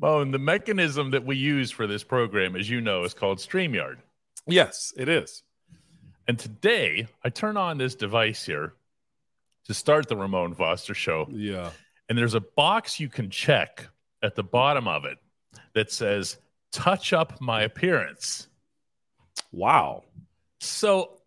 Well, 0.00 0.22
and 0.22 0.32
the 0.32 0.38
mechanism 0.38 1.10
that 1.10 1.26
we 1.26 1.36
use 1.36 1.70
for 1.70 1.86
this 1.86 2.02
program, 2.02 2.56
as 2.56 2.70
you 2.70 2.80
know, 2.80 3.04
is 3.04 3.12
called 3.12 3.38
StreamYard. 3.38 3.98
Yes, 4.46 4.94
it 4.96 5.10
is. 5.10 5.42
And 6.26 6.38
today 6.38 7.06
I 7.22 7.28
turn 7.28 7.58
on 7.58 7.76
this 7.76 7.94
device 7.94 8.46
here 8.46 8.72
to 9.66 9.74
start 9.74 10.08
the 10.08 10.16
Ramon 10.16 10.54
Foster 10.54 10.94
show. 10.94 11.28
Yeah. 11.30 11.70
And 12.08 12.16
there's 12.16 12.34
a 12.34 12.40
box 12.40 12.98
you 12.98 13.10
can 13.10 13.28
check 13.28 13.86
at 14.22 14.36
the 14.36 14.42
bottom 14.42 14.88
of 14.88 15.04
it 15.04 15.18
that 15.74 15.92
says, 15.92 16.38
touch 16.72 17.12
up 17.12 17.40
my 17.40 17.62
appearance. 17.62 18.48
Wow. 19.52 20.04
So 20.60 21.18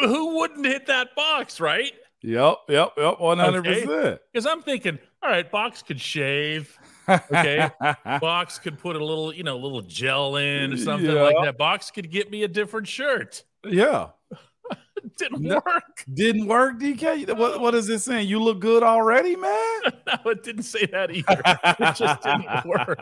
who 0.00 0.38
wouldn't 0.38 0.64
hit 0.64 0.86
that 0.86 1.16
box, 1.16 1.58
right? 1.58 1.92
Yep, 2.22 2.58
yep, 2.68 2.92
yep, 2.96 3.20
one 3.20 3.38
hundred 3.38 3.64
percent. 3.64 4.20
Because 4.32 4.46
I'm 4.46 4.62
thinking, 4.62 4.98
all 5.22 5.30
right, 5.30 5.48
box 5.50 5.82
could 5.82 6.00
shave. 6.00 6.78
Okay, 7.08 7.70
box 8.20 8.58
could 8.58 8.78
put 8.78 8.96
a 8.96 9.04
little, 9.04 9.32
you 9.34 9.42
know, 9.42 9.56
a 9.56 9.62
little 9.62 9.82
gel 9.82 10.36
in 10.36 10.72
or 10.72 10.76
something 10.76 11.10
Yeah. 11.10 11.22
like 11.22 11.36
that. 11.44 11.58
Box 11.58 11.90
could 11.90 12.10
get 12.10 12.30
me 12.30 12.42
a 12.44 12.48
different 12.48 12.86
shirt. 12.88 13.44
Yeah, 13.64 14.08
Didn't 15.16 15.42
No. 15.42 15.62
work. 15.64 16.04
didn't 16.12 16.46
work, 16.46 16.78
DK. 16.80 17.36
What 17.36 17.60
what 17.60 17.74
is 17.74 17.88
it 17.88 18.00
saying? 18.00 18.28
You 18.28 18.40
look 18.42 18.60
good 18.60 18.82
already, 18.82 19.36
man. 19.36 19.80
No, 20.24 20.30
it 20.30 20.42
didn't 20.42 20.62
say 20.62 20.86
that 20.86 21.10
either. 21.10 21.42
It 21.44 21.94
just 21.96 22.22
didn't 22.22 22.64
work. 22.64 22.98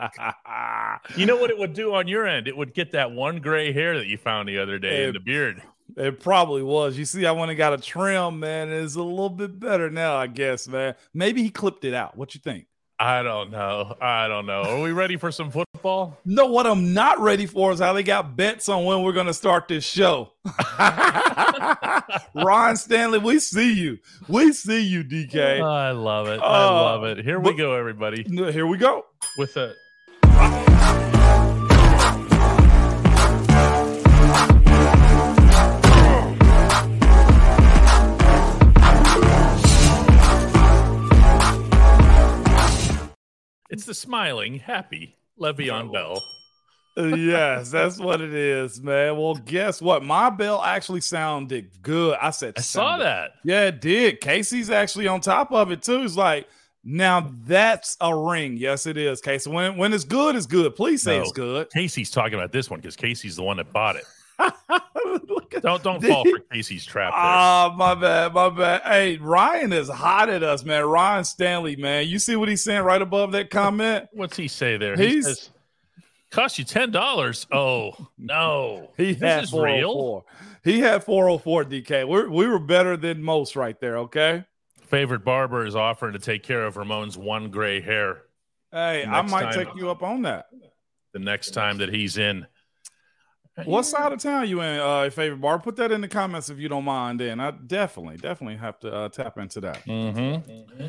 You 1.15 1.25
know 1.25 1.37
what 1.37 1.49
it 1.49 1.57
would 1.57 1.73
do 1.73 1.95
on 1.95 2.07
your 2.07 2.27
end? 2.27 2.47
It 2.47 2.55
would 2.57 2.73
get 2.73 2.91
that 2.91 3.11
one 3.11 3.39
gray 3.39 3.71
hair 3.71 3.97
that 3.97 4.07
you 4.07 4.17
found 4.17 4.47
the 4.49 4.57
other 4.59 4.77
day 4.77 5.05
in 5.05 5.13
the 5.13 5.19
beard. 5.21 5.61
It 5.95 6.19
probably 6.19 6.61
was. 6.63 6.97
You 6.97 7.05
see, 7.05 7.25
I 7.25 7.31
went 7.31 7.49
and 7.49 7.57
got 7.57 7.71
a 7.73 7.77
trim, 7.77 8.41
man. 8.41 8.69
It's 8.69 8.95
a 8.95 9.01
little 9.01 9.29
bit 9.29 9.57
better 9.57 9.89
now, 9.89 10.17
I 10.17 10.27
guess, 10.27 10.67
man. 10.67 10.95
Maybe 11.13 11.41
he 11.43 11.49
clipped 11.49 11.85
it 11.85 11.93
out. 11.93 12.17
What 12.17 12.35
you 12.35 12.41
think? 12.41 12.67
I 12.99 13.21
don't 13.21 13.51
know. 13.51 13.95
I 14.01 14.27
don't 14.27 14.45
know. 14.47 14.61
Are 14.63 14.81
we 14.81 14.91
ready 14.91 15.17
for 15.17 15.31
some 15.31 15.51
football? 15.51 16.17
No, 16.25 16.47
what 16.47 16.65
I'm 16.67 16.93
not 16.93 17.19
ready 17.19 17.45
for 17.45 17.71
is 17.71 17.79
how 17.79 17.93
they 17.93 18.03
got 18.03 18.35
bets 18.35 18.67
on 18.67 18.83
when 18.83 19.01
we're 19.03 19.13
going 19.13 19.27
to 19.27 19.33
start 19.33 19.67
this 19.67 19.85
show. 19.85 20.31
Ron 22.35 22.75
Stanley, 22.75 23.19
we 23.19 23.39
see 23.39 23.73
you. 23.73 23.99
We 24.27 24.51
see 24.53 24.81
you, 24.81 25.03
DK. 25.03 25.61
I 25.61 25.91
love 25.91 26.27
it. 26.27 26.39
I 26.41 26.65
Uh, 26.67 26.71
love 26.71 27.03
it. 27.05 27.23
Here 27.23 27.39
we 27.39 27.51
but- 27.51 27.57
go, 27.57 27.73
everybody. 27.73 28.23
Here 28.27 28.65
we 28.67 28.77
go. 28.77 29.05
With 29.37 29.55
a 29.57 29.73
It's 43.69 43.85
the 43.85 43.93
smiling, 43.93 44.59
happy 44.59 45.15
Le'Veon 45.39 45.91
Bell. 45.91 46.21
Uh, 46.97 47.15
yes, 47.15 47.69
that's 47.69 47.99
what 47.99 48.21
it 48.21 48.33
is, 48.33 48.81
man. 48.81 49.17
Well, 49.17 49.35
guess 49.35 49.81
what? 49.81 50.03
My 50.03 50.31
bell 50.31 50.63
actually 50.63 51.01
sounded 51.01 51.69
good. 51.83 52.17
I 52.19 52.31
said, 52.31 52.55
I 52.57 52.61
saw 52.61 52.97
that. 52.97 53.31
Yeah, 53.43 53.65
it 53.65 53.81
did. 53.81 54.19
Casey's 54.19 54.71
actually 54.71 55.07
on 55.07 55.21
top 55.21 55.51
of 55.51 55.69
it 55.71 55.83
too. 55.83 56.01
It's 56.01 56.17
like, 56.17 56.47
now 56.83 57.31
that's 57.45 57.97
a 58.01 58.15
ring. 58.17 58.57
Yes, 58.57 58.87
it 58.87 58.97
is, 58.97 59.21
Casey. 59.21 59.49
When 59.51 59.77
when 59.77 59.93
it's 59.93 60.05
good, 60.05 60.35
it's 60.35 60.45
good. 60.47 60.75
Please 60.75 61.03
say 61.03 61.17
No. 61.17 61.23
it's 61.23 61.31
good. 61.33 61.69
Casey's 61.69 62.09
talking 62.09 62.33
about 62.35 62.51
this 62.51 62.69
one 62.69 62.79
because 62.79 62.95
Casey's 62.95 63.35
the 63.35 63.43
one 63.43 63.57
that 63.57 63.71
bought 63.73 63.95
it. 63.97 64.05
Look 64.39 65.53
at 65.55 65.63
Don't 65.63 65.81
don't 65.83 66.03
fall 66.03 66.23
he- 66.23 66.31
for 66.31 66.39
Casey's 66.39 66.85
trap. 66.85 67.13
Ah, 67.15 67.73
my 67.77 67.95
bad, 67.95 68.33
my 68.33 68.49
bad. 68.49 68.81
Hey, 68.83 69.17
Ryan 69.17 69.73
is 69.73 69.89
hot 69.89 70.29
at 70.29 70.43
us, 70.43 70.63
man. 70.63 70.83
Ryan 70.85 71.23
Stanley, 71.23 71.75
man. 71.75 72.07
You 72.07 72.19
see 72.19 72.35
what 72.35 72.49
he's 72.49 72.61
saying 72.63 72.83
right 72.83 73.01
above 73.01 73.31
that 73.33 73.49
comment? 73.49 74.07
What's 74.13 74.37
he 74.37 74.47
say 74.47 74.77
there? 74.77 74.95
He 74.95 75.07
He's- 75.07 75.25
says, 75.25 75.49
cost 76.31 76.59
you 76.59 76.65
ten 76.65 76.91
dollars. 76.91 77.47
Oh 77.51 77.93
no. 78.17 78.91
He 78.97 79.13
this 79.13 79.21
had 79.21 79.43
is 79.45 79.53
real. 79.53 79.93
404. 79.93 80.23
He 80.63 80.79
had 80.81 81.03
404 81.03 81.63
DK. 81.65 82.07
We're, 82.07 82.29
we 82.29 82.45
were 82.45 82.59
better 82.59 82.97
than 82.97 83.23
most 83.23 83.55
right 83.55 83.79
there, 83.79 83.99
okay? 83.99 84.43
Favorite 84.81 85.23
barber 85.23 85.65
is 85.65 85.75
offering 85.77 86.11
to 86.13 86.19
take 86.19 86.43
care 86.43 86.65
of 86.65 86.75
Ramon's 86.75 87.17
one 87.17 87.49
gray 87.49 87.79
hair 87.81 88.23
Hey, 88.71 89.05
I 89.05 89.21
might 89.21 89.53
time. 89.53 89.53
take 89.53 89.75
you 89.75 89.89
up 89.89 90.03
on 90.03 90.23
that. 90.23 90.47
the 91.13 91.19
next 91.19 91.51
time 91.51 91.77
that 91.77 91.87
he's 91.93 92.17
in. 92.17 92.45
What 93.65 93.83
side 93.85 94.11
of 94.13 94.19
town 94.19 94.47
you 94.47 94.61
in, 94.61 94.79
uh, 94.79 95.09
favorite 95.09 95.41
bar? 95.41 95.59
Put 95.59 95.75
that 95.77 95.91
in 95.91 96.01
the 96.01 96.07
comments 96.07 96.49
if 96.49 96.59
you 96.59 96.69
don't 96.69 96.83
mind. 96.85 97.19
Then 97.19 97.39
I 97.39 97.51
definitely, 97.51 98.17
definitely 98.17 98.57
have 98.57 98.79
to 98.81 98.93
uh, 98.93 99.09
tap 99.09 99.37
into 99.37 99.61
that. 99.61 99.83
Mm-hmm. 99.85 100.85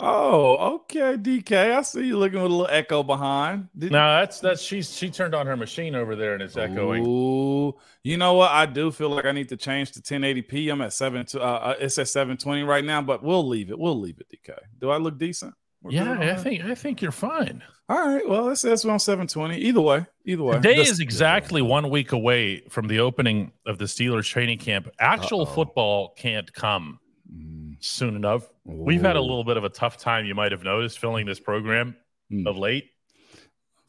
Oh, 0.00 0.74
okay, 0.74 1.16
DK. 1.16 1.72
I 1.72 1.82
see 1.82 2.06
you 2.08 2.18
looking 2.18 2.42
with 2.42 2.50
a 2.50 2.54
little 2.54 2.66
echo 2.68 3.04
behind. 3.04 3.68
Did- 3.78 3.92
No, 3.92 4.18
that's 4.18 4.40
that's 4.40 4.60
she's 4.60 4.94
she 4.94 5.08
turned 5.08 5.34
on 5.36 5.46
her 5.46 5.56
machine 5.56 5.94
over 5.94 6.16
there 6.16 6.34
and 6.34 6.42
it's 6.42 6.56
echoing. 6.56 7.06
Ooh, 7.06 7.74
you 8.02 8.16
know 8.16 8.34
what? 8.34 8.50
I 8.50 8.66
do 8.66 8.90
feel 8.90 9.10
like 9.10 9.24
I 9.24 9.30
need 9.32 9.48
to 9.50 9.56
change 9.56 9.92
to 9.92 10.02
1080p. 10.02 10.70
I'm 10.72 10.80
at 10.80 10.92
seven. 10.92 11.24
To, 11.26 11.40
uh, 11.40 11.44
uh, 11.44 11.74
it's 11.78 11.96
at 11.98 12.08
720 12.08 12.64
right 12.64 12.84
now, 12.84 13.00
but 13.02 13.22
we'll 13.22 13.46
leave 13.46 13.70
it. 13.70 13.78
We'll 13.78 13.98
leave 13.98 14.18
it, 14.18 14.26
DK. 14.28 14.58
Do 14.80 14.90
I 14.90 14.96
look 14.96 15.16
decent? 15.16 15.54
We're 15.80 15.92
Yeah, 15.92 16.18
I 16.18 16.34
think 16.34 16.64
I 16.64 16.74
think 16.74 17.00
you're 17.00 17.12
fine. 17.12 17.62
All 17.88 17.98
right. 18.08 18.26
Well, 18.26 18.48
it 18.48 18.56
says 18.56 18.84
we're 18.84 18.92
on 18.92 18.98
720. 18.98 19.58
Either 19.58 19.80
way, 19.80 20.06
either 20.24 20.42
way. 20.42 20.54
Today 20.56 20.76
This- 20.76 20.90
is 20.90 21.00
exactly 21.00 21.60
one 21.60 21.90
week 21.90 22.12
away 22.12 22.60
from 22.70 22.88
the 22.88 23.00
opening 23.00 23.52
of 23.66 23.76
the 23.78 23.84
Steelers 23.84 24.26
training 24.26 24.58
camp. 24.58 24.88
Actual 24.98 25.42
Uh-oh. 25.42 25.54
football 25.54 26.08
can't 26.16 26.50
come 26.52 26.98
Mm, 27.32 27.76
soon 27.82 28.16
enough. 28.16 28.46
We've 28.64 29.00
had 29.02 29.16
a 29.16 29.20
little 29.20 29.44
bit 29.44 29.56
of 29.56 29.64
a 29.64 29.68
tough 29.70 29.96
time, 29.96 30.24
you 30.26 30.34
might 30.34 30.52
have 30.52 30.62
noticed, 30.62 30.98
filling 30.98 31.26
this 31.26 31.40
program 31.40 31.96
Mm. 32.30 32.46
of 32.46 32.56
late. 32.58 32.90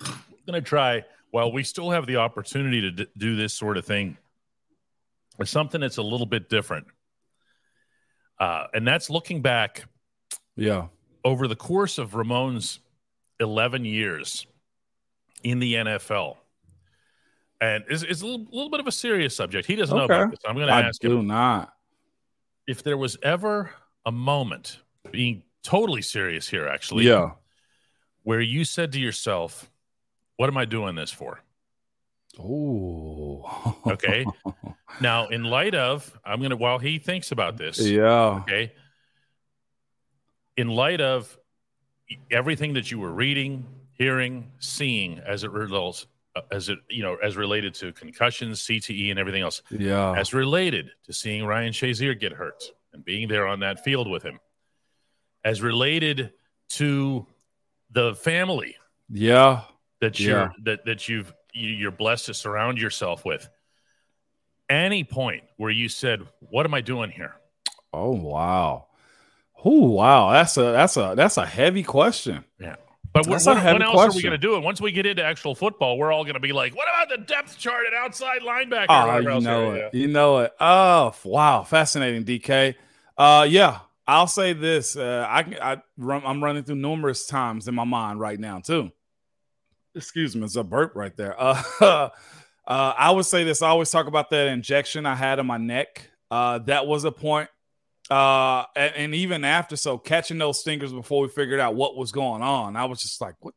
I'm 0.02 0.14
going 0.48 0.62
to 0.62 0.68
try, 0.68 1.04
while 1.32 1.52
we 1.52 1.64
still 1.64 1.92
have 1.92 2.06
the 2.08 2.16
opportunity 2.18 2.82
to 2.82 2.92
d- 2.92 3.08
do 3.18 3.36
this 3.36 3.54
sort 3.54 3.78
of 3.78 3.86
thing, 3.86 4.18
with 5.38 5.50
something 5.50 5.82
that's 5.82 5.98
a 5.98 6.02
little 6.02 6.26
bit 6.26 6.50
different. 6.50 6.88
Uh, 8.40 8.68
and 8.74 8.88
that's 8.88 9.10
looking 9.10 9.42
back 9.42 9.86
Yeah. 10.56 10.88
over 11.26 11.48
the 11.48 11.56
course 11.58 11.98
of 11.98 12.16
Ramon's 12.16 12.80
11 13.40 13.86
years 13.86 14.46
in 15.44 15.60
the 15.60 15.74
NFL. 15.76 16.38
And 17.62 17.84
it's, 17.90 18.04
it's 18.04 18.22
a 18.22 18.26
little, 18.26 18.46
little 18.52 18.70
bit 18.70 18.80
of 18.80 18.88
a 18.88 18.92
serious 18.92 19.36
subject. 19.36 19.68
He 19.68 19.76
doesn't 19.76 19.96
know 19.96 20.06
about 20.06 20.32
this. 20.32 20.40
I'm 20.46 20.56
going 20.56 20.68
to 20.68 20.74
I 20.74 20.82
ask 20.82 21.00
do 21.02 21.20
him 21.20 21.28
not. 21.28 21.74
if 22.68 22.84
there 22.84 22.98
was 22.98 23.18
ever 23.24 23.72
a 24.06 24.12
moment, 24.12 24.80
being 25.12 25.44
totally 25.64 26.02
serious 26.02 26.48
here, 26.48 26.68
actually, 26.68 27.06
Yeah. 27.06 27.32
where 28.24 28.42
you 28.42 28.66
said 28.66 28.92
to 28.94 29.00
yourself, 29.00 29.72
What 30.38 30.50
am 30.50 30.58
I 30.58 30.66
doing 30.66 30.96
this 30.96 31.12
for? 31.12 31.40
Oh. 32.38 33.76
Okay. 33.88 34.26
now, 35.02 35.28
in 35.28 35.46
light 35.46 35.74
of, 35.76 36.12
I'm 36.26 36.40
going 36.40 36.50
to, 36.50 36.58
while 36.58 36.80
he 36.80 37.00
thinks 37.00 37.32
about 37.32 37.56
this, 37.58 37.80
yeah. 37.80 38.42
okay, 38.42 38.74
in 40.58 40.68
light 40.68 41.00
of 41.02 41.38
everything 42.32 42.74
that 42.74 42.92
you 42.92 43.00
were 43.00 43.12
reading, 43.12 43.66
hearing, 43.94 44.52
seeing 44.60 45.20
as 45.20 45.44
it 45.44 45.52
relates, 45.52 46.08
uh, 46.36 46.42
as 46.52 46.70
it, 46.70 46.80
you 46.90 47.02
know, 47.04 47.16
as 47.24 47.38
related 47.38 47.74
to 47.76 47.92
concussions, 47.94 48.62
CTE, 48.62 49.10
and 49.10 49.20
everything 49.20 49.42
else, 49.42 49.62
Yeah. 49.72 50.14
as 50.14 50.34
related 50.34 50.92
to 51.06 51.14
seeing 51.14 51.46
Ryan 51.46 51.72
Shazier 51.74 52.20
get 52.20 52.34
hurt 52.34 52.64
and 52.94 53.04
being 53.06 53.28
there 53.28 53.48
on 53.48 53.60
that 53.62 53.84
field 53.84 54.10
with 54.10 54.24
him, 54.24 54.40
as 55.44 55.62
related 55.62 56.34
to 56.70 57.26
the 57.92 58.16
family 58.16 58.76
Yeah. 59.10 59.64
that 60.02 60.20
you're 60.20 60.52
that 60.64 60.86
that 60.86 61.08
you've 61.08 61.34
you, 61.54 61.70
you're 61.70 61.92
blessed 61.92 62.26
to 62.26 62.34
surround 62.34 62.78
yourself 62.80 63.24
with. 63.24 63.48
Any 64.70 65.04
point 65.04 65.44
where 65.58 65.70
you 65.72 65.88
said, 65.90 66.28
"What 66.40 66.66
am 66.66 66.74
I 66.74 66.82
doing 66.82 67.12
here?" 67.12 67.36
Oh 67.94 68.12
wow. 68.12 68.88
Oh 69.66 69.90
wow. 69.90 70.32
That's 70.32 70.56
a 70.58 70.62
that's 70.62 70.96
a 70.96 71.14
that's 71.18 71.38
a 71.38 71.46
heavy 71.46 71.84
question. 71.84 72.46
Yeah. 72.60 72.76
But 73.16 73.28
what, 73.28 73.36
That's 73.36 73.48
a 73.48 73.54
when, 73.54 73.58
heavy 73.60 73.82
else 73.82 73.98
are 73.98 74.12
we 74.14 74.22
going 74.22 74.34
to 74.34 74.38
do 74.38 74.58
it? 74.58 74.60
Once 74.60 74.82
we 74.82 74.92
get 74.92 75.06
into 75.06 75.24
actual 75.24 75.56
football, 75.56 75.98
we're 75.98 76.12
all 76.12 76.26
going 76.26 76.34
to 76.34 76.42
be 76.42 76.52
like, 76.52 76.76
"What 76.76 76.86
about 76.90 77.18
the 77.18 77.26
depth 77.26 77.58
chart 77.58 77.86
and 77.86 77.96
outside 77.96 78.42
linebacker?" 78.42 78.88
Oh, 78.90 79.18
you 79.20 79.40
know 79.40 79.72
it. 79.72 79.94
You 79.94 80.08
know 80.10 80.40
it. 80.40 80.52
Oh, 80.60 81.16
wow, 81.24 81.64
fascinating, 81.64 82.26
DK. 82.26 82.76
Uh, 83.18 83.48
yeah, 83.50 83.80
I'll 84.06 84.28
say 84.28 84.52
this. 84.52 84.98
Uh, 84.98 85.26
I 85.30 85.44
can. 85.44 85.54
I 85.62 85.82
run. 85.98 86.24
I'm 86.26 86.44
running 86.44 86.64
through 86.64 86.76
numerous 86.76 87.26
times 87.26 87.70
in 87.70 87.76
my 87.76 87.86
mind 87.86 88.20
right 88.20 88.38
now 88.38 88.60
too. 88.60 88.92
Excuse 89.96 90.36
me, 90.36 90.44
it's 90.44 90.58
a 90.58 90.64
burp 90.66 90.94
right 90.94 91.16
there. 91.16 91.36
Uh, 91.80 92.10
uh, 92.68 92.94
I 92.98 93.12
would 93.12 93.26
say 93.26 93.44
this. 93.44 93.62
I 93.62 93.70
always 93.70 93.92
talk 93.92 94.08
about 94.08 94.32
that 94.32 94.48
injection 94.48 95.06
I 95.06 95.16
had 95.16 95.38
in 95.40 95.46
my 95.46 95.58
neck. 95.58 96.10
Uh, 96.30 96.58
that 96.60 96.88
was 96.88 97.06
a 97.06 97.12
point. 97.12 97.48
Uh, 98.10 98.64
and, 98.76 98.96
and 98.96 99.16
even 99.16 99.44
after, 99.44 99.76
so 99.76 99.98
catching 99.98 100.38
those 100.38 100.60
stingers 100.60 100.94
before 100.94 101.24
we 101.24 101.28
figured 101.28 101.60
out 101.60 101.76
what 101.76 101.98
was 101.98 102.12
going 102.12 102.42
on, 102.42 102.76
I 102.76 102.86
was 102.86 103.02
just 103.02 103.20
like, 103.20 103.36
"What 103.40 103.56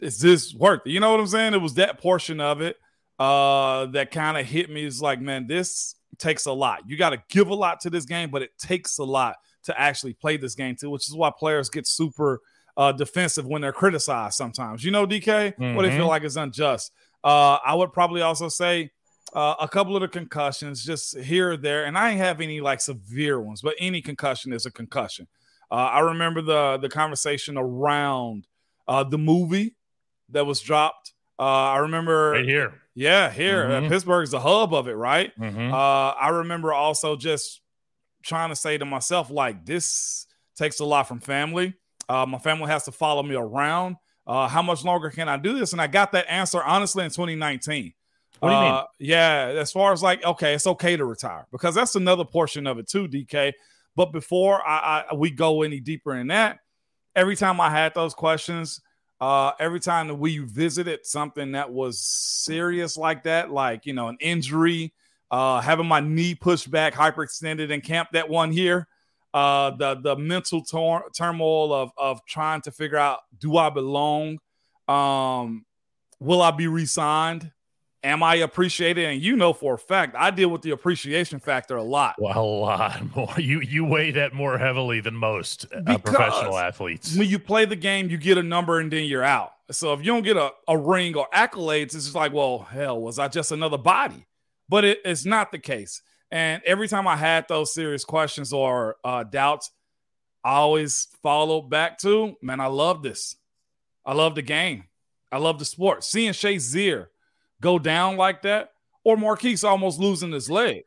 is 0.00 0.18
this 0.20 0.54
worth?" 0.54 0.80
You 0.84 1.00
know 1.00 1.12
what 1.12 1.20
I'm 1.20 1.26
saying? 1.26 1.54
It 1.54 1.62
was 1.62 1.74
that 1.74 2.00
portion 2.00 2.40
of 2.40 2.60
it 2.60 2.76
uh 3.18 3.84
that 3.86 4.10
kind 4.10 4.38
of 4.38 4.46
hit 4.46 4.70
me 4.70 4.82
is 4.84 5.02
like 5.02 5.20
man 5.20 5.46
this 5.46 5.96
takes 6.18 6.46
a 6.46 6.52
lot 6.52 6.80
you 6.86 6.96
got 6.96 7.10
to 7.10 7.22
give 7.28 7.48
a 7.48 7.54
lot 7.54 7.78
to 7.78 7.90
this 7.90 8.06
game 8.06 8.30
but 8.30 8.40
it 8.40 8.50
takes 8.58 8.96
a 8.96 9.04
lot 9.04 9.36
to 9.62 9.78
actually 9.78 10.14
play 10.14 10.38
this 10.38 10.54
game 10.54 10.74
too 10.74 10.88
which 10.88 11.06
is 11.06 11.14
why 11.14 11.30
players 11.38 11.68
get 11.68 11.86
super 11.86 12.40
uh, 12.76 12.92
defensive 12.92 13.46
when 13.46 13.62
they're 13.62 13.72
criticized 13.72 14.34
sometimes. 14.36 14.84
You 14.84 14.90
know, 14.90 15.06
DK, 15.06 15.54
mm-hmm. 15.54 15.74
what 15.74 15.82
they 15.82 15.90
feel 15.90 16.08
like 16.08 16.24
is 16.24 16.36
unjust. 16.36 16.92
Uh, 17.22 17.58
I 17.64 17.74
would 17.74 17.92
probably 17.92 18.22
also 18.22 18.48
say 18.48 18.90
uh, 19.32 19.54
a 19.60 19.68
couple 19.68 19.96
of 19.96 20.02
the 20.02 20.08
concussions 20.08 20.84
just 20.84 21.18
here 21.18 21.52
or 21.52 21.56
there, 21.56 21.84
and 21.84 21.96
I 21.96 22.10
ain't 22.10 22.18
have 22.18 22.40
any 22.40 22.60
like 22.60 22.80
severe 22.80 23.40
ones, 23.40 23.62
but 23.62 23.74
any 23.78 24.02
concussion 24.02 24.52
is 24.52 24.66
a 24.66 24.70
concussion. 24.70 25.26
Uh, 25.70 25.74
I 25.74 26.00
remember 26.00 26.42
the 26.42 26.78
the 26.78 26.88
conversation 26.88 27.56
around 27.56 28.46
uh, 28.86 29.04
the 29.04 29.18
movie 29.18 29.76
that 30.30 30.44
was 30.44 30.60
dropped. 30.60 31.12
Uh, 31.38 31.42
I 31.42 31.78
remember 31.78 32.30
right 32.30 32.44
here. 32.44 32.74
Yeah, 32.94 33.30
here 33.30 33.64
uh, 33.64 33.68
mm-hmm. 33.70 33.88
Pittsburgh 33.88 34.24
is 34.24 34.32
the 34.32 34.40
hub 34.40 34.74
of 34.74 34.86
it, 34.86 34.92
right? 34.92 35.32
Mm-hmm. 35.38 35.72
Uh, 35.72 36.10
I 36.10 36.28
remember 36.28 36.72
also 36.72 37.16
just 37.16 37.62
trying 38.22 38.50
to 38.50 38.56
say 38.56 38.78
to 38.78 38.84
myself, 38.84 39.30
like, 39.30 39.64
this 39.64 40.26
takes 40.56 40.80
a 40.80 40.84
lot 40.84 41.08
from 41.08 41.20
family. 41.20 41.74
Uh, 42.08 42.26
my 42.26 42.38
family 42.38 42.66
has 42.66 42.84
to 42.84 42.92
follow 42.92 43.22
me 43.22 43.34
around. 43.34 43.96
Uh, 44.26 44.46
how 44.46 44.62
much 44.62 44.84
longer 44.84 45.10
can 45.10 45.28
I 45.28 45.36
do 45.36 45.58
this? 45.58 45.72
And 45.72 45.80
I 45.80 45.86
got 45.86 46.12
that 46.12 46.30
answer 46.30 46.62
honestly 46.62 47.04
in 47.04 47.10
2019. 47.10 47.94
What 48.42 48.48
do 48.48 48.54
you 48.56 48.60
mean? 48.60 48.72
Uh, 48.72 48.84
yeah, 48.98 49.54
as 49.56 49.70
far 49.70 49.92
as 49.92 50.02
like, 50.02 50.24
okay, 50.24 50.54
it's 50.54 50.66
okay 50.66 50.96
to 50.96 51.04
retire 51.04 51.46
because 51.52 51.76
that's 51.76 51.94
another 51.94 52.24
portion 52.24 52.66
of 52.66 52.76
it 52.80 52.88
too, 52.88 53.06
DK. 53.06 53.52
But 53.94 54.10
before 54.10 54.66
I, 54.66 55.04
I 55.08 55.14
we 55.14 55.30
go 55.30 55.62
any 55.62 55.78
deeper 55.78 56.16
in 56.16 56.26
that, 56.26 56.58
every 57.14 57.36
time 57.36 57.60
I 57.60 57.70
had 57.70 57.94
those 57.94 58.14
questions, 58.14 58.80
uh, 59.20 59.52
every 59.60 59.78
time 59.78 60.08
that 60.08 60.16
we 60.16 60.38
visited 60.38 61.06
something 61.06 61.52
that 61.52 61.70
was 61.70 62.00
serious 62.00 62.96
like 62.96 63.22
that, 63.22 63.52
like 63.52 63.86
you 63.86 63.92
know, 63.92 64.08
an 64.08 64.16
injury, 64.20 64.92
uh, 65.30 65.60
having 65.60 65.86
my 65.86 66.00
knee 66.00 66.34
pushed 66.34 66.68
back, 66.68 66.94
hyperextended 66.94 67.70
in 67.70 67.80
camp 67.80 68.08
that 68.12 68.28
one 68.28 68.52
year, 68.52 68.88
uh, 69.34 69.70
the 69.76 70.00
the 70.02 70.16
mental 70.16 70.64
tor- 70.64 71.08
turmoil 71.16 71.72
of 71.72 71.92
of 71.96 72.26
trying 72.26 72.60
to 72.62 72.72
figure 72.72 72.98
out 72.98 73.20
do 73.38 73.56
I 73.56 73.70
belong, 73.70 74.40
um, 74.88 75.64
will 76.18 76.42
I 76.42 76.50
be 76.50 76.66
resigned, 76.66 77.52
am 78.02 78.22
I 78.22 78.36
appreciated? 78.36 79.04
And 79.04 79.22
you 79.22 79.36
know 79.36 79.52
for 79.52 79.74
a 79.74 79.78
fact, 79.78 80.14
I 80.18 80.30
deal 80.30 80.48
with 80.48 80.62
the 80.62 80.70
appreciation 80.70 81.38
factor 81.38 81.76
a 81.76 81.82
lot. 81.82 82.16
Well, 82.18 82.38
a 82.38 82.42
lot 82.42 83.16
more. 83.16 83.34
You 83.38 83.60
you 83.60 83.84
weigh 83.84 84.10
that 84.12 84.32
more 84.34 84.58
heavily 84.58 85.00
than 85.00 85.14
most 85.14 85.66
uh, 85.74 85.98
professional 85.98 86.58
athletes. 86.58 87.16
When 87.16 87.28
you 87.28 87.38
play 87.38 87.64
the 87.64 87.76
game, 87.76 88.10
you 88.10 88.18
get 88.18 88.38
a 88.38 88.42
number 88.42 88.80
and 88.80 88.92
then 88.92 89.04
you're 89.04 89.24
out. 89.24 89.52
So 89.70 89.92
if 89.92 90.00
you 90.00 90.06
don't 90.06 90.22
get 90.22 90.36
a, 90.36 90.50
a 90.68 90.76
ring 90.76 91.16
or 91.16 91.26
accolades, 91.34 91.94
it's 91.94 92.04
just 92.04 92.14
like, 92.14 92.32
well, 92.32 92.58
hell, 92.58 93.00
was 93.00 93.18
I 93.18 93.28
just 93.28 93.52
another 93.52 93.78
body? 93.78 94.26
But 94.68 94.84
it, 94.84 94.98
it's 95.04 95.24
not 95.24 95.50
the 95.52 95.58
case. 95.58 96.02
And 96.30 96.62
every 96.64 96.88
time 96.88 97.06
I 97.06 97.16
had 97.16 97.46
those 97.48 97.74
serious 97.74 98.04
questions 98.04 98.52
or 98.52 98.96
uh, 99.04 99.24
doubts, 99.24 99.70
I 100.44 100.54
always 100.54 101.08
followed 101.22 101.70
back 101.70 101.98
to, 101.98 102.36
man, 102.42 102.60
I 102.60 102.66
love 102.66 103.02
this. 103.02 103.36
I 104.04 104.14
love 104.14 104.34
the 104.34 104.42
game. 104.42 104.84
I 105.30 105.38
love 105.38 105.58
the 105.58 105.64
sport. 105.64 106.04
Seeing 106.04 106.32
Shazier 106.32 107.08
go 107.62 107.78
down 107.78 108.18
like 108.18 108.42
that, 108.42 108.72
or 109.04 109.16
Marquise 109.16 109.64
almost 109.64 109.98
losing 109.98 110.32
his 110.32 110.50
leg. 110.50 110.82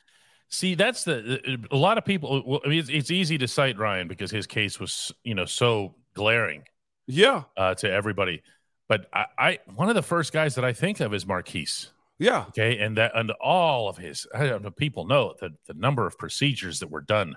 See, 0.49 0.75
that's 0.75 1.03
the 1.03 1.57
a 1.71 1.75
lot 1.75 1.97
of 1.97 2.05
people. 2.05 2.43
Well, 2.45 2.61
I 2.63 2.69
mean, 2.69 2.79
it's, 2.79 2.89
it's, 2.89 3.09
easy 3.09 3.39
to 3.39 3.47
cite 3.47 3.79
Ryan 3.79 4.07
because 4.07 4.29
his 4.29 4.45
case 4.45 4.79
was, 4.79 5.11
you 5.23 5.33
know, 5.33 5.45
so 5.45 5.95
glaring. 6.13 6.65
Yeah, 7.07 7.43
uh, 7.57 7.73
to 7.75 7.91
everybody. 7.91 8.43
But 8.87 9.07
I, 9.11 9.25
I, 9.37 9.59
one 9.73 9.89
of 9.89 9.95
the 9.95 10.03
first 10.03 10.31
guys 10.31 10.55
that 10.55 10.65
I 10.65 10.73
think 10.73 10.99
of 10.99 11.13
is 11.13 11.25
Marquise. 11.25 11.91
Yeah. 12.19 12.45
Okay. 12.49 12.79
And 12.79 12.97
that, 12.97 13.11
and 13.15 13.31
all 13.41 13.89
of 13.89 13.97
his, 13.97 14.27
I 14.33 14.45
don't 14.45 14.63
know, 14.63 14.71
people 14.71 15.05
know 15.05 15.33
the, 15.39 15.49
the 15.67 15.73
number 15.73 16.05
of 16.05 16.17
procedures 16.17 16.79
that 16.79 16.89
were 16.89 17.01
done 17.01 17.35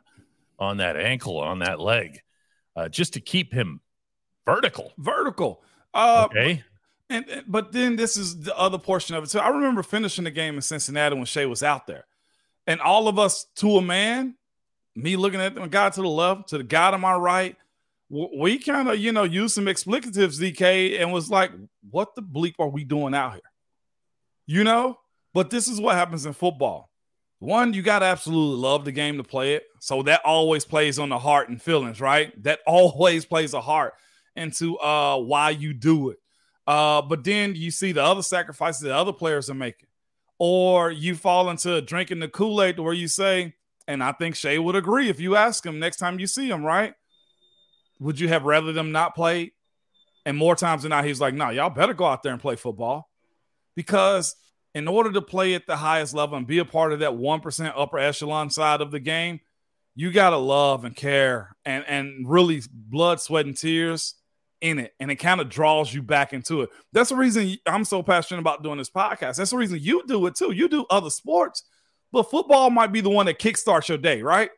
on 0.58 0.76
that 0.76 0.96
ankle, 0.96 1.38
on 1.38 1.61
that 1.61 1.81
leg, 1.81 2.20
uh, 2.76 2.88
just 2.88 3.14
to 3.14 3.20
keep 3.20 3.52
him 3.52 3.81
vertical. 4.44 4.93
Vertical. 4.99 5.62
Uh, 5.94 6.26
okay. 6.26 6.62
And, 7.10 7.44
but 7.46 7.72
then 7.72 7.96
this 7.96 8.16
is 8.16 8.40
the 8.40 8.56
other 8.56 8.78
portion 8.78 9.16
of 9.16 9.25
it. 9.25 9.31
So 9.31 9.40
I 9.40 9.49
remember 9.49 9.82
finishing 9.82 10.25
the 10.25 10.31
game 10.31 10.56
in 10.56 10.62
Cincinnati 10.62 11.16
when 11.16 11.25
Shea 11.25 11.46
was 11.46 11.62
out 11.62 11.87
there, 11.87 12.05
and 12.66 12.81
all 12.81 13.08
of 13.08 13.19
us 13.19 13.46
to 13.56 13.76
a 13.76 13.82
man, 13.82 14.34
me 14.94 15.16
looking 15.16 15.40
at 15.40 15.55
the 15.55 15.66
guy 15.66 15.88
to 15.90 16.02
the 16.02 16.08
left, 16.08 16.50
to 16.50 16.58
the 16.58 16.64
guy 16.64 16.90
to 16.90 16.99
my 16.99 17.14
right, 17.14 17.56
we 18.10 18.58
kind 18.58 18.88
of 18.88 18.99
you 18.99 19.12
know 19.12 19.25
used 19.25 19.55
some 19.55 19.66
explicatives, 19.66 20.38
DK, 20.38 21.00
and 21.00 21.12
was 21.12 21.31
like, 21.31 21.52
"What 21.90 22.14
the 22.14 22.22
bleep 22.22 22.55
are 22.58 22.69
we 22.69 22.84
doing 22.84 23.14
out 23.14 23.32
here?" 23.32 23.43
you 24.49 24.64
know? 24.64 24.99
But 25.32 25.50
this 25.50 25.69
is 25.69 25.81
what 25.81 25.94
happens 25.94 26.26
in 26.26 26.32
football. 26.32 26.90
One, 27.38 27.72
you 27.72 27.82
got 27.82 28.00
to 28.00 28.06
absolutely 28.06 28.60
love 28.60 28.84
the 28.84 28.90
game 28.90 29.19
to 29.19 29.22
play 29.22 29.55
it. 29.55 29.64
So 29.78 30.02
that 30.02 30.22
always 30.25 30.64
plays 30.64 30.99
on 30.99 31.10
the 31.10 31.19
heart 31.19 31.49
and 31.49 31.62
feelings, 31.62 32.00
right? 32.00 32.32
That 32.43 32.58
always 32.66 33.25
plays 33.25 33.55
a 33.55 33.60
heart 33.60 33.94
into 34.34 34.76
uh, 34.78 35.19
why 35.19 35.50
you 35.50 35.75
do 35.75 36.10
it. 36.10 36.19
Uh, 36.69 37.00
but 37.00 37.25
then 37.25 37.55
you 37.55 37.70
see 37.70 37.93
the 37.93 38.05
other 38.05 38.20
sacrifices 38.20 38.82
that 38.82 38.93
other 38.93 39.12
players 39.12 39.49
are 39.49 39.55
making. 39.55 39.88
Or 40.38 40.91
you 40.91 41.15
fall 41.15 41.49
into 41.49 41.81
drinking 41.81 42.19
the 42.19 42.29
Kool 42.29 42.62
Aid 42.62 42.79
where 42.79 42.93
you 42.93 43.09
say, 43.09 43.55
and 43.88 44.05
I 44.05 44.12
think 44.12 44.37
Shea 44.37 44.59
would 44.59 44.76
agree 44.76 45.09
if 45.09 45.19
you 45.19 45.35
ask 45.35 45.65
him 45.65 45.79
next 45.79 45.97
time 45.97 46.20
you 46.20 46.26
see 46.26 46.50
him, 46.50 46.62
right? 46.62 46.93
Would 48.00 48.20
you 48.20 48.29
have 48.29 48.44
rather 48.44 48.75
them 48.75 48.93
not 48.93 49.15
play? 49.15 49.55
And 50.26 50.37
more 50.37 50.55
times 50.55 50.82
than 50.82 50.91
not, 50.91 51.06
he's 51.06 51.23
like, 51.23 51.32
no, 51.32 51.49
y'all 51.49 51.70
better 51.70 51.94
go 51.94 52.05
out 52.05 52.23
there 52.23 52.32
and 52.32 52.41
play 52.41 52.55
football 52.55 53.09
because 53.75 54.37
in 54.75 54.88
order 54.88 55.11
to 55.12 55.23
play 55.23 55.55
at 55.55 55.67
the 55.67 55.76
highest 55.76 56.12
level 56.12 56.37
and 56.37 56.47
be 56.47 56.59
a 56.59 56.67
part 56.67 56.93
of 56.93 56.99
that 56.99 57.12
1% 57.12 57.73
upper 57.75 57.99
echelon 57.99 58.50
side 58.50 58.82
of 58.82 58.91
the 58.91 59.00
game, 59.00 59.41
you 59.94 60.12
got 60.12 60.31
to 60.31 60.37
love 60.37 60.85
and 60.85 60.94
care 60.94 61.56
and, 61.65 61.82
and 61.88 62.29
really 62.29 62.61
blood, 62.70 63.23
sweat, 63.23 63.47
and 63.47 63.56
tears 63.56 64.18
in 64.60 64.78
it. 64.78 64.94
And 65.00 65.10
it 65.10 65.16
kind 65.16 65.40
of 65.40 65.49
draws 65.49 65.93
you 65.93 66.02
back 66.02 66.32
into 66.32 66.62
it. 66.62 66.70
That's 66.93 67.10
the 67.10 67.16
reason 67.16 67.56
I'm 67.66 67.84
so 67.84 68.02
passionate 68.02 68.40
about 68.40 68.62
doing 68.62 68.78
this 68.78 68.90
podcast. 68.90 69.37
That's 69.37 69.50
the 69.50 69.56
reason 69.56 69.78
you 69.81 70.02
do 70.06 70.26
it 70.26 70.34
too. 70.34 70.52
You 70.52 70.69
do 70.69 70.87
other 70.90 71.10
sports, 71.10 71.64
but 72.12 72.31
football 72.31 72.70
might 72.70 72.93
be 72.93 73.00
the 73.00 73.10
one 73.10 73.26
that 73.26 73.38
kickstarts 73.38 73.88
your 73.88 73.99
day, 73.99 74.22
right? 74.22 74.50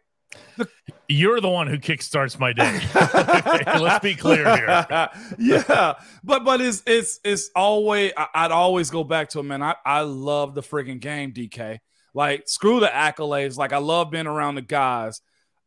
You're 1.09 1.41
the 1.41 1.49
one 1.49 1.67
who 1.67 1.79
kickstarts 1.79 2.39
my 2.39 2.53
day. 2.53 2.81
let's 3.81 4.03
be 4.03 4.15
clear 4.15 4.45
here. 4.57 4.87
yeah, 5.39 5.95
but 6.23 6.45
but 6.45 6.61
it's 6.61 6.85
it's 6.87 7.19
it's 7.25 7.51
always 7.57 8.13
I, 8.17 8.45
would 8.45 8.53
always 8.53 8.91
go 8.91 9.03
back 9.03 9.31
to 9.31 9.41
it, 9.41 9.43
man. 9.43 9.63
I 9.63 9.75
I 9.85 10.03
love 10.03 10.55
the 10.55 10.61
freaking 10.61 11.01
game, 11.01 11.33
DK. 11.33 11.79
Like 12.15 12.49
screw 12.49 12.79
the 12.79 12.87
accolades. 12.87 13.57
Like 13.57 13.73
I 13.73 13.79
love 13.79 14.13
being 14.13 14.29
around 14.29 14.55
the 14.55 14.63
guys. 14.63 15.21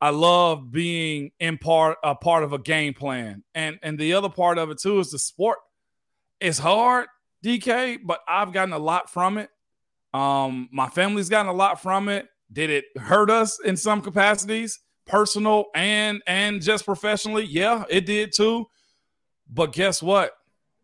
I 0.04 0.10
love 0.10 0.70
being 0.70 1.32
in 1.40 1.58
part 1.58 1.98
a 2.04 2.14
part 2.14 2.44
of 2.44 2.52
a 2.52 2.58
game 2.58 2.94
plan, 2.94 3.42
and 3.56 3.80
and 3.82 3.98
the 3.98 4.16
other 4.16 4.28
part 4.28 4.58
of 4.58 4.70
it 4.70 4.80
too 4.82 5.00
is 5.00 5.12
the 5.12 5.18
sport. 5.18 5.60
It's 6.42 6.60
hard, 6.60 7.08
DK, 7.42 8.00
but 8.04 8.20
I've 8.28 8.52
gotten 8.52 8.74
a 8.74 8.80
lot 8.80 9.10
from 9.10 9.38
it. 9.38 9.50
Um, 10.14 10.68
my 10.74 10.90
family's 10.90 11.30
gotten 11.30 11.50
a 11.50 11.54
lot 11.54 11.82
from 11.82 12.10
it. 12.10 12.28
Did 12.52 12.70
it 12.70 12.84
hurt 12.98 13.30
us 13.30 13.58
in 13.64 13.78
some 13.78 14.02
capacities, 14.02 14.78
personal 15.08 15.68
and 15.74 16.22
and 16.28 16.62
just 16.62 16.84
professionally? 16.84 17.46
Yeah, 17.46 17.86
it 17.90 18.06
did 18.06 18.34
too. 18.36 18.66
But 19.50 19.72
guess 19.72 20.04
what? 20.04 20.34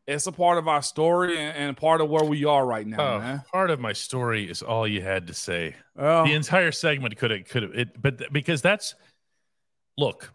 It's 0.08 0.28
a 0.28 0.32
part 0.32 0.58
of 0.58 0.68
our 0.70 0.82
story 0.82 1.38
and, 1.38 1.58
and 1.58 1.78
part 1.78 2.00
of 2.00 2.10
where 2.10 2.24
we 2.24 2.46
are 2.46 2.66
right 2.66 2.88
now. 2.88 3.02
Oh. 3.02 3.40
Part 3.52 3.70
of 3.70 3.82
my 3.82 3.94
story 3.94 4.50
is 4.50 4.64
all 4.64 4.88
you 4.88 5.02
had 5.02 5.28
to 5.28 5.34
say. 5.34 5.76
Oh. 5.98 6.26
The 6.26 6.34
entire 6.34 6.72
segment 6.72 7.18
could 7.18 7.32
have 7.32 7.46
could 7.50 7.64
have 7.64 7.76
it, 7.76 8.02
but 8.02 8.32
because 8.32 8.62
that's 8.62 8.96
look. 10.00 10.32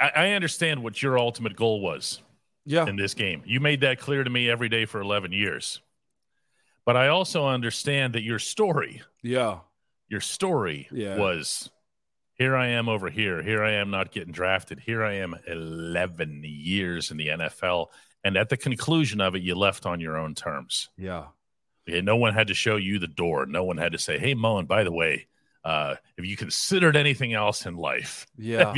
I, 0.00 0.10
I 0.16 0.30
understand 0.32 0.82
what 0.82 1.02
your 1.02 1.18
ultimate 1.18 1.56
goal 1.56 1.80
was. 1.80 2.20
Yeah. 2.66 2.86
In 2.86 2.96
this 2.96 3.12
game, 3.12 3.42
you 3.44 3.60
made 3.60 3.82
that 3.82 4.00
clear 4.00 4.24
to 4.24 4.30
me 4.30 4.48
every 4.48 4.70
day 4.70 4.86
for 4.86 5.00
eleven 5.00 5.32
years. 5.32 5.82
But 6.86 6.96
I 6.96 7.08
also 7.08 7.46
understand 7.46 8.14
that 8.14 8.22
your 8.22 8.38
story, 8.38 9.02
yeah, 9.22 9.58
your 10.08 10.20
story 10.20 10.88
yeah. 10.90 11.18
was 11.18 11.70
here 12.34 12.56
I 12.56 12.68
am 12.68 12.88
over 12.88 13.10
here. 13.10 13.42
Here 13.42 13.62
I 13.62 13.72
am 13.72 13.90
not 13.90 14.10
getting 14.10 14.32
drafted. 14.32 14.80
Here 14.80 15.04
I 15.04 15.14
am 15.14 15.36
11 15.46 16.42
years 16.44 17.10
in 17.10 17.16
the 17.16 17.28
NFL. 17.28 17.86
And 18.24 18.36
at 18.36 18.48
the 18.48 18.56
conclusion 18.56 19.20
of 19.20 19.36
it, 19.36 19.42
you 19.42 19.54
left 19.54 19.86
on 19.86 20.00
your 20.00 20.16
own 20.16 20.34
terms. 20.34 20.88
Yeah. 20.98 21.26
yeah 21.86 22.00
no 22.00 22.16
one 22.16 22.34
had 22.34 22.48
to 22.48 22.54
show 22.54 22.76
you 22.76 22.98
the 22.98 23.06
door. 23.06 23.46
No 23.46 23.62
one 23.64 23.76
had 23.76 23.92
to 23.92 23.98
say, 23.98 24.18
hey, 24.18 24.32
and 24.32 24.68
by 24.68 24.82
the 24.82 24.92
way, 24.92 25.26
uh, 25.64 25.94
have 26.16 26.26
you 26.26 26.36
considered 26.36 26.96
anything 26.96 27.32
else 27.32 27.66
in 27.66 27.76
life? 27.76 28.26
Yeah. 28.36 28.74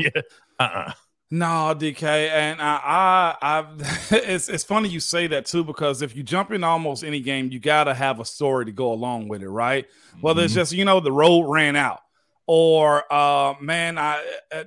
uh 0.59 0.63
uh-uh. 0.63 0.93
No, 1.29 1.75
DK, 1.77 2.05
and 2.05 2.63
I, 2.63 2.81
I, 2.85 3.37
I, 3.43 3.67
it's 4.13 4.49
it's 4.49 4.63
funny 4.63 4.89
you 4.89 5.01
say 5.01 5.27
that 5.27 5.45
too 5.47 5.65
because 5.65 6.01
if 6.01 6.15
you 6.15 6.23
jump 6.23 6.53
in 6.53 6.63
almost 6.63 7.03
any 7.03 7.19
game, 7.19 7.51
you 7.51 7.59
gotta 7.59 7.95
have 7.95 8.21
a 8.21 8.25
story 8.25 8.67
to 8.67 8.73
go 8.73 8.93
along 8.93 9.27
with 9.27 9.43
it, 9.43 9.49
right? 9.49 9.87
Mm-hmm. 9.87 10.21
Whether 10.21 10.45
it's 10.45 10.53
mm-hmm. 10.53 10.61
just 10.61 10.73
you 10.73 10.85
know 10.85 11.01
the 11.01 11.11
road 11.11 11.51
ran 11.51 11.75
out, 11.75 11.99
or 12.47 13.13
uh, 13.13 13.55
man, 13.61 13.99
I 13.99 14.23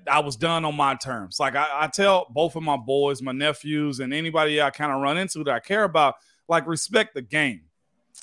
I 0.05 0.19
was 0.19 0.35
done 0.35 0.65
on 0.65 0.75
my 0.75 0.95
terms. 0.95 1.39
Like 1.39 1.55
I, 1.55 1.67
I 1.71 1.87
tell 1.87 2.27
both 2.29 2.57
of 2.57 2.63
my 2.63 2.75
boys, 2.75 3.21
my 3.21 3.31
nephews, 3.31 4.01
and 4.01 4.13
anybody 4.13 4.61
I 4.61 4.69
kind 4.69 4.91
of 4.91 4.99
run 4.99 5.17
into 5.17 5.45
that 5.45 5.53
I 5.53 5.59
care 5.61 5.85
about, 5.85 6.15
like 6.49 6.67
respect 6.67 7.13
the 7.13 7.21
game 7.21 7.61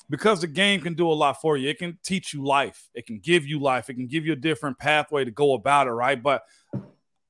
because 0.09 0.41
the 0.41 0.47
game 0.47 0.81
can 0.81 0.93
do 0.93 1.11
a 1.11 1.13
lot 1.13 1.41
for 1.41 1.57
you. 1.57 1.69
It 1.69 1.79
can 1.79 1.97
teach 2.03 2.33
you 2.33 2.43
life. 2.43 2.89
It 2.93 3.05
can 3.05 3.19
give 3.19 3.45
you 3.45 3.59
life. 3.59 3.89
It 3.89 3.95
can 3.95 4.07
give 4.07 4.25
you 4.25 4.33
a 4.33 4.37
different 4.37 4.77
pathway 4.77 5.25
to 5.25 5.31
go 5.31 5.53
about 5.53 5.87
it, 5.87 5.91
right? 5.91 6.21
But 6.21 6.43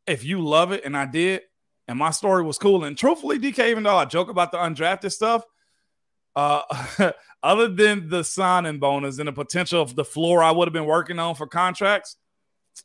if 0.05 0.23
you 0.23 0.41
love 0.41 0.71
it, 0.71 0.85
and 0.85 0.95
I 0.95 1.05
did, 1.05 1.41
and 1.87 1.97
my 1.97 2.11
story 2.11 2.43
was 2.43 2.57
cool. 2.57 2.83
And 2.83 2.97
truthfully, 2.97 3.39
DK, 3.39 3.69
even 3.69 3.83
though 3.83 3.95
I 3.95 4.05
joke 4.05 4.29
about 4.29 4.51
the 4.51 4.57
undrafted 4.57 5.11
stuff, 5.11 5.43
uh, 6.35 7.11
other 7.43 7.67
than 7.67 8.09
the 8.09 8.23
signing 8.23 8.79
bonus 8.79 9.19
and 9.19 9.27
the 9.27 9.33
potential 9.33 9.81
of 9.81 9.95
the 9.95 10.05
floor 10.05 10.43
I 10.43 10.51
would 10.51 10.67
have 10.67 10.73
been 10.73 10.85
working 10.85 11.17
on 11.17 11.35
for 11.35 11.47
contracts, 11.47 12.17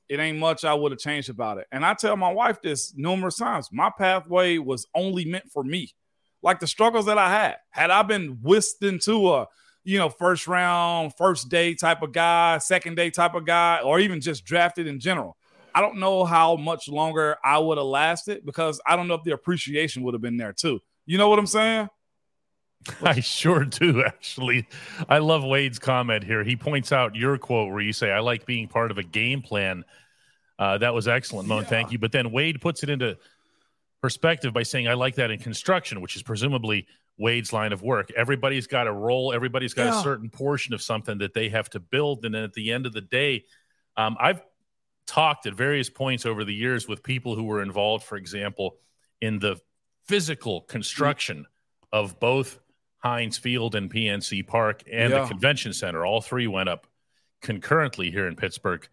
it 0.09 0.21
ain't 0.21 0.39
much 0.39 0.65
I 0.65 0.73
would 0.73 0.93
have 0.93 1.01
changed 1.01 1.29
about 1.29 1.59
it. 1.59 1.67
And 1.71 1.85
I 1.85 1.95
tell 1.95 2.17
my 2.17 2.33
wife 2.33 2.63
this 2.63 2.95
numerous 2.97 3.37
times 3.37 3.69
my 3.71 3.91
pathway 3.97 4.57
was 4.59 4.87
only 4.95 5.27
meant 5.27 5.51
for 5.53 5.63
me. 5.63 5.93
Like 6.43 6.61
the 6.61 6.67
struggles 6.67 7.07
that 7.07 7.19
I 7.19 7.31
had, 7.31 7.57
had 7.71 7.91
I 7.91 8.03
been 8.03 8.39
whisked 8.43 8.83
into 8.83 9.33
a 9.33 9.47
you 9.85 9.99
know, 9.99 10.09
first 10.09 10.47
round, 10.47 11.13
first 11.17 11.49
day 11.49 11.75
type 11.75 12.03
of 12.03 12.13
guy, 12.13 12.59
second 12.59 12.97
day 12.97 13.11
type 13.11 13.35
of 13.35 13.45
guy, 13.45 13.81
or 13.83 13.99
even 14.01 14.21
just 14.21 14.45
drafted 14.45 14.87
in 14.87 15.01
general. 15.01 15.37
I 15.75 15.81
don't 15.81 15.99
know 15.99 16.25
how 16.25 16.57
much 16.57 16.89
longer 16.89 17.37
I 17.43 17.59
would 17.59 17.79
have 17.79 17.87
lasted 17.87 18.45
because 18.45 18.81
I 18.87 18.97
don't 18.97 19.09
know 19.09 19.15
if 19.15 19.25
the 19.25 19.33
appreciation 19.33 20.03
would 20.03 20.15
have 20.15 20.21
been 20.21 20.37
there 20.37 20.53
too. 20.53 20.81
You 21.07 21.19
know 21.19 21.29
what 21.29 21.39
I'm 21.39 21.47
saying? 21.47 21.89
I 23.03 23.21
sure 23.21 23.65
do, 23.65 24.05
actually. 24.05 24.67
I 25.09 25.19
love 25.19 25.45
Wade's 25.45 25.79
comment 25.79 26.25
here. 26.25 26.45
He 26.45 26.57
points 26.57 26.93
out 26.93 27.17
your 27.17 27.39
quote 27.39 27.73
where 27.73 27.81
you 27.81 27.93
say, 27.93 28.11
I 28.11 28.21
like 28.21 28.45
being 28.45 28.69
part 28.69 28.91
of 28.91 28.99
a 28.99 29.03
game 29.03 29.41
plan. 29.41 29.85
Uh, 30.59 30.79
that 30.79 30.95
was 30.95 31.09
excellent, 31.09 31.49
Moan. 31.49 31.63
Yeah. 31.63 31.69
Thank 31.69 31.93
you. 31.93 31.99
But 31.99 32.13
then 32.13 32.31
Wade 32.33 32.61
puts 32.61 32.83
it 32.83 32.91
into 32.91 33.17
perspective 34.01 34.53
by 34.53 34.65
saying, 34.65 34.89
I 34.89 34.95
like 34.95 35.17
that 35.17 35.31
in 35.31 35.39
construction, 35.39 36.01
which 36.01 36.17
is 36.17 36.23
presumably 36.23 36.87
Wade's 37.19 37.53
line 37.53 37.73
of 37.73 37.83
work. 37.83 38.11
Everybody's 38.17 38.67
got 38.67 38.87
a 38.87 38.93
role, 38.93 39.33
everybody's 39.33 39.75
got 39.75 39.93
yeah. 39.93 40.01
a 40.01 40.03
certain 40.03 40.31
portion 40.31 40.75
of 40.75 40.83
something 40.83 41.19
that 41.19 41.35
they 41.35 41.49
have 41.49 41.69
to 41.71 41.81
build. 41.81 42.25
And 42.25 42.35
then 42.35 42.43
at 42.43 42.53
the 42.53 42.73
end 42.73 42.87
of 42.87 42.93
the 42.93 43.01
day, 43.01 43.45
um, 43.97 44.17
I've 44.19 44.43
talked 45.07 45.47
at 45.47 45.55
various 45.55 45.91
points 45.91 46.27
over 46.27 46.45
the 46.45 46.55
years 46.55 46.89
with 46.89 47.03
people 47.03 47.35
who 47.35 47.45
were 47.45 47.63
involved, 47.63 48.05
for 48.05 48.17
example, 48.17 48.77
in 49.21 49.39
the 49.39 49.61
physical 50.07 50.63
construction 50.63 51.47
of 51.93 52.19
both 52.19 52.59
Heinz 52.99 53.37
Field 53.37 53.75
and 53.75 53.93
PNC 53.93 54.47
Park 54.47 54.83
and 54.91 55.13
yeah. 55.13 55.23
the 55.23 55.29
convention 55.29 55.73
center. 55.73 56.07
All 56.07 56.21
three 56.21 56.47
went 56.47 56.69
up 56.69 56.87
concurrently 57.43 58.11
here 58.11 58.27
in 58.27 58.37
Pittsburgh. 58.37 58.87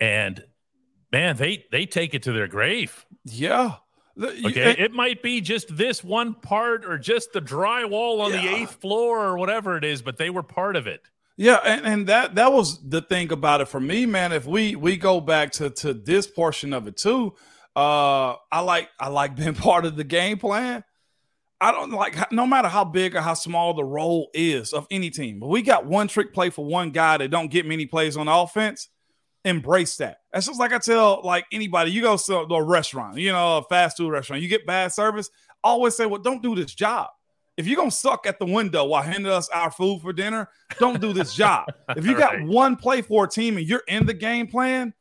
And 0.00 0.44
man, 1.12 1.36
they 1.36 1.64
they 1.70 1.86
take 1.86 2.14
it 2.14 2.24
to 2.24 2.32
their 2.32 2.48
grave. 2.48 3.06
Yeah. 3.24 3.76
Okay, 4.20 4.70
it, 4.70 4.78
it 4.78 4.92
might 4.92 5.22
be 5.22 5.40
just 5.40 5.76
this 5.76 6.04
one 6.04 6.34
part 6.34 6.84
or 6.84 6.98
just 6.98 7.32
the 7.32 7.40
drywall 7.40 8.20
on 8.20 8.32
yeah. 8.32 8.42
the 8.42 8.48
eighth 8.48 8.74
floor 8.80 9.24
or 9.24 9.36
whatever 9.36 9.76
it 9.76 9.84
is, 9.84 10.02
but 10.02 10.18
they 10.18 10.30
were 10.30 10.42
part 10.42 10.76
of 10.76 10.86
it. 10.86 11.02
Yeah, 11.36 11.58
and, 11.64 11.84
and 11.84 12.06
that 12.06 12.36
that 12.36 12.52
was 12.52 12.80
the 12.88 13.02
thing 13.02 13.32
about 13.32 13.60
it 13.60 13.66
for 13.66 13.80
me, 13.80 14.06
man. 14.06 14.32
If 14.32 14.46
we 14.46 14.76
we 14.76 14.96
go 14.96 15.20
back 15.20 15.50
to 15.52 15.70
to 15.70 15.92
this 15.92 16.28
portion 16.28 16.72
of 16.72 16.86
it 16.86 16.96
too, 16.96 17.34
uh, 17.74 18.34
I 18.52 18.60
like 18.60 18.88
I 19.00 19.08
like 19.08 19.34
being 19.36 19.54
part 19.54 19.84
of 19.84 19.96
the 19.96 20.04
game 20.04 20.38
plan. 20.38 20.84
I 21.60 21.72
don't 21.72 21.90
like 21.90 22.30
no 22.30 22.46
matter 22.46 22.68
how 22.68 22.84
big 22.84 23.16
or 23.16 23.20
how 23.20 23.34
small 23.34 23.74
the 23.74 23.84
role 23.84 24.30
is 24.32 24.72
of 24.72 24.86
any 24.90 25.10
team. 25.10 25.40
But 25.40 25.48
we 25.48 25.62
got 25.62 25.86
one 25.86 26.06
trick 26.08 26.32
play 26.32 26.50
for 26.50 26.64
one 26.64 26.90
guy 26.90 27.16
that 27.16 27.30
don't 27.30 27.50
get 27.50 27.66
many 27.66 27.86
plays 27.86 28.16
on 28.16 28.28
offense 28.28 28.88
embrace 29.44 29.96
that. 29.96 30.18
That's 30.32 30.46
just 30.46 30.58
like 30.58 30.72
I 30.72 30.78
tell 30.78 31.20
like 31.22 31.46
anybody, 31.52 31.90
you 31.90 32.02
go 32.02 32.16
to 32.16 32.34
a 32.36 32.62
restaurant, 32.62 33.18
you 33.18 33.32
know, 33.32 33.58
a 33.58 33.62
fast 33.62 33.96
food 33.96 34.10
restaurant, 34.10 34.42
you 34.42 34.48
get 34.48 34.66
bad 34.66 34.92
service. 34.92 35.30
I 35.62 35.68
always 35.68 35.96
say, 35.96 36.06
well, 36.06 36.20
don't 36.20 36.42
do 36.42 36.54
this 36.54 36.74
job. 36.74 37.08
If 37.56 37.66
you're 37.68 37.76
gonna 37.76 37.90
suck 37.90 38.26
at 38.26 38.38
the 38.38 38.46
window 38.46 38.84
while 38.84 39.02
handing 39.02 39.30
us 39.30 39.48
our 39.50 39.70
food 39.70 40.00
for 40.02 40.12
dinner, 40.12 40.48
don't 40.78 41.00
do 41.00 41.12
this 41.12 41.34
job. 41.34 41.66
If 41.96 42.04
you 42.04 42.16
got 42.16 42.34
right. 42.34 42.46
one 42.46 42.76
play 42.76 43.02
for 43.02 43.24
a 43.24 43.28
team 43.28 43.56
and 43.56 43.66
you're 43.66 43.84
in 43.86 44.06
the 44.06 44.14
game 44.14 44.48
plan, 44.48 44.92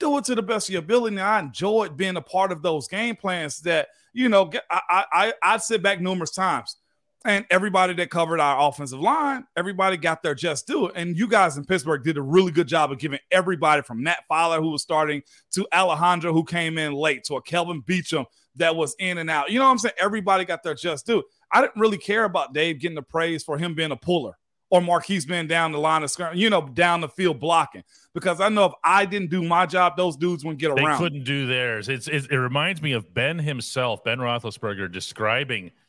do 0.00 0.18
it 0.18 0.24
to 0.24 0.34
the 0.34 0.42
best 0.42 0.68
of 0.68 0.72
your 0.72 0.82
ability. 0.82 1.16
And 1.16 1.24
I 1.24 1.38
enjoyed 1.38 1.96
being 1.96 2.16
a 2.16 2.22
part 2.22 2.50
of 2.50 2.62
those 2.62 2.88
game 2.88 3.14
plans 3.14 3.60
that, 3.60 3.88
you 4.12 4.28
know, 4.28 4.50
I 4.70 5.04
I 5.12 5.32
I 5.42 5.56
sit 5.58 5.82
back 5.82 6.00
numerous 6.00 6.32
times 6.32 6.76
and 7.24 7.44
everybody 7.50 7.92
that 7.94 8.10
covered 8.10 8.40
our 8.40 8.68
offensive 8.68 9.00
line, 9.00 9.46
everybody 9.56 9.96
got 9.98 10.22
their 10.22 10.34
just 10.34 10.66
due. 10.66 10.88
And 10.88 11.16
you 11.16 11.28
guys 11.28 11.56
in 11.56 11.64
Pittsburgh 11.64 12.02
did 12.02 12.16
a 12.16 12.22
really 12.22 12.50
good 12.50 12.66
job 12.66 12.90
of 12.90 12.98
giving 12.98 13.18
everybody 13.30 13.82
from 13.82 14.02
Matt 14.02 14.24
Feiler, 14.30 14.58
who 14.58 14.70
was 14.70 14.82
starting, 14.82 15.22
to 15.52 15.66
Alejandro, 15.74 16.32
who 16.32 16.44
came 16.44 16.78
in 16.78 16.94
late, 16.94 17.24
to 17.24 17.34
a 17.34 17.42
Kelvin 17.42 17.82
Beachum 17.82 18.24
that 18.56 18.74
was 18.74 18.96
in 18.98 19.18
and 19.18 19.28
out. 19.28 19.50
You 19.50 19.58
know 19.58 19.66
what 19.66 19.72
I'm 19.72 19.78
saying? 19.78 19.94
Everybody 20.00 20.46
got 20.46 20.62
their 20.62 20.74
just 20.74 21.06
due. 21.06 21.22
I 21.52 21.60
didn't 21.60 21.78
really 21.78 21.98
care 21.98 22.24
about 22.24 22.54
Dave 22.54 22.78
getting 22.80 22.94
the 22.94 23.02
praise 23.02 23.44
for 23.44 23.58
him 23.58 23.74
being 23.74 23.90
a 23.90 23.96
puller 23.96 24.38
or 24.70 24.80
Marquise 24.80 25.26
being 25.26 25.46
down 25.46 25.72
the 25.72 25.78
line 25.78 26.02
of 26.02 26.10
scrimmage, 26.10 26.38
you 26.38 26.48
know, 26.48 26.62
down 26.62 27.00
the 27.00 27.08
field 27.08 27.38
blocking. 27.38 27.82
Because 28.14 28.40
I 28.40 28.48
know 28.48 28.64
if 28.64 28.72
I 28.82 29.04
didn't 29.04 29.30
do 29.30 29.42
my 29.42 29.66
job, 29.66 29.96
those 29.96 30.16
dudes 30.16 30.44
wouldn't 30.44 30.60
get 30.60 30.70
around. 30.70 30.92
They 30.92 30.96
couldn't 30.96 31.24
do 31.24 31.46
theirs. 31.46 31.88
It's, 31.88 32.08
it, 32.08 32.30
it 32.30 32.38
reminds 32.38 32.80
me 32.80 32.92
of 32.92 33.12
Ben 33.12 33.38
himself, 33.38 34.02
Ben 34.04 34.18
Roethlisberger, 34.18 34.90
describing– 34.90 35.72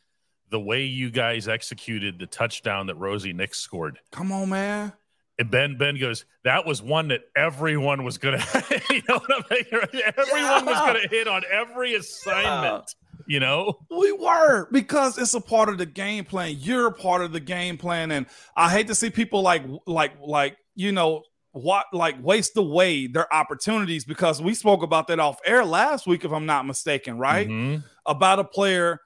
the 0.52 0.60
way 0.60 0.84
you 0.84 1.10
guys 1.10 1.48
executed 1.48 2.20
the 2.20 2.28
touchdown 2.28 2.88
that 2.88 2.96
Rosie 2.96 3.34
Nix 3.34 3.60
scored. 3.60 4.00
Come 4.12 4.32
on, 4.32 4.50
man. 4.50 4.94
And 5.40 5.50
Ben 5.50 5.78
Ben 5.78 5.98
goes, 5.98 6.26
that 6.44 6.68
was 6.68 6.84
one 6.84 7.08
that 7.08 7.22
everyone 7.36 8.04
was 8.04 8.18
gonna, 8.18 8.38
you 8.92 9.02
know 9.10 9.18
what 9.18 9.46
I 9.50 9.56
mean? 9.56 9.66
Everyone 10.18 10.42
yeah. 10.42 10.64
was 10.64 10.80
gonna 10.80 11.08
hit 11.10 11.28
on 11.28 11.42
every 11.52 11.96
assignment. 11.96 12.84
Yeah. 12.86 13.24
You 13.28 13.40
know, 13.40 13.80
we 13.90 14.12
were 14.12 14.68
because 14.72 15.18
it's 15.18 15.34
a 15.34 15.42
part 15.42 15.70
of 15.70 15.78
the 15.78 15.86
game 15.86 16.26
plan. 16.26 16.58
You're 16.60 16.88
a 16.88 16.92
part 16.92 17.22
of 17.22 17.32
the 17.32 17.40
game 17.40 17.78
plan, 17.78 18.12
and 18.12 18.26
I 18.58 18.70
hate 18.70 18.88
to 18.88 18.96
see 18.96 19.10
people 19.10 19.42
like 19.42 19.64
like 19.88 20.14
like 20.20 20.58
you 20.76 20.92
know 20.92 21.24
what 21.54 21.86
like 21.94 22.22
waste 22.22 22.58
away 22.58 23.08
their 23.08 23.34
opportunities 23.34 24.06
because 24.06 24.42
we 24.42 24.54
spoke 24.54 24.84
about 24.84 25.08
that 25.08 25.20
off 25.20 25.40
air 25.46 25.64
last 25.64 26.08
week, 26.08 26.26
if 26.26 26.32
I'm 26.32 26.46
not 26.46 26.66
mistaken, 26.66 27.18
right? 27.18 27.48
Mm-hmm. 27.48 27.86
About 28.06 28.40
a 28.40 28.44
player 28.44 29.00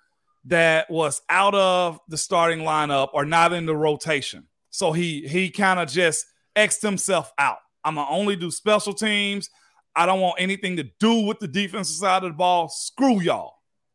that 0.46 0.90
was 0.90 1.22
out 1.30 1.56
of 1.56 2.00
the 2.08 2.18
starting 2.18 2.60
lineup 2.60 3.10
or 3.14 3.26
not 3.26 3.54
in 3.54 3.66
the 3.66 3.76
rotation. 3.76 4.48
So 4.70 4.92
he 4.92 5.28
he 5.28 5.50
kind 5.50 5.80
of 5.80 5.90
just 5.90 6.26
xed 6.56 6.82
himself 6.82 7.32
out. 7.38 7.58
I'm 7.84 7.96
gonna 7.96 8.10
only 8.10 8.36
do 8.36 8.52
special 8.52 8.94
teams. 8.94 9.50
I 9.96 10.06
don't 10.06 10.20
want 10.20 10.36
anything 10.40 10.76
to 10.78 10.84
do 11.00 11.22
with 11.26 11.40
the 11.40 11.48
defensive 11.48 11.96
side 11.96 12.24
of 12.24 12.32
the 12.32 12.38
ball. 12.38 12.68
Screw 12.68 13.22
y'all. 13.22 13.54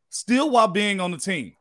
Still 0.09 0.50
while 0.50 0.69
being 0.69 1.00
on 1.00 1.11
the 1.11 1.19
team. 1.19 1.52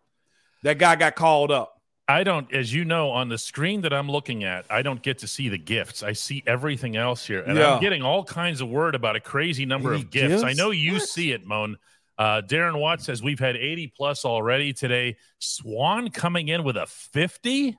That 0.63 0.77
guy 0.77 0.95
got 0.95 1.15
called 1.15 1.51
up. 1.51 1.75
I 2.07 2.23
don't, 2.23 2.51
as 2.51 2.73
you 2.73 2.85
know, 2.85 3.11
on 3.11 3.29
the 3.29 3.37
screen 3.37 3.81
that 3.81 3.93
I'm 3.93 4.09
looking 4.09 4.43
at, 4.43 4.65
I 4.69 4.81
don't 4.81 5.01
get 5.01 5.19
to 5.19 5.27
see 5.27 5.47
the 5.47 5.59
gifts. 5.59 6.01
I 6.01 6.13
see 6.13 6.41
everything 6.47 6.95
else 6.95 7.23
here. 7.27 7.43
And 7.43 7.55
yeah. 7.55 7.75
I'm 7.75 7.81
getting 7.81 8.01
all 8.01 8.23
kinds 8.23 8.61
of 8.61 8.69
word 8.69 8.95
about 8.95 9.15
a 9.15 9.19
crazy 9.19 9.63
number 9.65 9.93
Any 9.93 10.01
of 10.01 10.09
gifts. 10.09 10.41
gifts. 10.41 10.43
I 10.43 10.53
know 10.53 10.71
you 10.71 10.93
what? 10.93 11.03
see 11.03 11.31
it, 11.33 11.45
Moan. 11.45 11.77
Uh, 12.19 12.41
Darren 12.41 12.77
Watts 12.77 13.05
says 13.05 13.23
we've 13.23 13.39
had 13.39 13.55
80 13.55 13.93
plus 13.95 14.25
already 14.25 14.73
today. 14.73 15.15
Swan 15.39 16.09
coming 16.09 16.49
in 16.49 16.65
with 16.65 16.75
a 16.75 16.85
50. 16.85 17.77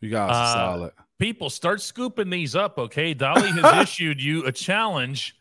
You 0.00 0.10
guys 0.10 0.30
are 0.30 0.32
uh, 0.32 0.54
solid. 0.54 0.92
People 1.18 1.50
start 1.50 1.82
scooping 1.82 2.30
these 2.30 2.56
up, 2.56 2.78
okay? 2.78 3.12
Dolly 3.12 3.50
has 3.50 3.82
issued 3.82 4.22
you 4.22 4.46
a 4.46 4.52
challenge 4.52 5.36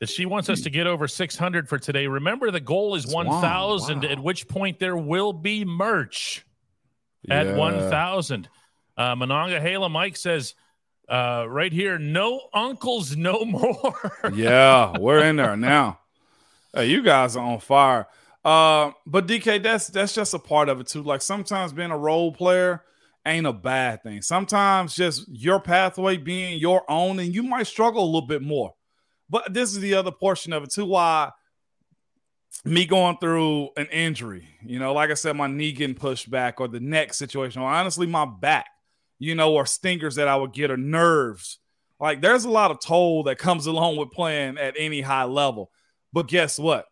that 0.00 0.08
she 0.08 0.24
wants 0.24 0.48
us 0.48 0.62
to 0.62 0.70
get 0.70 0.86
over 0.86 1.06
600 1.06 1.68
for 1.68 1.78
today. 1.78 2.06
Remember, 2.06 2.50
the 2.50 2.60
goal 2.60 2.94
is 2.94 3.06
1,000, 3.06 4.02
wow. 4.02 4.08
at 4.08 4.18
which 4.18 4.48
point 4.48 4.78
there 4.78 4.96
will 4.96 5.34
be 5.34 5.66
merch 5.66 6.46
at 7.28 7.46
yeah. 7.46 7.56
1,000. 7.56 8.48
Uh, 8.96 9.14
Monongahela 9.16 9.90
Mike 9.90 10.16
says, 10.16 10.54
uh, 11.10 11.44
right 11.46 11.72
here, 11.72 11.98
no 11.98 12.40
uncles 12.54 13.16
no 13.16 13.44
more. 13.44 14.12
yeah, 14.34 14.96
we're 14.98 15.22
in 15.24 15.36
there 15.36 15.56
now. 15.58 15.98
Hey, 16.74 16.86
you 16.86 17.02
guys 17.02 17.36
are 17.36 17.44
on 17.44 17.60
fire. 17.60 18.06
Uh, 18.44 18.92
but 19.06 19.26
DK, 19.26 19.62
that's 19.62 19.88
that's 19.88 20.14
just 20.14 20.34
a 20.34 20.38
part 20.38 20.68
of 20.68 20.80
it 20.80 20.86
too. 20.86 21.02
Like 21.02 21.22
sometimes 21.22 21.72
being 21.72 21.90
a 21.90 21.98
role 21.98 22.32
player 22.32 22.82
ain't 23.26 23.46
a 23.46 23.52
bad 23.52 24.02
thing. 24.02 24.22
Sometimes 24.22 24.94
just 24.94 25.28
your 25.28 25.60
pathway 25.60 26.16
being 26.16 26.58
your 26.58 26.82
own, 26.90 27.18
and 27.18 27.34
you 27.34 27.42
might 27.42 27.66
struggle 27.66 28.02
a 28.02 28.06
little 28.06 28.26
bit 28.26 28.42
more. 28.42 28.72
But 29.28 29.52
this 29.52 29.70
is 29.70 29.80
the 29.80 29.94
other 29.94 30.10
portion 30.10 30.52
of 30.52 30.64
it 30.64 30.72
too. 30.72 30.86
Why 30.86 31.30
me 32.64 32.86
going 32.86 33.18
through 33.18 33.70
an 33.76 33.86
injury, 33.86 34.48
you 34.64 34.78
know, 34.78 34.92
like 34.92 35.10
I 35.10 35.14
said, 35.14 35.36
my 35.36 35.46
knee 35.48 35.72
getting 35.72 35.96
pushed 35.96 36.30
back, 36.30 36.60
or 36.60 36.68
the 36.68 36.80
neck 36.80 37.12
situation, 37.12 37.60
or 37.60 37.70
honestly, 37.70 38.06
my 38.06 38.24
back, 38.24 38.66
you 39.18 39.34
know, 39.34 39.52
or 39.52 39.66
stingers 39.66 40.14
that 40.14 40.28
I 40.28 40.36
would 40.36 40.52
get, 40.52 40.70
or 40.70 40.78
nerves. 40.78 41.58
Like 42.00 42.22
there's 42.22 42.44
a 42.44 42.50
lot 42.50 42.70
of 42.70 42.80
toll 42.80 43.24
that 43.24 43.36
comes 43.36 43.66
along 43.68 43.98
with 43.98 44.10
playing 44.10 44.56
at 44.56 44.74
any 44.78 45.02
high 45.02 45.24
level. 45.24 45.70
But 46.12 46.28
guess 46.28 46.58
what? 46.58 46.86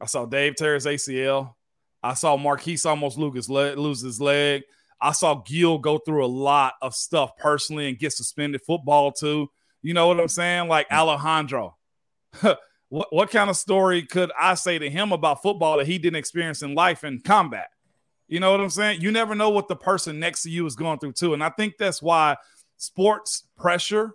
I 0.00 0.06
saw 0.06 0.26
Dave 0.26 0.56
tear 0.56 0.76
ACL. 0.76 1.54
I 2.02 2.14
saw 2.14 2.36
Marquise 2.36 2.86
almost 2.86 3.18
lose 3.18 3.34
his 3.34 3.48
leg. 3.48 3.78
Lose 3.78 4.00
his 4.00 4.20
leg. 4.20 4.62
I 5.00 5.12
saw 5.12 5.36
Gil 5.36 5.78
go 5.78 5.98
through 5.98 6.24
a 6.24 6.26
lot 6.26 6.74
of 6.82 6.94
stuff 6.94 7.36
personally 7.38 7.88
and 7.88 7.98
get 7.98 8.12
suspended 8.12 8.62
football 8.62 9.12
too. 9.12 9.48
You 9.82 9.94
know 9.94 10.08
what 10.08 10.20
I'm 10.20 10.28
saying? 10.28 10.68
Like 10.68 10.86
Alejandro. 10.90 11.76
what, 12.88 13.08
what 13.10 13.30
kind 13.30 13.48
of 13.48 13.56
story 13.56 14.02
could 14.02 14.32
I 14.38 14.54
say 14.54 14.78
to 14.78 14.90
him 14.90 15.12
about 15.12 15.42
football 15.42 15.78
that 15.78 15.86
he 15.86 15.98
didn't 15.98 16.18
experience 16.18 16.62
in 16.62 16.74
life 16.74 17.04
and 17.04 17.22
combat? 17.22 17.68
You 18.26 18.40
know 18.40 18.50
what 18.50 18.60
I'm 18.60 18.70
saying? 18.70 19.00
You 19.00 19.10
never 19.10 19.34
know 19.34 19.50
what 19.50 19.68
the 19.68 19.76
person 19.76 20.18
next 20.18 20.42
to 20.42 20.50
you 20.50 20.66
is 20.66 20.76
going 20.76 20.98
through 20.98 21.12
too. 21.12 21.32
And 21.32 21.42
I 21.42 21.50
think 21.50 21.74
that's 21.78 22.02
why 22.02 22.36
sports 22.76 23.44
pressure 23.56 24.12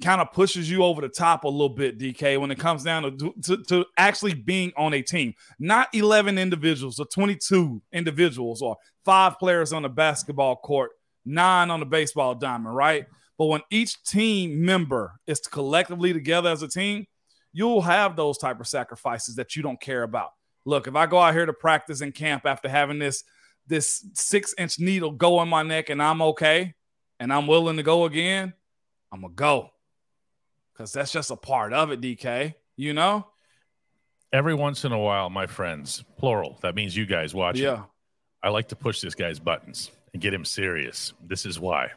kind 0.00 0.20
of 0.20 0.32
pushes 0.32 0.70
you 0.70 0.82
over 0.82 1.00
the 1.00 1.08
top 1.08 1.44
a 1.44 1.48
little 1.48 1.68
bit, 1.68 1.98
DK, 1.98 2.40
when 2.40 2.50
it 2.50 2.58
comes 2.58 2.82
down 2.82 3.02
to, 3.02 3.34
to, 3.42 3.62
to, 3.64 3.84
actually 3.96 4.34
being 4.34 4.72
on 4.76 4.94
a 4.94 5.02
team. 5.02 5.34
Not 5.58 5.88
11 5.94 6.38
individuals 6.38 6.98
or 6.98 7.06
22 7.06 7.82
individuals 7.92 8.62
or 8.62 8.76
five 9.04 9.38
players 9.38 9.72
on 9.72 9.82
the 9.82 9.88
basketball 9.88 10.56
court, 10.56 10.90
nine 11.24 11.70
on 11.70 11.80
the 11.80 11.86
baseball 11.86 12.34
diamond, 12.34 12.74
right? 12.74 13.06
But 13.38 13.46
when 13.46 13.62
each 13.70 14.02
team 14.04 14.64
member 14.64 15.12
is 15.26 15.40
collectively 15.40 16.12
together 16.12 16.50
as 16.50 16.62
a 16.62 16.68
team, 16.68 17.06
you'll 17.52 17.82
have 17.82 18.16
those 18.16 18.38
type 18.38 18.60
of 18.60 18.66
sacrifices 18.66 19.36
that 19.36 19.56
you 19.56 19.62
don't 19.62 19.80
care 19.80 20.02
about. 20.02 20.30
Look, 20.66 20.86
if 20.86 20.94
I 20.94 21.06
go 21.06 21.18
out 21.18 21.34
here 21.34 21.46
to 21.46 21.52
practice 21.52 22.00
in 22.00 22.12
camp 22.12 22.46
after 22.46 22.68
having 22.68 22.98
this 22.98 23.24
this 23.66 24.04
six 24.14 24.52
inch 24.58 24.80
needle 24.80 25.12
go 25.12 25.40
in 25.42 25.48
my 25.48 25.62
neck 25.62 25.90
and 25.90 26.02
I'm 26.02 26.20
okay 26.22 26.74
and 27.20 27.32
I'm 27.32 27.46
willing 27.46 27.76
to 27.76 27.82
go 27.82 28.04
again, 28.04 28.52
I'm 29.12 29.22
gonna 29.22 29.32
go 29.32 29.70
because 30.72 30.92
that's 30.92 31.12
just 31.12 31.30
a 31.30 31.36
part 31.36 31.72
of 31.72 31.90
it, 31.90 32.00
DK. 32.00 32.54
You 32.76 32.94
know. 32.94 33.26
Every 34.32 34.54
once 34.54 34.84
in 34.84 34.92
a 34.92 34.98
while, 34.98 35.28
my 35.28 35.46
friends, 35.46 36.04
plural. 36.16 36.58
That 36.62 36.74
means 36.74 36.96
you 36.96 37.04
guys 37.04 37.34
watching. 37.34 37.64
Yeah. 37.64 37.84
I 38.42 38.48
like 38.50 38.68
to 38.68 38.76
push 38.76 39.00
this 39.00 39.14
guy's 39.14 39.38
buttons 39.38 39.90
and 40.12 40.22
get 40.22 40.32
him 40.32 40.44
serious. 40.44 41.12
This 41.26 41.44
is 41.44 41.58
why. 41.58 41.90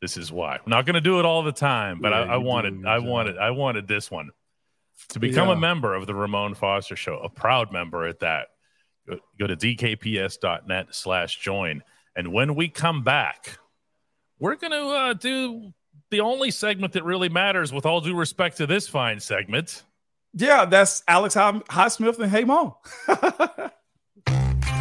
This 0.00 0.16
is 0.16 0.30
why. 0.30 0.56
I'm 0.56 0.70
not 0.70 0.86
going 0.86 0.94
to 0.94 1.00
do 1.00 1.18
it 1.18 1.24
all 1.24 1.42
the 1.42 1.52
time, 1.52 2.00
but 2.00 2.12
yeah, 2.12 2.20
I, 2.20 2.34
I 2.34 2.36
wanted, 2.36 2.86
I 2.86 2.98
wanted, 2.98 3.38
I 3.38 3.50
wanted 3.50 3.88
this 3.88 4.10
one 4.10 4.30
to 5.08 5.18
become 5.18 5.48
yeah. 5.48 5.54
a 5.54 5.56
member 5.56 5.94
of 5.94 6.06
the 6.06 6.14
Ramon 6.14 6.54
Foster 6.54 6.94
Show, 6.94 7.18
a 7.18 7.28
proud 7.28 7.72
member 7.72 8.06
at 8.06 8.20
that. 8.20 8.48
Go, 9.08 9.18
go 9.38 9.46
to 9.46 9.56
dkps.net 9.56 10.88
slash 10.90 11.38
join. 11.38 11.82
And 12.14 12.32
when 12.32 12.54
we 12.54 12.68
come 12.68 13.02
back, 13.02 13.58
we're 14.38 14.56
going 14.56 14.72
to 14.72 14.86
uh, 14.86 15.12
do 15.14 15.72
the 16.10 16.20
only 16.20 16.50
segment 16.50 16.94
that 16.94 17.04
really 17.04 17.28
matters 17.28 17.72
with 17.72 17.86
all 17.86 18.00
due 18.00 18.14
respect 18.14 18.58
to 18.58 18.66
this 18.66 18.88
fine 18.88 19.20
segment. 19.20 19.82
Yeah, 20.34 20.64
that's 20.64 21.02
Alex 21.08 21.34
Highsmith 21.34 22.18
and 22.18 22.30
Hey 22.30 22.44
Mo. 22.44 22.78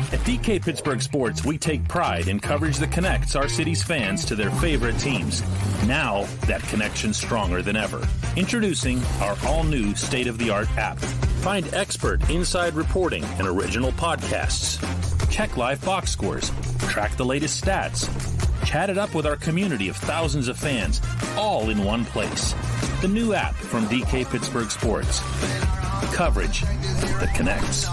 At 0.10 0.19
DK 0.22 0.63
Pittsburgh 0.63 1.01
Sports, 1.01 1.43
we 1.43 1.57
take 1.57 1.86
pride 1.89 2.29
in 2.29 2.39
coverage 2.39 2.77
that 2.77 2.93
connects 2.93 3.36
our 3.36 3.50
city's 3.50 3.84
fans 3.84 4.24
to 4.25 4.36
their 4.36 4.51
favorite 4.51 4.98
teams. 5.00 5.41
Now, 5.86 6.24
that 6.46 6.62
connection's 6.63 7.17
stronger 7.17 7.62
than 7.62 7.75
ever. 7.75 8.07
Introducing 8.38 9.03
our 9.19 9.36
all 9.46 9.63
new 9.63 9.96
state 9.96 10.27
of 10.27 10.38
the 10.38 10.50
art 10.50 10.69
app. 10.77 10.98
Find 10.98 11.74
expert 11.74 12.29
inside 12.29 12.74
reporting 12.75 13.25
and 13.38 13.48
original 13.48 13.91
podcasts. 13.91 14.79
Check 15.29 15.57
live 15.57 15.84
box 15.84 16.12
scores. 16.12 16.51
Track 16.88 17.17
the 17.17 17.25
latest 17.25 17.62
stats. 17.62 18.07
Chat 18.67 18.89
it 18.89 18.97
up 18.97 19.15
with 19.15 19.25
our 19.25 19.38
community 19.38 19.88
of 19.88 19.95
thousands 19.95 20.50
of 20.50 20.59
fans, 20.59 21.00
all 21.38 21.69
in 21.69 21.86
one 21.86 22.03
place. 22.03 22.53
The 23.00 23.07
new 23.07 23.31
app 23.31 23.55
from 23.55 23.86
DK 23.86 24.29
Pittsburgh 24.29 24.69
Sports. 24.69 25.21
Coverage 26.13 26.63
that 26.63 27.33
connects. 27.33 27.88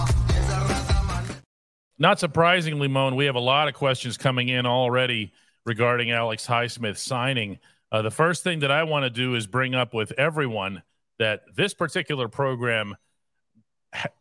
Not 1.96 2.18
surprisingly, 2.18 2.88
Moan, 2.88 3.14
we 3.14 3.26
have 3.26 3.36
a 3.36 3.40
lot 3.40 3.68
of 3.68 3.74
questions 3.74 4.16
coming 4.16 4.48
in 4.48 4.66
already 4.66 5.32
regarding 5.64 6.10
Alex 6.10 6.44
Highsmith 6.44 6.96
signing. 6.96 7.60
Uh, 7.92 8.02
the 8.02 8.10
first 8.10 8.42
thing 8.42 8.58
that 8.58 8.72
I 8.72 8.82
want 8.82 9.04
to 9.04 9.10
do 9.10 9.36
is 9.36 9.46
bring 9.46 9.76
up 9.76 9.94
with 9.94 10.10
everyone 10.18 10.82
that 11.20 11.42
this 11.54 11.72
particular 11.72 12.26
program 12.26 12.96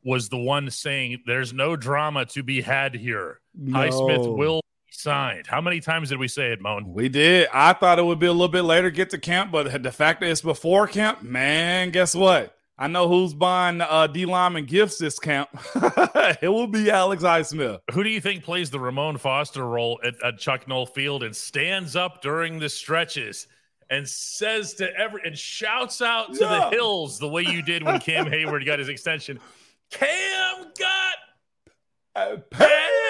was 0.06 0.30
the 0.30 0.38
one 0.38 0.70
saying 0.70 1.24
there's 1.26 1.52
no 1.52 1.76
drama 1.76 2.28
to 2.28 2.44
be 2.44 2.62
had 2.62 2.94
here. 2.94 3.40
No. 3.56 3.80
Highsmith 3.80 4.38
will 4.38 4.58
be 4.58 4.64
signed. 4.94 5.48
How 5.48 5.62
many 5.62 5.80
times 5.80 6.10
did 6.10 6.20
we 6.20 6.28
say 6.28 6.52
it, 6.52 6.62
Moan? 6.62 6.94
We 6.94 7.10
did. 7.10 7.48
I 7.54 7.74
thought 7.74 8.00
it 8.00 8.06
would 8.06 8.20
be 8.20 8.28
a 8.28 8.32
little 8.32 8.48
bit 8.48 8.64
later 8.64 8.90
get 8.90 9.10
to 9.12 9.18
camp, 9.18 9.52
but 9.52 9.84
the 9.84 9.92
fact 9.92 10.22
that 10.22 10.30
it's 10.30 10.42
before 10.42 10.88
camp, 10.88 11.22
man, 11.22 11.90
guess 11.90 12.16
what? 12.16 12.56
I 12.78 12.88
know 12.88 13.08
who's 13.08 13.34
buying 13.34 13.82
uh, 13.82 14.08
D 14.08 14.26
Lyman 14.26 14.66
gifts 14.66 14.98
this 14.98 15.20
camp. 15.20 15.50
it 16.42 16.50
will 16.50 16.68
be 16.68 16.90
Alex 16.90 17.24
Highsmith. 17.24 17.80
Who 17.92 18.04
do 18.04 18.10
you 18.10 18.20
think 18.20 18.44
plays 18.44 18.72
the 18.72 18.80
Ramon 18.80 19.18
Foster 19.18 19.66
role 19.66 20.00
at, 20.04 20.16
at 20.24 20.40
Chuck 20.40 20.68
Noll 20.68 20.88
Field 20.88 21.24
and 21.24 21.36
stands 21.36 21.96
up 21.96 22.22
during 22.22 22.60
the 22.60 22.70
stretches 22.70 23.48
and 23.90 24.08
says 24.10 24.74
to 24.76 24.92
every 24.98 25.22
and 25.24 25.38
shouts 25.38 26.02
out 26.02 26.34
to 26.34 26.40
the 26.40 26.70
hills 26.72 27.20
the 27.20 27.28
way 27.28 27.44
you 27.44 27.62
did 27.62 27.84
when 27.84 28.00
Cam 28.00 28.26
Hayward 28.32 28.66
got 28.66 28.80
his 28.80 28.90
extension? 28.90 29.40
Cam 29.92 30.66
got 30.80 31.16
uh, 32.16 32.38
paid. 32.50 33.03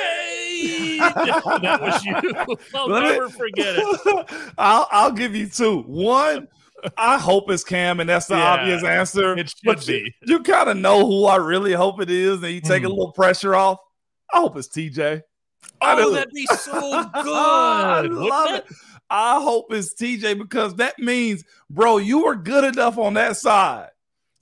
that 0.99 1.79
was 1.81 2.05
you. 2.05 2.15
I'll 2.75 2.89
Let 2.89 3.03
never 3.03 3.29
forget 3.29 3.75
it. 3.77 4.53
I'll, 4.57 4.87
I'll 4.91 5.11
give 5.11 5.35
you 5.35 5.47
two. 5.47 5.81
One. 5.81 6.47
I 6.97 7.17
hope 7.17 7.49
it's 7.49 7.63
Cam, 7.63 8.01
and 8.01 8.09
that's 8.09 8.25
the 8.25 8.35
yeah, 8.35 8.43
obvious 8.43 8.83
answer. 8.83 9.37
It 9.37 9.49
should 9.49 9.57
but 9.63 9.87
be. 9.87 10.13
You, 10.23 10.35
you 10.35 10.43
kind 10.43 10.67
of 10.69 10.75
know 10.75 11.05
who 11.05 11.25
I 11.25 11.37
really 11.37 11.71
hope 11.71 12.01
it 12.01 12.09
is, 12.09 12.43
and 12.43 12.51
you 12.51 12.59
take 12.59 12.83
mm. 12.83 12.87
a 12.87 12.89
hmm. 12.89 12.95
little 12.95 13.13
pressure 13.13 13.55
off. 13.55 13.79
I 14.33 14.39
hope 14.39 14.57
it's 14.57 14.67
TJ. 14.67 15.21
Oh, 15.81 16.13
that'd 16.13 16.33
be 16.33 16.45
so 16.47 17.03
good. 17.13 17.33
I 17.33 18.01
love 18.01 18.55
it. 18.55 18.65
I 19.09 19.41
hope 19.41 19.71
it's 19.71 19.93
TJ 19.93 20.37
because 20.37 20.75
that 20.75 20.97
means, 20.97 21.43
bro, 21.69 21.97
you 21.97 22.25
were 22.25 22.35
good 22.35 22.63
enough 22.63 22.97
on 22.97 23.13
that 23.13 23.37
side 23.37 23.89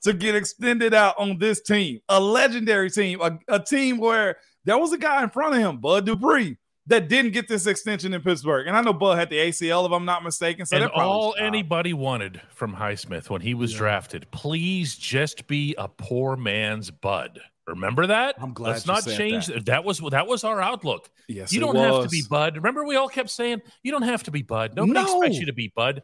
to 0.03 0.13
get 0.13 0.36
extended 0.36 0.93
out 0.93 1.15
on 1.17 1.38
this 1.38 1.62
team, 1.62 1.99
a 2.10 2.19
legendary 2.19 2.89
team, 2.89 3.21
a, 3.21 3.38
a 3.47 3.60
team 3.60 3.97
where 3.97 4.38
there 4.65 4.78
was 4.78 4.93
a 4.93 4.97
guy 4.97 5.24
in 5.24 5.30
front 5.30 5.56
of 5.56 5.60
him, 5.60 5.78
Bud 5.78 6.06
Dupree, 6.06 6.58
that 6.88 7.08
didn't 7.08 7.32
get 7.32 7.47
this 7.47 7.67
extension 7.67 8.13
in 8.13 8.21
Pittsburgh. 8.21 8.67
And 8.67 8.76
I 8.76 8.82
know 8.82 8.93
Bud 8.93 9.17
had 9.17 9.30
the 9.30 9.38
ACL, 9.38 9.86
if 9.86 9.91
I'm 9.91 10.06
not 10.06 10.24
mistaken. 10.24 10.65
So 10.65 10.78
and 10.78 10.86
all 10.91 11.36
anybody 11.39 11.93
wanted 11.93 12.41
from 12.50 12.76
Highsmith 12.76 13.30
when 13.30 13.41
he 13.41 13.54
was 13.54 13.71
yeah. 13.71 13.78
drafted, 13.80 14.30
please 14.32 14.95
just 14.95 15.47
be 15.47 15.76
a 15.78 15.88
poor 15.88 16.36
man's 16.36 16.91
Bud. 16.91 17.39
Remember 17.67 18.08
that? 18.08 18.36
I'm 18.39 18.54
glad. 18.54 18.71
Let's 18.71 18.88
not 18.88 19.06
change 19.06 19.47
that. 19.47 19.65
that. 19.67 19.84
was 19.84 20.00
that 20.00 20.28
was 20.28 20.43
our 20.43 20.60
outlook. 20.60 21.10
Yes, 21.28 21.54
you 21.54 21.60
don't 21.60 21.76
was. 21.76 21.84
have 21.84 22.04
to 22.04 22.10
be 22.10 22.24
Bud. 22.30 22.56
Remember, 22.56 22.84
we 22.84 22.95
all 22.95 23.08
kept 23.08 23.30
saying 23.30 23.62
you 23.84 23.91
don't 23.91 24.02
have 24.02 24.24
to 24.24 24.32
be 24.32 24.41
Bud. 24.41 24.76
Nobody 24.76 24.93
no. 24.93 25.21
expects 25.21 25.39
you 25.39 25.45
to 25.45 25.54
be 25.54 25.71
Bud. 25.74 26.04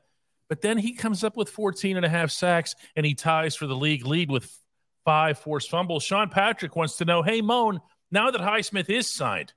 But 0.50 0.62
then 0.62 0.78
he 0.78 0.93
comes 0.93 1.24
up 1.24 1.36
with 1.36 1.50
14 1.50 1.98
and 1.98 2.06
a 2.06 2.10
half 2.10 2.32
sacks 2.32 2.74
and 2.96 3.06
he 3.06 3.15
ties 3.15 3.56
for 3.56 3.67
the 3.67 3.76
league 3.76 4.06
lead 4.06 4.32
with 4.32 4.50
five 5.04 5.39
forced 5.39 5.70
fumbles. 5.70 6.04
Sean 6.04 6.30
Patrick 6.30 6.76
wants 6.76 6.98
to 6.98 7.06
know, 7.06 7.22
hey 7.22 7.41
Moan, 7.41 7.82
now 8.12 8.32
that 8.32 8.41
Highsmith 8.41 8.89
is 8.89 9.10
signed, 9.10 9.54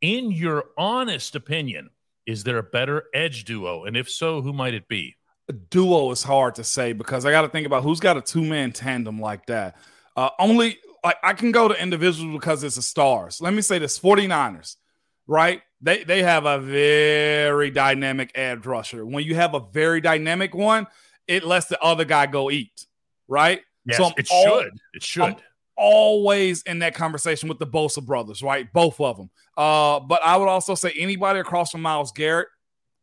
in 0.00 0.30
your 0.30 0.64
honest 0.76 1.34
opinion, 1.36 1.90
is 2.26 2.44
there 2.44 2.58
a 2.58 2.62
better 2.62 3.04
edge 3.14 3.44
duo? 3.44 3.84
And 3.84 3.96
if 3.96 4.10
so, 4.10 4.42
who 4.42 4.52
might 4.52 4.74
it 4.74 4.88
be? 4.88 5.16
A 5.48 5.52
duo 5.52 6.10
is 6.10 6.22
hard 6.22 6.54
to 6.56 6.64
say 6.64 6.92
because 6.92 7.24
I 7.24 7.30
got 7.30 7.42
to 7.42 7.48
think 7.48 7.66
about 7.66 7.82
who's 7.82 8.00
got 8.00 8.16
a 8.16 8.20
two 8.20 8.42
man 8.42 8.72
tandem 8.72 9.20
like 9.20 9.46
that. 9.46 9.76
Uh, 10.16 10.30
only 10.38 10.78
like 11.04 11.16
I 11.22 11.32
can 11.32 11.50
go 11.50 11.68
to 11.68 11.80
individuals 11.80 12.32
because 12.32 12.62
it's 12.62 12.76
the 12.76 12.82
stars. 12.82 13.40
Let 13.40 13.54
me 13.54 13.62
say 13.62 13.78
this 13.78 13.98
49ers, 13.98 14.76
right? 15.26 15.62
They 15.80 16.04
they 16.04 16.22
have 16.22 16.46
a 16.46 16.60
very 16.60 17.70
dynamic 17.70 18.30
edge 18.36 18.66
rusher. 18.66 19.04
When 19.04 19.24
you 19.24 19.34
have 19.34 19.54
a 19.54 19.60
very 19.60 20.00
dynamic 20.00 20.54
one, 20.54 20.86
it 21.26 21.44
lets 21.44 21.66
the 21.66 21.80
other 21.80 22.04
guy 22.04 22.26
go 22.26 22.50
eat, 22.50 22.86
right? 23.26 23.62
Yes, 23.84 23.96
so 23.96 24.12
it 24.16 24.28
all, 24.30 24.60
should. 24.60 24.72
It 24.94 25.02
should. 25.02 25.22
I'm 25.22 25.36
always 25.82 26.62
in 26.62 26.78
that 26.78 26.94
conversation 26.94 27.48
with 27.48 27.58
the 27.58 27.66
Bosa 27.66 28.04
brothers, 28.04 28.40
right? 28.40 28.72
Both 28.72 29.00
of 29.00 29.16
them. 29.16 29.30
Uh, 29.56 29.98
but 30.00 30.22
I 30.24 30.36
would 30.36 30.48
also 30.48 30.76
say 30.76 30.92
anybody 30.96 31.40
across 31.40 31.72
from 31.72 31.82
Myles 31.82 32.12
Garrett 32.12 32.48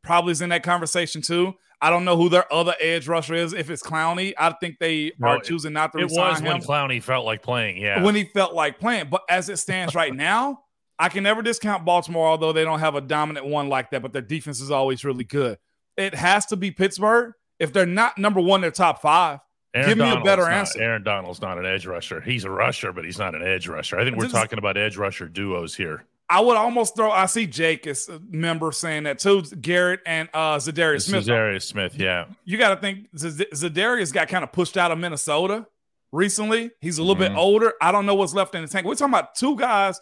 probably 0.02 0.32
is 0.32 0.42
in 0.42 0.50
that 0.50 0.63
conversation 0.63 1.22
too. 1.22 1.54
I 1.82 1.89
don't 1.89 2.06
know 2.06 2.15
who 2.15 2.30
their 2.30 2.52
other 2.52 2.74
edge 2.80 3.08
rusher 3.08 3.36
is. 3.36 3.54
If 3.54 3.70
it's 3.70 3.84
Clowney, 3.84 4.34
I 4.38 4.52
think 4.54 4.80
they 4.80 5.12
no, 5.20 5.28
are 5.28 5.39
choosing 5.39 5.74
not 5.74 5.92
to. 5.92 6.00
It 6.00 6.10
was 6.10 6.42
when 6.42 6.62
Clowney 6.62 7.04
felt 7.04 7.26
like 7.26 7.42
playing, 7.42 7.78
yeah. 7.78 8.02
When 8.02 8.15
he 8.15 8.26
felt 8.26 8.54
like 8.54 8.80
playing, 8.80 9.10
but 9.10 9.22
as 9.30 9.50
it 9.50 9.58
stands 9.58 9.94
right 9.94 10.13
now, 10.15 10.63
I 10.98 11.10
can 11.10 11.24
never 11.24 11.42
discount 11.42 11.86
Baltimore, 11.86 12.28
although 12.28 12.54
they 12.54 12.63
don't 12.63 12.80
have 12.80 12.96
a 12.96 13.02
dominant 13.02 13.46
one 13.46 13.70
like 13.70 13.92
that. 13.92 14.02
But 14.02 14.13
their 14.13 14.22
defense 14.22 14.62
is 14.62 14.72
always 14.72 15.06
really 15.06 15.24
good. 15.26 15.58
It 15.96 16.15
has 16.15 16.46
to 16.48 16.56
be 16.56 16.72
Pittsburgh. 16.72 17.34
If 17.60 17.74
they're 17.74 17.86
not 17.86 18.18
number 18.18 18.39
one, 18.42 18.62
they're 18.62 18.72
top 18.72 19.02
five. 19.02 19.39
Aaron 19.74 19.90
Give 19.90 19.98
me 19.98 20.06
Donald's 20.06 20.22
a 20.22 20.26
better 20.26 20.42
not, 20.44 20.52
answer. 20.52 20.82
Aaron 20.82 21.04
Donald's 21.04 21.42
not 21.42 21.60
an 21.60 21.66
edge 21.66 21.86
rusher. 21.86 22.22
He's 22.22 22.44
a 22.44 22.50
rusher, 22.50 22.92
but 22.92 23.06
he's 23.06 23.20
not 23.20 23.36
an 23.36 23.44
edge 23.44 23.68
rusher. 23.68 24.00
I 24.00 24.04
think 24.04 24.18
we're 24.18 24.28
talking 24.28 24.58
about 24.58 24.78
edge 24.78 24.98
rusher 24.98 25.28
duos 25.28 25.76
here. 25.76 26.06
I 26.30 26.42
would 26.42 26.58
almost 26.58 26.96
throw. 26.96 27.12
I 27.12 27.26
see 27.26 27.48
Jake 27.48 27.88
is 27.88 28.08
a 28.08 28.20
member 28.30 28.72
saying 28.72 29.04
that 29.04 29.18
too. 29.18 29.42
Garrett 29.62 30.02
and 30.06 30.30
uh, 30.34 30.58
Za'Darius 30.58 31.08
Smith. 31.08 31.26
Za'Darius 31.26 31.64
Smith, 31.64 31.96
yeah. 31.98 32.26
You 32.46 32.58
got 32.58 32.76
to 32.76 32.82
think 32.82 33.08
Z- 33.18 33.48
Za'Darius 33.52 34.14
got 34.14 34.28
kind 34.28 34.44
of 34.44 34.52
pushed 34.52 34.78
out 34.78 34.92
of 34.92 35.00
Minnesota 35.00 35.66
recently. 36.12 36.70
He's 36.82 37.00
a 37.00 37.04
little 37.04 37.16
mm-hmm. 37.16 37.34
bit 37.34 37.40
older. 37.40 37.74
I 37.82 37.92
don't 37.92 38.06
know 38.06 38.16
what's 38.16 38.34
left 38.34 38.54
in 38.54 38.62
the 38.62 38.68
tank. 38.68 38.86
We're 38.86 38.94
talking 38.96 39.14
about 39.14 39.34
two 39.36 39.56
guys. 39.56 40.00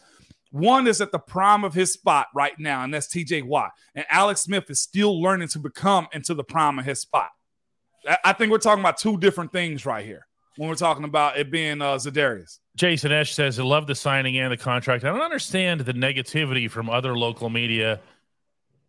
One 0.52 0.88
is 0.88 1.02
at 1.02 1.12
the 1.12 1.20
prime 1.20 1.64
of 1.64 1.74
his 1.74 1.94
spot 1.94 2.28
right 2.34 2.58
now, 2.60 2.84
and 2.84 2.94
that's 2.94 3.08
TJ 3.08 3.44
Watt. 3.44 3.72
And 3.96 4.06
Alex 4.10 4.42
Smith 4.42 4.70
is 4.70 4.80
still 4.80 5.22
learning 5.22 5.50
to 5.50 5.60
become 5.60 6.08
into 6.12 6.34
the 6.34 6.44
prime 6.44 6.80
of 6.80 6.86
his 6.86 7.00
spot. 7.00 7.30
I 8.24 8.34
think 8.34 8.52
we're 8.52 8.58
talking 8.60 8.82
about 8.82 8.98
two 8.98 9.18
different 9.18 9.52
things 9.52 9.86
right 9.86 10.06
here 10.06 10.26
when 10.58 10.70
we're 10.70 10.76
talking 10.76 11.04
about 11.04 11.38
it 11.38 11.52
being 11.52 11.82
uh, 11.82 11.96
Za'Darius. 11.96 12.60
Jason 12.76 13.12
Esch 13.12 13.34
says, 13.34 13.60
I 13.60 13.64
love 13.64 13.88
the 13.88 13.96
signing 13.96 14.38
and 14.38 14.52
the 14.52 14.58
contract. 14.58 15.04
I 15.04 15.10
don't 15.10 15.22
understand 15.22 15.82
the 15.82 15.94
negativity 15.94 16.70
from 16.70 16.90
other 16.90 17.18
local 17.18 17.50
media. 17.50 18.00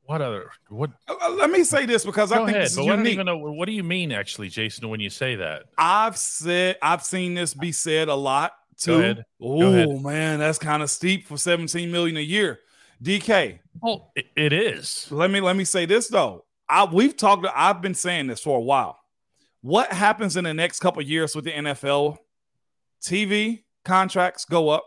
what 0.04 0.20
other 0.22 0.50
what? 0.68 0.90
Uh, 1.08 1.14
uh, 1.20 1.30
let 1.30 1.50
me 1.50 1.64
say 1.64 1.84
this 1.86 2.04
because 2.04 2.32
I 2.32 2.36
think 2.36 2.50
ahead, 2.50 2.62
this 2.62 2.70
is 2.72 2.76
but 2.76 2.86
what, 2.86 2.98
unique. 2.98 3.14
even 3.14 3.26
know, 3.26 3.36
what 3.38 3.66
do 3.66 3.72
you 3.72 3.84
mean, 3.84 4.12
actually, 4.12 4.48
Jason, 4.48 4.88
when 4.88 5.00
you 5.00 5.10
say 5.10 5.36
that? 5.36 5.64
I've 5.76 6.16
said 6.16 6.76
I've 6.82 7.02
seen 7.02 7.34
this 7.34 7.54
be 7.54 7.72
said 7.72 8.08
a 8.08 8.14
lot 8.14 8.52
too. 8.78 8.92
Go 8.92 9.00
ahead. 9.00 9.24
Oh 9.40 9.98
man, 9.98 10.38
that's 10.38 10.58
kind 10.58 10.82
of 10.82 10.90
steep 10.90 11.26
for 11.26 11.36
17 11.36 11.90
million 11.90 12.16
a 12.16 12.20
year. 12.20 12.60
DK, 13.02 13.60
Well, 13.80 14.10
it, 14.16 14.26
it 14.36 14.52
is. 14.52 15.06
let 15.10 15.30
me 15.30 15.40
let 15.40 15.56
me 15.56 15.64
say 15.64 15.86
this 15.86 16.08
though. 16.08 16.44
I 16.68 16.84
we've 16.84 17.16
talked. 17.16 17.46
I've 17.54 17.80
been 17.82 17.94
saying 17.94 18.26
this 18.28 18.40
for 18.40 18.58
a 18.58 18.62
while. 18.62 18.98
What 19.60 19.92
happens 19.92 20.36
in 20.36 20.44
the 20.44 20.54
next 20.54 20.80
couple 20.80 21.02
years 21.02 21.34
with 21.34 21.44
the 21.44 21.52
NFL? 21.52 22.18
TV 23.02 23.64
contracts 23.84 24.44
go 24.44 24.68
up, 24.68 24.84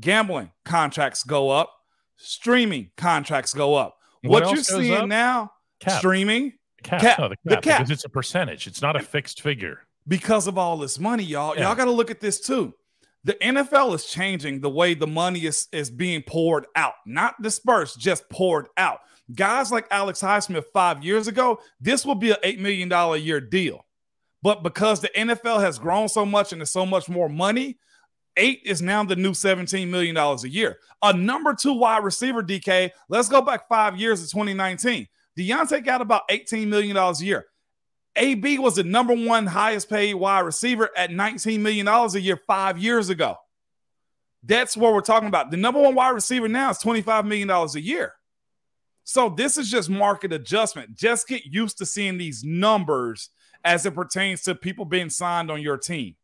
gambling 0.00 0.50
contracts 0.64 1.24
go 1.24 1.50
up, 1.50 1.70
streaming 2.16 2.90
contracts 2.96 3.52
go 3.54 3.74
up. 3.74 3.96
What 4.22 4.44
What, 4.44 4.54
you're 4.54 4.62
seeing 4.62 4.94
up? 4.94 5.08
now, 5.08 5.52
Cap. 5.80 5.98
streaming, 5.98 6.52
Cap. 6.82 7.00
cap. 7.00 7.18
No, 7.18 7.28
the 7.28 7.36
The 7.44 7.54
cap, 7.56 7.62
cap. 7.64 7.78
because 7.80 7.90
it's 7.90 8.04
a 8.04 8.08
percentage. 8.08 8.66
It's 8.66 8.82
not 8.82 8.96
a 8.96 9.00
fixed 9.00 9.40
figure. 9.42 9.80
because 10.08 10.46
of 10.46 10.58
all 10.58 10.76
this 10.76 10.98
money, 10.98 11.22
y'all. 11.24 11.54
Yeah. 11.56 11.62
Y'all 11.68 11.74
got 11.76 11.84
to 11.86 11.90
look 11.92 12.10
at 12.10 12.20
this 12.20 12.40
too. 12.40 12.74
The 13.24 13.34
NFL 13.34 13.94
is 13.94 14.06
changing 14.06 14.60
the 14.60 14.70
way 14.70 14.94
the 14.94 15.06
money 15.06 15.44
is, 15.44 15.68
is 15.72 15.90
being 15.90 16.22
poured 16.22 16.66
out, 16.74 16.94
not 17.06 17.40
dispersed, 17.40 18.00
just 18.00 18.28
poured 18.28 18.66
out. 18.76 18.98
Guys 19.32 19.70
like 19.70 19.86
Alex 19.90 20.20
Highsmith 20.20 20.64
five 20.72 21.04
years 21.04 21.28
ago, 21.28 21.60
this 21.80 22.04
will 22.04 22.16
be 22.16 22.30
an 22.30 22.38
$8 22.42 22.58
million 22.58 22.90
a 22.90 23.16
year 23.16 23.40
deal. 23.40 23.86
But 24.42 24.64
because 24.64 25.00
the 25.00 25.10
NFL 25.16 25.60
has 25.60 25.78
grown 25.78 26.08
so 26.08 26.26
much 26.26 26.52
and 26.52 26.60
there's 26.60 26.72
so 26.72 26.84
much 26.84 27.08
more 27.08 27.28
money, 27.28 27.78
eight 28.36 28.60
is 28.64 28.82
now 28.82 29.04
the 29.04 29.16
new 29.16 29.32
$17 29.32 29.88
million 29.88 30.16
a 30.16 30.36
year. 30.48 30.78
A 31.02 31.12
number 31.12 31.54
two 31.54 31.74
wide 31.74 32.02
receiver, 32.02 32.42
DK, 32.42 32.90
let's 33.08 33.28
go 33.28 33.40
back 33.40 33.68
five 33.68 33.96
years 33.96 34.22
to 34.22 34.30
2019. 34.30 35.06
Deontay 35.38 35.84
got 35.84 36.00
about 36.00 36.28
$18 36.28 36.66
million 36.66 36.96
a 36.96 37.12
year. 37.18 37.46
AB 38.16 38.58
was 38.58 38.76
the 38.76 38.84
number 38.84 39.14
one 39.14 39.46
highest 39.46 39.88
paid 39.88 40.14
wide 40.14 40.40
receiver 40.40 40.90
at 40.96 41.10
$19 41.10 41.60
million 41.60 41.88
a 41.88 42.18
year 42.18 42.38
five 42.46 42.78
years 42.78 43.08
ago. 43.08 43.36
That's 44.44 44.76
what 44.76 44.92
we're 44.92 45.00
talking 45.00 45.28
about. 45.28 45.50
The 45.50 45.56
number 45.56 45.80
one 45.80 45.94
wide 45.94 46.10
receiver 46.10 46.48
now 46.48 46.70
is 46.70 46.78
$25 46.78 47.24
million 47.26 47.48
a 47.50 47.78
year. 47.78 48.12
So 49.04 49.28
this 49.30 49.56
is 49.56 49.70
just 49.70 49.88
market 49.88 50.32
adjustment. 50.32 50.94
Just 50.94 51.26
get 51.26 51.44
used 51.44 51.78
to 51.78 51.86
seeing 51.86 52.18
these 52.18 52.44
numbers 52.44 53.30
as 53.64 53.86
it 53.86 53.94
pertains 53.94 54.42
to 54.42 54.54
people 54.54 54.84
being 54.84 55.10
signed 55.10 55.50
on 55.50 55.62
your 55.62 55.76
team. 55.78 56.16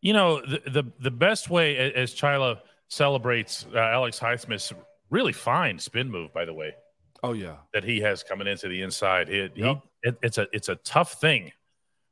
You 0.00 0.12
know, 0.12 0.40
the 0.40 0.62
the, 0.70 0.84
the 1.00 1.10
best 1.10 1.50
way 1.50 1.76
as 1.94 2.14
Chila 2.14 2.58
celebrates 2.88 3.66
uh, 3.74 3.78
Alex 3.78 4.18
Highsmith's 4.18 4.72
really 5.10 5.32
fine 5.32 5.78
spin 5.78 6.10
move, 6.10 6.32
by 6.32 6.44
the 6.44 6.54
way, 6.54 6.72
Oh, 7.22 7.32
yeah. 7.32 7.56
that 7.74 7.84
he 7.84 8.00
has 8.00 8.22
coming 8.22 8.46
into 8.46 8.68
the 8.68 8.82
inside. 8.82 9.28
He- 9.28 9.50
Yep. 9.56 9.82
It 10.02 10.18
it's 10.22 10.38
a 10.38 10.46
it's 10.52 10.68
a 10.68 10.76
tough 10.76 11.14
thing 11.20 11.52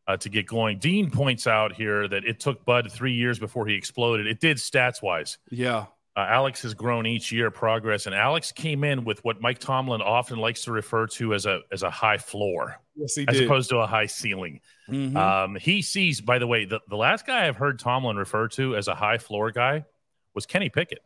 uh, 0.07 0.17
to 0.19 0.29
get 0.29 0.47
going. 0.47 0.79
Dean 0.79 1.11
points 1.11 1.47
out 1.47 1.73
here 1.73 2.09
that 2.09 2.25
it 2.25 2.41
took 2.41 2.65
Bud 2.65 2.91
three 2.91 3.13
years 3.13 3.39
before 3.39 3.67
he 3.67 3.75
exploded. 3.75 4.27
It 4.27 4.41
did 4.41 4.57
stats 4.59 5.03
wise. 5.03 5.39
Yeah. 5.51 5.87
Uh, 6.17 6.27
Alex 6.29 6.63
has 6.63 6.75
grown 6.75 7.07
each 7.07 7.31
year, 7.31 7.49
progress, 7.49 8.07
and 8.07 8.15
Alex 8.15 8.51
came 8.51 8.83
in 8.83 9.05
with 9.05 9.23
what 9.25 9.41
Mike 9.41 9.61
Tomlin 9.61 10.03
often 10.03 10.39
likes 10.39 10.65
to 10.65 10.73
refer 10.73 11.07
to 11.09 11.33
as 11.33 11.47
a 11.47 11.61
as 11.71 11.85
a 11.85 11.91
high 11.91 12.19
floor 12.19 12.81
Yes, 12.97 13.15
he 13.15 13.25
as 13.29 13.37
did. 13.37 13.45
opposed 13.45 13.71
to 13.71 13.77
a 13.79 13.87
high 13.87 14.07
ceiling. 14.07 14.61
Mhm. 14.91 15.15
Um, 15.17 15.55
he 15.57 15.81
sees, 15.81 16.21
by 16.21 16.41
the 16.41 16.47
way, 16.49 16.65
the, 16.65 16.81
the 16.89 16.97
last 16.97 17.25
guy 17.25 17.47
I've 17.47 17.57
heard 17.57 17.79
Tomlin 17.79 18.17
refer 18.17 18.49
to 18.49 18.75
as 18.75 18.89
a 18.89 18.97
high 18.97 19.19
floor 19.19 19.53
guy 19.53 19.85
was 20.35 20.45
Kenny 20.45 20.69
Pickett. 20.71 20.99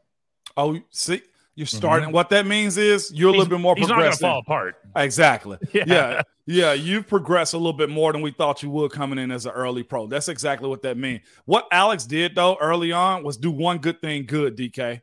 oh, 0.57 0.79
see, 0.91 1.21
you're 1.55 1.67
starting. 1.67 2.13
What 2.13 2.31
that 2.31 2.47
means 2.47 2.77
is 2.79 3.13
you're 3.15 3.29
a 3.29 3.33
little 3.33 3.47
bit 3.47 3.61
more 3.61 3.75
Mm-hmm. 3.75 3.81
He's 3.83 3.89
not 3.89 3.97
going 3.99 4.11
to 4.13 4.17
progressive. 4.17 4.21
fall 4.21 4.39
apart. 4.41 4.77
Exactly. 4.97 5.59
Yeah. 5.73 5.85
yeah. 5.87 6.23
yeah. 6.47 6.73
You've 6.73 7.07
progressed 7.07 7.55
a 7.55 7.59
little 7.59 7.73
bit 7.73 7.91
more 7.91 8.13
than 8.13 8.23
we 8.23 8.31
thought 8.31 8.63
you 8.63 8.71
would 8.71 8.91
coming 8.93 9.19
in 9.19 9.31
as 9.31 9.45
an 9.47 9.53
early 9.53 9.83
pro. 9.83 10.07
That's 10.07 10.29
exactly 10.29 10.69
what 10.69 10.83
that 10.83 10.97
means. 10.97 11.21
What 11.45 11.67
Alex 11.71 12.05
did 12.05 12.35
though 12.35 12.57
early 12.61 12.93
on 12.93 13.23
was 13.23 13.37
do 13.37 13.51
one 13.51 13.79
good 13.79 14.01
thing 14.01 14.25
good, 14.27 14.57
DK. 14.57 15.01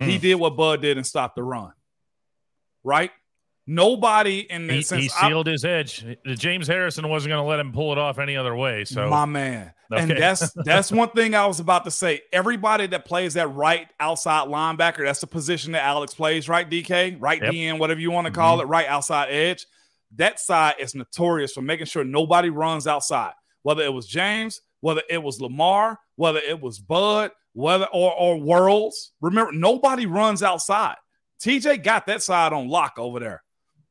He 0.00 0.14
Hmm. 0.16 0.20
did 0.22 0.34
what 0.36 0.56
Bud 0.56 0.82
did 0.82 0.96
and 0.96 1.06
stopped 1.06 1.34
the 1.36 1.42
run. 1.42 1.72
Right? 2.84 3.10
Nobody 3.70 4.46
in 4.48 4.62
He, 4.62 4.76
the 4.76 4.82
sense 4.82 5.02
he 5.02 5.10
I- 5.20 5.28
sealed 5.28 5.46
his 5.46 5.62
edge. 5.62 6.02
James 6.26 6.66
Harrison 6.66 7.06
wasn't 7.06 7.32
going 7.32 7.44
to 7.44 7.46
let 7.46 7.60
him 7.60 7.70
pull 7.70 7.92
it 7.92 7.98
off 7.98 8.18
any 8.18 8.34
other 8.34 8.56
way. 8.56 8.86
So 8.86 9.10
my 9.10 9.26
man. 9.26 9.74
And 9.90 10.10
that's 10.10 10.50
that's 10.64 10.90
one 10.90 11.10
thing 11.10 11.34
I 11.34 11.44
was 11.46 11.60
about 11.60 11.84
to 11.84 11.90
say. 11.90 12.22
Everybody 12.32 12.86
that 12.86 13.04
plays 13.04 13.34
that 13.34 13.48
right 13.48 13.86
outside 14.00 14.48
linebacker, 14.48 15.04
that's 15.04 15.20
the 15.20 15.26
position 15.26 15.72
that 15.72 15.84
Alex 15.84 16.14
plays, 16.14 16.48
right? 16.48 16.68
DK, 16.68 17.18
right 17.20 17.42
Yep. 17.42 17.52
DN, 17.52 17.78
whatever 17.78 18.00
you 18.00 18.10
want 18.10 18.26
to 18.26 18.32
call 18.32 18.56
mm-hmm. 18.56 18.68
it, 18.68 18.70
right 18.70 18.86
outside 18.86 19.28
edge. 19.30 19.66
That 20.16 20.40
side 20.40 20.76
is 20.78 20.94
notorious 20.94 21.52
for 21.52 21.60
making 21.60 21.86
sure 21.86 22.04
nobody 22.04 22.48
runs 22.48 22.86
outside. 22.86 23.32
Whether 23.64 23.82
it 23.82 23.92
was 23.92 24.06
James, 24.06 24.62
whether 24.80 25.02
it 25.10 25.22
was 25.22 25.42
Lamar, 25.42 25.98
whether 26.16 26.38
it 26.38 26.58
was 26.58 26.78
Bud, 26.78 27.32
whether 27.52 27.86
or 27.92 28.14
or 28.14 28.36
Worilds. 28.36 29.10
Remember, 29.20 29.52
nobody 29.52 30.06
runs 30.06 30.42
outside. 30.42 30.96
TJ 31.42 31.82
got 31.82 32.06
that 32.06 32.22
side 32.22 32.54
on 32.54 32.68
lock 32.68 32.94
over 32.96 33.20
there. 33.20 33.42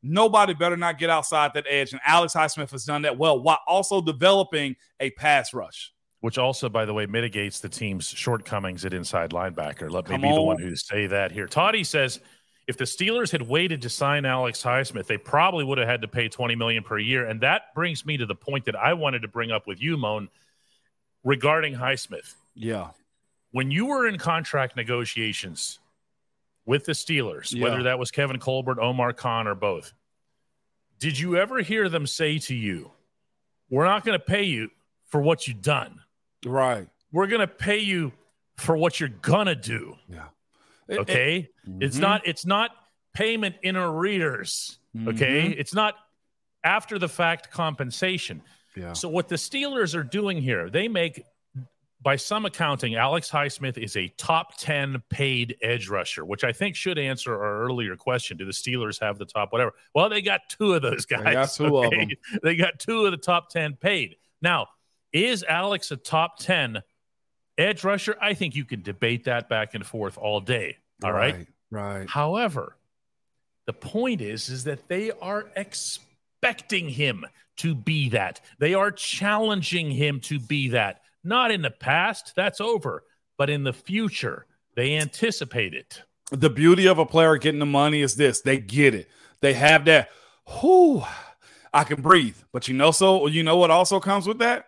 Nobody 0.08 0.54
better 0.54 0.78
not 0.78 0.98
get 0.98 1.10
outside 1.10 1.52
that 1.54 1.66
edge. 1.70 1.92
And 1.92 2.02
Alex 2.06 2.34
Highsmith 2.34 2.72
has 2.72 2.86
done 2.86 3.02
that 3.04 3.18
well 3.18 3.40
while 3.42 3.60
also 3.68 4.02
developing 4.02 4.76
a 5.00 5.10
pass 5.12 5.54
rush. 5.54 5.92
which 6.22 6.38
also, 6.40 6.68
by 6.68 6.84
the 6.84 6.94
way, 6.94 7.06
mitigates 7.06 7.60
the 7.60 7.70
team's 7.70 8.08
shortcomings 8.08 8.84
at 8.86 8.94
inside 8.94 9.30
linebacker. 9.32 9.90
Let 9.90 10.06
me 10.10 10.14
Come 10.16 10.22
be 10.22 10.34
the 10.34 10.42
one 10.42 10.60
who 10.60 10.76
say 10.76 11.06
that 11.08 11.32
here. 11.32 11.46
Toddy 11.48 11.84
says 11.84 12.20
if 12.68 12.76
the 12.76 12.86
Steelers 12.86 13.32
had 13.32 13.44
waited 13.44 13.84
to 13.84 13.90
sign 13.90 14.26
Alex 14.26 14.62
Highsmith, 14.64 15.06
they 15.06 15.18
probably 15.18 15.64
would 15.64 15.78
have 15.78 15.88
had 15.88 16.02
to 16.02 16.08
pay 16.08 16.28
20 16.28 16.56
million 16.56 16.84
per 16.84 16.98
year. 16.98 17.28
And 17.28 17.40
that 17.42 17.74
brings 17.76 18.04
me 18.06 18.18
to 18.18 18.26
the 18.26 18.34
point 18.36 18.66
that 18.66 18.76
I 18.76 18.94
wanted 18.94 19.22
to 19.22 19.28
bring 19.28 19.52
up 19.52 19.68
with 19.68 19.80
you, 19.82 19.96
Moan, 19.96 20.28
regarding 21.24 21.76
Highsmith. 21.76 22.34
Yeah. 22.56 22.90
When 23.52 23.72
you 23.72 23.86
were 23.86 24.08
in 24.08 24.18
contract 24.18 24.76
negotiations 24.76 25.80
with 26.66 26.86
the 26.86 26.92
Steelers, 26.94 27.54
Yeah. 27.54 27.64
whether 27.64 27.84
that 27.84 28.00
was 28.00 28.12
Kevin 28.12 28.40
Colbert, 28.40 28.80
Omar 28.82 29.14
Khan, 29.14 29.48
or 29.48 29.56
both, 29.56 29.94
did 31.00 31.18
you 31.20 31.38
ever 31.38 31.60
hear 31.62 31.90
them 31.90 32.08
say 32.08 32.40
to 32.40 32.56
you, 32.56 32.92
We're 33.70 33.86
not 33.86 34.06
going 34.06 34.18
to 34.18 34.24
pay 34.26 34.44
you 34.44 34.70
for 35.08 35.22
what 35.22 35.48
you've 35.48 35.62
done? 35.62 36.00
Right. 36.46 36.88
we're 37.12 37.28
going 37.28 37.40
to 37.42 37.48
pay 37.48 37.80
you 37.80 38.12
for 38.58 38.76
what 38.78 39.00
you're 39.00 39.10
going 39.10 39.48
to 39.48 39.56
do 39.56 39.96
Yeah. 40.10 40.28
It- 40.88 41.00
okay 41.00 41.50
it's 41.80 41.98
Mhm. 41.98 42.02
not 42.02 42.28
it's 42.28 42.46
not 42.46 42.72
payment 43.14 43.56
in 43.64 43.76
arrears 43.76 44.78
okay 45.08 45.50
Mhm. 45.50 45.56
it's 45.58 45.74
not 45.74 45.96
after 46.64 47.00
the 47.00 47.08
fact 47.10 47.50
compensation 47.52 48.42
Yeah. 48.76 48.94
so 48.94 49.10
what 49.10 49.28
the 49.30 49.36
steelers 49.36 49.96
are 49.96 50.04
doing 50.04 50.42
here 50.42 50.70
they 50.70 50.88
make 50.88 51.24
by 52.02 52.16
some 52.16 52.46
accounting 52.46 52.96
alex 52.96 53.30
highsmith 53.30 53.78
is 53.78 53.96
a 53.98 54.08
top 54.18 54.56
10 54.58 55.02
paid 55.10 55.56
edge 55.62 55.90
rusher 55.90 56.24
which 56.26 56.44
i 56.44 56.52
think 56.52 56.76
should 56.76 56.98
answer 57.00 57.34
our 57.34 57.64
earlier 57.64 57.96
question. 57.96 58.38
Do 58.38 58.46
the 58.46 58.52
steelers 58.52 59.00
have 59.02 59.18
the 59.18 59.26
top 59.26 59.52
whatever? 59.52 59.74
Well 59.96 60.08
they 60.10 60.22
got 60.22 60.42
two 60.50 60.74
of 60.74 60.82
those 60.82 61.06
guys 61.06 61.24
They 61.26 61.34
got 61.34 61.52
two 61.52 61.78
of 61.78 61.90
them. 61.92 62.10
they 62.44 62.56
got 62.56 62.80
two 62.80 63.06
of 63.06 63.12
the 63.12 63.18
top 63.18 63.50
10 63.50 63.76
paid. 63.78 64.16
Now 64.42 64.68
is 65.12 65.44
alex 65.48 65.90
a 65.92 65.98
top 65.98 66.38
10 66.40 66.82
edge 67.58 67.84
rusher? 67.84 68.16
I 68.22 68.34
think 68.36 68.56
you 68.56 68.66
can 68.66 68.82
debate 68.84 69.24
that 69.26 69.50
back 69.50 69.74
and 69.74 69.86
forth 69.86 70.18
all 70.18 70.40
day 70.40 70.78
all 71.04 71.12
right, 71.12 71.48
Right. 71.72 72.08
however 72.10 72.76
the 73.66 73.74
point 73.74 74.22
is 74.22 74.50
is 74.50 74.64
that 74.66 74.88
they 74.88 75.12
are 75.22 75.48
expecting 75.56 76.88
him 76.90 77.26
to 77.58 77.74
be 77.74 78.10
that. 78.10 78.40
They 78.60 78.76
are 78.76 78.92
challenging 78.92 79.90
him 79.92 80.20
to 80.22 80.40
be 80.40 80.70
that 80.70 81.02
not 81.24 81.52
in 81.52 81.62
the 81.62 81.72
past 81.72 82.34
that's 82.36 82.62
over 82.62 83.04
but 83.38 83.50
in 83.50 83.64
the 83.64 83.74
future 83.74 84.46
they 84.76 84.96
anticipate 84.96 85.74
it 85.74 86.02
The 86.32 86.50
beauty 86.50 86.88
of 86.88 87.00
a 87.00 87.06
player 87.06 87.38
getting 87.38 87.60
the 87.60 87.66
money 87.66 88.02
is 88.02 88.16
this: 88.16 88.42
they 88.42 88.58
get 88.60 88.94
it. 88.94 89.08
They 89.40 89.54
have 89.54 89.86
that. 89.86 90.10
Whoo, 90.62 91.04
I 91.74 91.86
can 91.86 92.02
breathe. 92.02 92.36
But 92.52 92.68
you 92.68 92.74
know, 92.74 92.92
so 92.92 93.28
you 93.28 93.44
know 93.44 93.56
what 93.56 93.72
also 93.72 94.00
comes 94.02 94.28
with 94.28 94.40
that? 94.40 94.66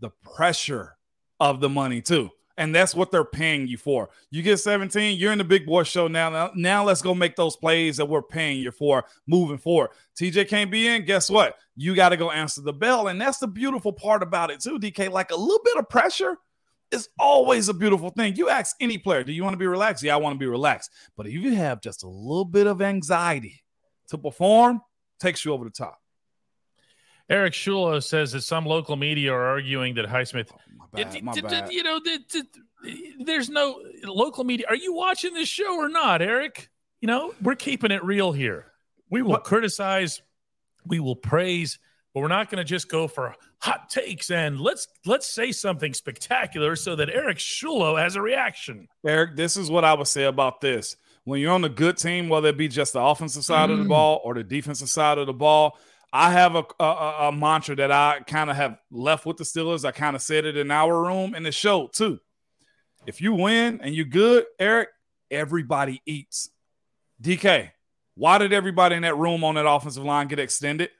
The 0.00 0.10
pressure 0.22 0.96
of 1.38 1.60
the 1.60 1.68
money 1.68 2.00
too. 2.00 2.30
And 2.58 2.74
that's 2.74 2.94
what 2.94 3.10
they're 3.10 3.24
paying 3.24 3.66
you 3.66 3.78
for. 3.78 4.10
You 4.30 4.42
get 4.42 4.58
17, 4.58 5.18
you're 5.18 5.32
in 5.32 5.38
the 5.38 5.44
big 5.44 5.66
boy 5.66 5.84
show 5.84 6.06
now. 6.06 6.28
Now, 6.28 6.50
now 6.54 6.84
let's 6.84 7.02
go 7.02 7.14
make 7.14 7.34
those 7.34 7.56
plays 7.56 7.96
that 7.96 8.06
we're 8.06 8.22
paying 8.22 8.58
you 8.60 8.70
for 8.70 9.04
moving 9.26 9.58
forward. 9.58 9.90
TJ 10.16 10.48
can't 10.48 10.70
be 10.70 10.86
in. 10.86 11.04
Guess 11.04 11.30
what? 11.30 11.56
You 11.76 11.94
got 11.94 12.10
to 12.10 12.16
go 12.16 12.30
answer 12.30 12.60
the 12.60 12.72
bell. 12.72 13.08
And 13.08 13.20
that's 13.20 13.38
the 13.38 13.46
beautiful 13.46 13.92
part 13.92 14.22
about 14.22 14.50
it, 14.50 14.60
too, 14.60 14.78
DK. 14.78 15.10
Like 15.10 15.30
a 15.30 15.36
little 15.36 15.62
bit 15.64 15.78
of 15.78 15.88
pressure 15.88 16.36
is 16.90 17.08
always 17.18 17.68
a 17.68 17.74
beautiful 17.74 18.10
thing. 18.10 18.36
You 18.36 18.50
ask 18.50 18.76
any 18.80 18.98
player, 18.98 19.24
do 19.24 19.32
you 19.32 19.42
want 19.42 19.54
to 19.54 19.58
be 19.58 19.66
relaxed? 19.66 20.02
Yeah, 20.02 20.14
I 20.14 20.18
want 20.18 20.34
to 20.34 20.38
be 20.38 20.46
relaxed. 20.46 20.90
But 21.16 21.26
if 21.26 21.32
you 21.32 21.54
have 21.54 21.80
just 21.80 22.02
a 22.02 22.08
little 22.08 22.44
bit 22.44 22.66
of 22.66 22.82
anxiety 22.82 23.62
to 24.08 24.18
perform, 24.18 24.82
takes 25.18 25.44
you 25.44 25.52
over 25.52 25.64
the 25.64 25.70
top. 25.70 26.00
eric 27.30 27.54
schulo 27.54 28.02
says 28.02 28.32
that 28.32 28.42
some 28.42 28.66
local 28.66 28.96
media 28.96 29.32
are 29.32 29.46
arguing 29.46 29.94
that 29.94 30.06
highsmith 30.06 30.48
oh, 30.52 30.58
Bad, 30.92 31.22
my 31.22 31.32
D- 31.32 31.40
d- 31.40 31.48
d- 31.48 31.74
You 31.74 31.82
know, 31.82 32.00
d- 32.00 32.42
there's 33.24 33.48
no 33.48 33.82
local 34.04 34.44
media. 34.44 34.66
Are 34.68 34.76
you 34.76 34.92
watching 34.92 35.34
this 35.34 35.48
show 35.48 35.76
or 35.76 35.88
not, 35.88 36.20
Eric? 36.20 36.68
You 37.00 37.08
know, 37.08 37.34
we're 37.42 37.54
keeping 37.54 37.90
it 37.90 38.04
real 38.04 38.32
here. 38.32 38.66
We 39.10 39.22
will 39.22 39.38
criticize, 39.38 40.22
we 40.86 41.00
will 41.00 41.16
praise, 41.16 41.78
but 42.14 42.20
we're 42.20 42.28
not 42.28 42.50
going 42.50 42.58
to 42.58 42.64
just 42.64 42.88
go 42.88 43.08
for 43.08 43.34
hot 43.58 43.88
takes 43.88 44.30
and 44.30 44.60
let's 44.60 44.88
let's 45.06 45.32
say 45.32 45.52
something 45.52 45.94
spectacular 45.94 46.74
so 46.74 46.96
that 46.96 47.08
Eric 47.08 47.38
Shulo 47.38 48.00
has 48.00 48.16
a 48.16 48.22
reaction. 48.22 48.88
Eric, 49.06 49.36
this 49.36 49.56
is 49.56 49.70
what 49.70 49.84
I 49.84 49.94
would 49.94 50.08
say 50.08 50.24
about 50.24 50.60
this. 50.60 50.96
When 51.24 51.40
you're 51.40 51.52
on 51.52 51.64
a 51.64 51.68
good 51.68 51.96
team, 51.96 52.28
whether 52.28 52.48
it 52.48 52.58
be 52.58 52.68
just 52.68 52.94
the 52.94 53.00
offensive 53.00 53.44
side 53.44 53.70
mm. 53.70 53.74
of 53.74 53.78
the 53.78 53.84
mm. 53.84 53.88
ball 53.88 54.20
or 54.24 54.34
the 54.34 54.42
defensive 54.42 54.88
side 54.88 55.18
of 55.18 55.26
the 55.26 55.32
ball, 55.32 55.78
I 56.12 56.30
have 56.30 56.54
a, 56.54 56.64
a, 56.78 56.84
a 57.28 57.32
mantra 57.32 57.74
that 57.76 57.90
I 57.90 58.20
kind 58.26 58.50
of 58.50 58.56
have 58.56 58.78
left 58.90 59.24
with 59.24 59.38
the 59.38 59.44
Steelers. 59.44 59.84
I 59.84 59.92
kind 59.92 60.14
of 60.14 60.20
said 60.20 60.44
it 60.44 60.56
in 60.56 60.70
our 60.70 61.02
room 61.02 61.34
and 61.34 61.46
it 61.46 61.54
showed 61.54 61.92
too. 61.94 62.20
If 63.06 63.20
you 63.20 63.32
win 63.32 63.80
and 63.82 63.94
you're 63.94 64.04
good, 64.04 64.44
Eric, 64.58 64.90
everybody 65.30 66.02
eats. 66.04 66.50
DK, 67.20 67.70
why 68.14 68.38
did 68.38 68.52
everybody 68.52 68.96
in 68.96 69.02
that 69.02 69.16
room 69.16 69.42
on 69.42 69.54
that 69.54 69.66
offensive 69.66 70.04
line 70.04 70.28
get 70.28 70.38
extended? 70.38 70.90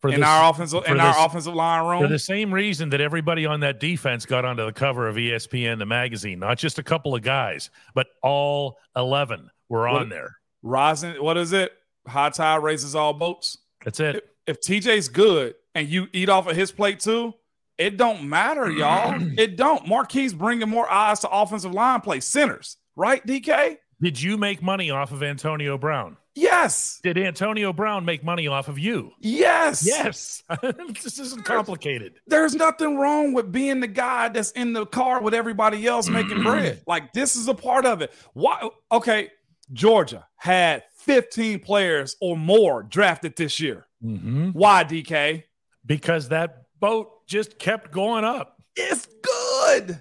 For 0.00 0.10
in 0.10 0.20
this, 0.20 0.28
our 0.28 0.50
offensive 0.50 0.84
in 0.86 1.00
our 1.00 1.26
offensive 1.26 1.54
line 1.54 1.84
room. 1.84 2.00
For 2.00 2.08
the 2.08 2.20
same 2.20 2.54
reason 2.54 2.90
that 2.90 3.00
everybody 3.00 3.46
on 3.46 3.60
that 3.60 3.80
defense 3.80 4.26
got 4.26 4.44
onto 4.44 4.64
the 4.64 4.72
cover 4.72 5.08
of 5.08 5.16
ESPN 5.16 5.78
the 5.78 5.86
magazine, 5.86 6.38
not 6.38 6.56
just 6.56 6.78
a 6.78 6.84
couple 6.84 7.16
of 7.16 7.22
guys, 7.22 7.70
but 7.94 8.06
all 8.22 8.78
eleven 8.94 9.50
were 9.68 9.88
what, 9.88 10.02
on 10.02 10.08
there. 10.08 10.36
Rising, 10.62 11.20
what 11.22 11.36
is 11.36 11.52
it? 11.52 11.72
High 12.06 12.30
tide 12.30 12.62
raises 12.62 12.94
all 12.94 13.12
boats. 13.12 13.58
That's 13.84 13.98
it. 13.98 14.16
If, 14.16 14.22
if 14.48 14.60
TJ's 14.60 15.08
good 15.08 15.54
and 15.74 15.88
you 15.88 16.08
eat 16.12 16.28
off 16.28 16.48
of 16.48 16.56
his 16.56 16.72
plate 16.72 17.00
too, 17.00 17.34
it 17.76 17.96
don't 17.96 18.28
matter, 18.28 18.68
y'all. 18.70 19.14
it 19.38 19.56
don't. 19.56 19.86
Marquise 19.86 20.32
bringing 20.34 20.68
more 20.68 20.90
eyes 20.90 21.20
to 21.20 21.30
offensive 21.30 21.72
line 21.72 22.00
play 22.00 22.20
centers, 22.20 22.78
right? 22.96 23.24
DK. 23.24 23.76
Did 24.00 24.20
you 24.20 24.36
make 24.36 24.62
money 24.62 24.90
off 24.90 25.12
of 25.12 25.22
Antonio 25.22 25.76
Brown? 25.76 26.16
Yes. 26.34 27.00
Did 27.02 27.18
Antonio 27.18 27.72
Brown 27.72 28.04
make 28.04 28.22
money 28.22 28.46
off 28.46 28.68
of 28.68 28.78
you? 28.78 29.10
Yes. 29.18 29.84
Yes. 29.84 30.44
this 31.02 31.18
isn't 31.18 31.44
complicated. 31.44 32.14
There's 32.28 32.54
nothing 32.54 32.96
wrong 32.96 33.32
with 33.32 33.50
being 33.50 33.80
the 33.80 33.88
guy 33.88 34.28
that's 34.28 34.52
in 34.52 34.72
the 34.72 34.86
car 34.86 35.20
with 35.20 35.34
everybody 35.34 35.84
else 35.86 36.08
making 36.08 36.42
bread. 36.44 36.80
Like 36.86 37.12
this 37.12 37.34
is 37.34 37.48
a 37.48 37.54
part 37.54 37.84
of 37.86 38.02
it. 38.02 38.12
Why? 38.34 38.68
Okay, 38.92 39.30
Georgia 39.72 40.26
had 40.36 40.84
15 40.96 41.60
players 41.60 42.16
or 42.20 42.36
more 42.36 42.82
drafted 42.82 43.36
this 43.36 43.60
year. 43.60 43.86
Mm-hmm. 44.04 44.50
Why, 44.50 44.84
DK? 44.84 45.44
Because 45.84 46.28
that 46.28 46.64
boat 46.78 47.26
just 47.26 47.58
kept 47.58 47.90
going 47.90 48.24
up. 48.24 48.56
It's 48.76 49.06
good. 49.22 50.00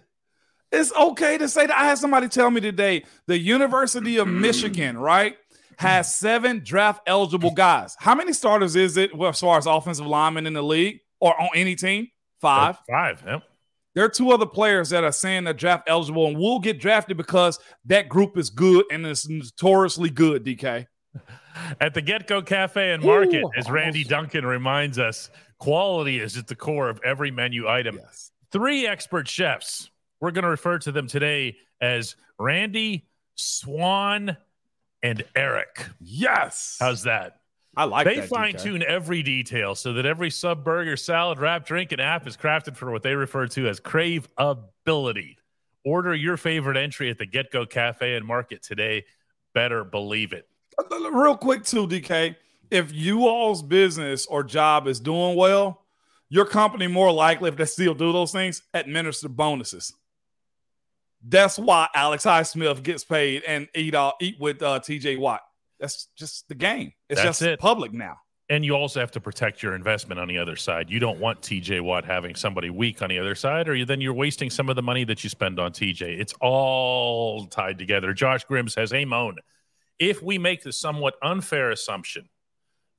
It's 0.72 0.94
okay 0.94 1.38
to 1.38 1.48
say 1.48 1.66
that. 1.66 1.78
I 1.78 1.86
had 1.86 1.98
somebody 1.98 2.28
tell 2.28 2.52
me 2.52 2.62
today 2.62 3.06
the 3.26 3.38
University 3.38 4.18
of 4.18 4.28
Michigan, 4.28 4.98
right? 5.00 5.38
has 5.78 6.16
seven 6.16 6.62
draft 6.64 7.02
eligible 7.08 7.52
guys. 7.52 7.96
How 8.00 8.16
many 8.16 8.34
starters 8.34 8.76
is 8.76 8.98
it 8.98 9.16
well, 9.16 9.30
as 9.30 9.40
far 9.40 9.58
as 9.58 9.66
offensive 9.66 10.08
linemen 10.08 10.48
in 10.48 10.54
the 10.54 10.64
league 10.64 11.02
or 11.20 11.40
on 11.40 11.50
any 11.56 11.76
team? 11.76 12.08
Five. 12.42 12.78
Five. 12.90 13.24
Yep. 13.26 13.44
There 13.98 14.06
are 14.06 14.10
two 14.10 14.30
other 14.30 14.46
players 14.46 14.92
that 14.92 15.04
are 15.04 15.12
saying 15.12 15.46
they're 15.46 15.56
draft 15.56 15.90
eligible 15.90 16.28
and 16.28 16.38
will 16.38 16.60
get 16.60 16.80
drafted 16.80 17.18
because 17.18 17.58
that 17.86 18.08
group 18.08 18.38
is 18.38 18.52
good 18.52 18.86
and 18.92 19.04
it's 19.04 19.28
notoriously 19.28 20.12
good, 20.12 20.46
DK. 20.46 20.86
At 21.82 21.96
the 21.96 22.04
GetGo 22.04 22.46
Cafe 22.46 22.92
and 22.92 23.04
Market, 23.04 23.44
Ooh, 23.44 23.50
as 23.58 23.72
Randy 23.72 24.04
Duncan 24.04 24.46
reminds 24.46 25.00
us, 25.00 25.32
quality 25.58 26.20
is 26.20 26.38
at 26.38 26.46
the 26.46 26.56
core 26.56 26.90
of 26.90 27.02
every 27.04 27.32
menu 27.32 27.68
item. 27.68 27.98
Yes. 28.00 28.30
Three 28.52 28.86
expert 28.86 29.28
chefs. 29.28 29.90
We're 30.22 30.30
going 30.30 30.44
to 30.44 30.52
refer 30.52 30.78
to 30.78 30.92
them 30.92 31.08
today 31.08 31.58
as 31.82 32.16
Randy, 32.38 33.08
Swan, 33.34 34.38
and 35.02 35.24
Eric. 35.36 35.84
Yes. 36.00 36.78
How's 36.80 37.02
that? 37.02 37.40
I 37.78 37.84
like 37.84 38.08
they 38.08 38.22
fine 38.22 38.56
tune 38.56 38.82
every 38.82 39.22
detail 39.22 39.76
so 39.76 39.94
that 39.94 40.06
every 40.06 40.32
sub 40.32 40.64
burger, 40.64 40.98
salad, 40.98 41.38
wrap, 41.38 41.64
drink, 41.64 41.92
and 41.92 42.02
app 42.02 42.26
is 42.26 42.36
crafted 42.36 42.76
for 42.76 42.92
what 42.92 43.04
they 43.04 43.14
refer 43.14 43.46
to 43.50 43.68
as 43.68 43.80
crave 43.80 44.28
ability. 44.36 45.38
Order 45.86 46.16
your 46.16 46.38
favorite 46.38 46.76
entry 46.76 47.12
at 47.12 47.20
the 47.20 47.28
GetGo 47.28 47.70
Cafe 47.70 48.16
and 48.16 48.26
Market 48.26 48.64
today. 48.64 49.06
Better 49.54 49.84
believe 49.84 50.34
it. 50.34 50.50
Uh, 50.78 51.12
real 51.12 51.38
quick, 51.38 51.64
too, 51.64 51.88
DK. 51.88 52.36
If 52.72 52.92
you 52.92 53.28
all's 53.28 53.62
business 53.62 54.26
or 54.26 54.44
job 54.44 54.88
is 54.88 55.00
doing 55.00 55.38
well, 55.38 55.86
your 56.30 56.46
company 56.46 56.88
more 56.88 57.12
likely, 57.12 57.50
if 57.50 57.58
they 57.58 57.66
still 57.66 57.94
do 57.94 58.12
those 58.12 58.32
things, 58.32 58.64
administer 58.74 59.30
bonuses. 59.30 59.94
That's 61.24 61.60
why 61.60 61.88
Alex 61.94 62.26
Highsmith 62.26 62.82
gets 62.82 63.04
paid 63.04 63.44
and 63.44 63.68
eat 63.76 63.94
uh, 63.96 64.14
eat 64.20 64.40
with 64.40 64.62
uh, 64.62 64.80
TJ 64.80 65.20
Watt. 65.20 65.42
That's 65.80 66.08
just 66.18 66.48
the 66.48 66.56
game. 66.56 66.94
It's 67.10 67.22
That's 67.22 67.40
just 67.40 67.42
it. 67.44 67.60
public 67.60 67.94
now. 67.94 68.18
And 68.50 68.64
you 68.64 68.76
also 68.76 69.02
have 69.02 69.12
to 69.12 69.20
protect 69.20 69.62
your 69.62 69.76
investment 69.76 70.22
on 70.22 70.30
the 70.30 70.38
other 70.38 70.56
side. 70.56 70.90
You 70.90 71.00
don't 71.00 71.20
want 71.20 71.42
TJ 71.42 71.82
Watt 71.82 72.06
having 72.06 72.34
somebody 72.34 72.70
weak 72.70 73.02
on 73.02 73.10
the 73.10 73.20
other 73.20 73.36
side, 73.36 73.68
or 73.68 73.76
you, 73.76 73.84
then 73.84 74.00
you're 74.00 74.14
wasting 74.14 74.50
some 74.50 74.70
of 74.70 74.78
the 74.78 74.82
money 74.82 75.04
that 75.04 75.22
you 75.24 75.30
spend 75.30 75.60
on 75.60 75.74
TJ. 75.74 76.20
It's 76.20 76.34
all 76.40 77.46
tied 77.48 77.78
together. 77.78 78.14
Josh 78.14 78.46
Grimm 78.46 78.70
says, 78.70 78.92
Hey, 78.92 79.04
Moan, 79.04 79.36
if 80.00 80.22
we 80.24 80.38
make 80.38 80.64
the 80.64 80.72
somewhat 80.72 81.16
unfair 81.22 81.72
assumption 81.72 82.30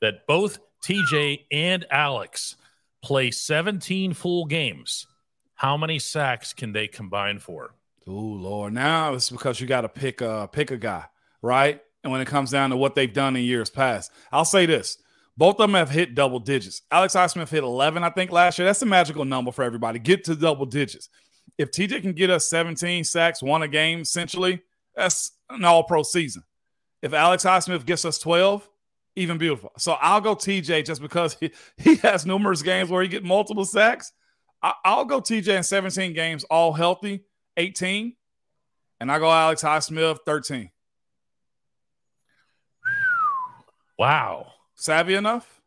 that 0.01 0.27
both 0.27 0.59
TJ 0.85 1.47
and 1.51 1.87
Alex 1.91 2.57
play 3.03 3.31
17 3.31 4.13
full 4.13 4.45
games, 4.45 5.07
how 5.55 5.77
many 5.77 5.99
sacks 5.99 6.53
can 6.53 6.73
they 6.73 6.89
combine 6.89 7.39
for? 7.39 7.75
Oh 8.07 8.13
Lord, 8.13 8.73
now 8.73 9.15
it's 9.15 9.31
because 9.31 9.61
you 9.61 9.67
got 9.67 9.83
to 9.83 9.89
pick 9.89 10.21
a 10.21 10.49
pick 10.51 10.71
a 10.71 10.77
guy, 10.77 11.05
right? 11.43 11.83
And 12.05 12.13
when 12.13 12.21
it 12.21 12.29
comes 12.29 12.51
down 12.51 12.71
to 12.71 12.77
what 12.77 12.95
they've 12.95 13.13
done 13.13 13.37
in 13.37 13.43
years 13.43 13.71
past, 13.71 14.13
I'll 14.31 14.45
say 14.45 14.67
this: 14.67 14.99
both 15.39 15.55
of 15.61 15.69
them 15.69 15.75
have 15.75 15.91
hit 15.91 16.17
double 16.17 16.41
digits. 16.41 16.83
Alex 16.91 17.15
Highsmith 17.15 17.49
hit 17.49 17.63
11, 17.63 18.03
I 18.03 18.11
think, 18.11 18.33
last 18.33 18.59
year. 18.59 18.67
That's 18.67 18.83
a 18.83 18.87
magical 18.87 19.25
number 19.25 19.53
for 19.53 19.63
everybody. 19.63 20.01
Get 20.01 20.25
to 20.25 20.35
double 20.35 20.67
digits. 20.67 21.09
If 21.57 21.71
TJ 21.71 22.03
can 22.03 22.13
get 22.13 22.29
us 22.29 22.49
17 22.49 23.05
sacks, 23.05 23.41
one 23.41 23.63
a 23.63 23.69
game, 23.69 24.01
essentially, 24.01 24.61
that's 24.97 25.31
an 25.49 25.65
all-pro 25.65 26.03
season. 26.03 26.43
If 27.03 27.13
Alex 27.13 27.45
Highsmith 27.45 27.87
gets 27.87 28.05
us 28.05 28.19
12, 28.19 28.69
even 29.15 29.39
beautiful. 29.39 29.71
So 29.79 29.93
I'll 29.93 30.21
go 30.21 30.35
TJ 30.35 30.85
just 30.85 31.01
because 31.01 31.37
he, 31.39 31.53
he 31.77 31.97
has 31.97 32.27
numerous 32.27 32.63
games 32.63 32.91
where 32.91 33.03
he 33.03 33.09
get 33.09 33.25
multiple 33.25 33.65
sacks. 33.65 34.13
I, 34.61 34.73
I'll 34.85 35.05
go 35.05 35.21
TJ 35.21 35.57
in 35.57 35.63
17 35.63 36.15
games, 36.15 36.43
all 36.45 36.73
healthy 36.73 37.25
18, 37.57 38.15
and 39.01 39.13
I 39.13 39.21
go 39.21 39.31
Alex 39.31 39.63
Highsmith 39.63 40.19
13. 40.27 40.71
Wow. 43.99 44.53
Savvy 44.77 45.15
enough? 45.15 45.61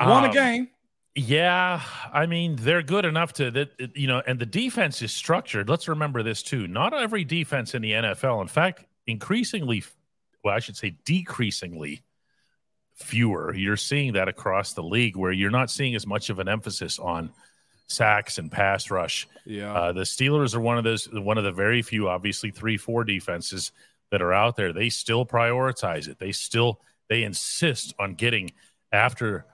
Won 0.00 0.24
um, 0.24 0.30
a 0.30 0.32
game. 0.32 0.68
Yeah, 1.16 1.80
I 2.12 2.26
mean 2.26 2.56
they're 2.56 2.82
good 2.82 3.04
enough 3.04 3.34
to 3.34 3.50
that 3.52 3.92
you 3.94 4.08
know, 4.08 4.20
and 4.26 4.38
the 4.38 4.46
defense 4.46 5.00
is 5.00 5.12
structured. 5.12 5.68
Let's 5.68 5.86
remember 5.86 6.24
this 6.24 6.42
too. 6.42 6.66
Not 6.66 6.92
every 6.92 7.22
defense 7.24 7.74
in 7.74 7.82
the 7.82 7.92
NFL, 7.92 8.42
in 8.42 8.48
fact, 8.48 8.84
increasingly, 9.06 9.84
well, 10.42 10.56
I 10.56 10.58
should 10.58 10.76
say 10.76 10.96
decreasingly 11.04 12.02
fewer. 12.96 13.54
You're 13.54 13.76
seeing 13.76 14.14
that 14.14 14.26
across 14.26 14.72
the 14.72 14.82
league 14.82 15.16
where 15.16 15.30
you're 15.30 15.50
not 15.50 15.70
seeing 15.70 15.94
as 15.94 16.04
much 16.04 16.30
of 16.30 16.40
an 16.40 16.48
emphasis 16.48 16.98
on 16.98 17.30
sacks 17.86 18.38
and 18.38 18.50
pass 18.50 18.90
rush. 18.90 19.28
Yeah, 19.46 19.72
uh, 19.72 19.92
the 19.92 20.02
Steelers 20.02 20.56
are 20.56 20.60
one 20.60 20.78
of 20.78 20.84
those 20.84 21.08
one 21.12 21.38
of 21.38 21.44
the 21.44 21.52
very 21.52 21.82
few, 21.82 22.08
obviously 22.08 22.50
three 22.50 22.76
four 22.76 23.04
defenses 23.04 23.70
that 24.10 24.22
are 24.22 24.32
out 24.32 24.56
there. 24.56 24.72
They 24.72 24.88
still 24.88 25.26
prioritize 25.26 26.08
it. 26.08 26.18
They 26.18 26.32
still 26.32 26.80
they 27.08 27.22
insist 27.22 27.94
on 27.98 28.14
getting 28.14 28.52
after 28.92 29.46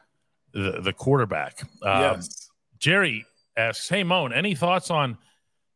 the 0.53 0.81
the 0.81 0.93
quarterback. 0.93 1.63
Um, 1.83 2.01
yes. 2.01 2.51
Jerry 2.79 3.27
asks, 3.57 3.89
"Hey 3.89 4.05
Moan, 4.05 4.33
any 4.33 4.55
thoughts 4.55 4.91
on?" 4.91 5.19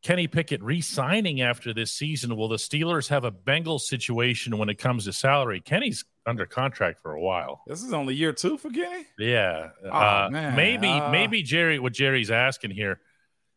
Kenny 0.05 0.29
Pickett 0.29 0.63
re-signing 0.63 1.41
after 1.41 1.73
this 1.73 1.91
season. 1.91 2.37
Will 2.37 2.49
the 2.49 2.57
Steelers 2.57 3.09
have 3.09 3.25
a 3.25 3.33
Bengals 3.33 3.81
situation 3.81 4.59
when 4.59 4.69
it 4.69 4.75
comes 4.75 5.07
to 5.07 5.15
salary? 5.15 5.63
Kenny's 5.63 6.05
under 6.27 6.45
contract 6.45 7.01
for 7.01 7.15
a 7.15 7.21
while. 7.21 7.63
This 7.67 7.83
is 7.83 7.91
only 7.95 8.15
year 8.15 8.35
two 8.35 8.59
for 8.59 8.69
Kenny. 8.69 9.07
Yeah, 9.19 9.71
oh, 9.83 9.89
uh, 9.89 10.29
maybe 10.31 10.89
uh, 10.89 11.11
maybe 11.11 11.43
Jerry. 11.43 11.79
What 11.79 11.95
Jerry's 11.95 12.31
asking 12.31 12.73
here 12.73 13.01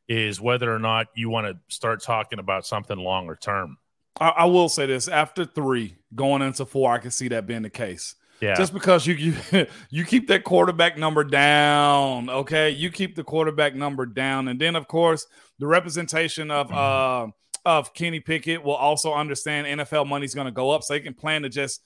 is 0.08 0.40
whether 0.40 0.74
or 0.74 0.80
not 0.80 1.08
you 1.16 1.30
want 1.30 1.48
to 1.48 1.60
start 1.74 2.02
talking 2.02 2.40
about 2.40 2.66
something 2.66 2.98
longer 2.98 3.36
term. 3.36 3.78
I, 4.20 4.30
I, 4.30 4.46
will 4.46 4.70
say 4.70 4.86
this: 4.86 5.08
after 5.08 5.46
three, 5.46 5.96
going 6.16 6.42
into 6.42 6.66
four, 6.66 6.92
I 6.92 7.00
can 7.00 7.12
see 7.12 7.28
that 7.30 7.46
being 7.46 7.62
the 7.62 7.70
case. 7.70 8.16
Yeah. 8.40 8.56
Just 8.56 8.74
because 8.74 9.08
you 9.08 9.16
you, 9.16 9.36
you 9.90 10.06
keep 10.06 10.28
that 10.28 10.44
quarterback 10.44 10.98
number 10.98 11.24
down, 11.24 12.30
okay? 12.30 12.70
You 12.70 12.92
keep 12.92 13.16
the 13.16 13.24
quarterback 13.24 13.76
number 13.76 14.06
down, 14.06 14.48
and 14.48 14.60
then 14.60 14.76
of 14.76 14.88
course 14.88 15.26
the 15.60 15.68
representation 15.68 16.52
of 16.52 16.68
mm-hmm. 16.68 17.28
uh 17.28 17.32
of 17.66 17.94
Kenny 17.94 18.22
Pickett 18.22 18.64
will 18.64 18.76
also 18.76 19.14
understand 19.14 19.68
NFL 19.68 20.08
money's 20.08 20.34
going 20.34 20.46
to 20.46 20.52
go 20.52 20.72
up, 20.72 20.84
so 20.84 20.94
they 20.94 21.02
can 21.02 21.14
plan 21.14 21.42
to 21.42 21.50
just 21.50 21.82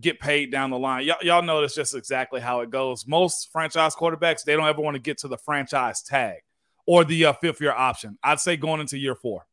get 0.00 0.18
paid 0.20 0.50
down 0.50 0.70
the 0.70 0.78
line. 0.78 1.06
Y- 1.06 1.16
y'all 1.22 1.42
know 1.42 1.60
that's 1.60 1.74
just 1.74 1.94
exactly 1.94 2.40
how 2.40 2.60
it 2.60 2.70
goes. 2.70 3.06
Most 3.06 3.50
franchise 3.52 3.94
quarterbacks, 3.94 4.44
they 4.44 4.56
don't 4.56 4.66
ever 4.66 4.80
want 4.80 4.94
to 4.94 5.00
get 5.00 5.18
to 5.18 5.28
the 5.28 5.36
franchise 5.38 6.02
tag 6.02 6.38
or 6.86 7.04
the 7.04 7.26
uh, 7.26 7.32
fifth 7.34 7.60
year 7.60 7.72
option. 7.72 8.18
I'd 8.22 8.40
say 8.40 8.56
going 8.56 8.80
into 8.80 8.96
year 8.96 9.14
four. 9.14 9.46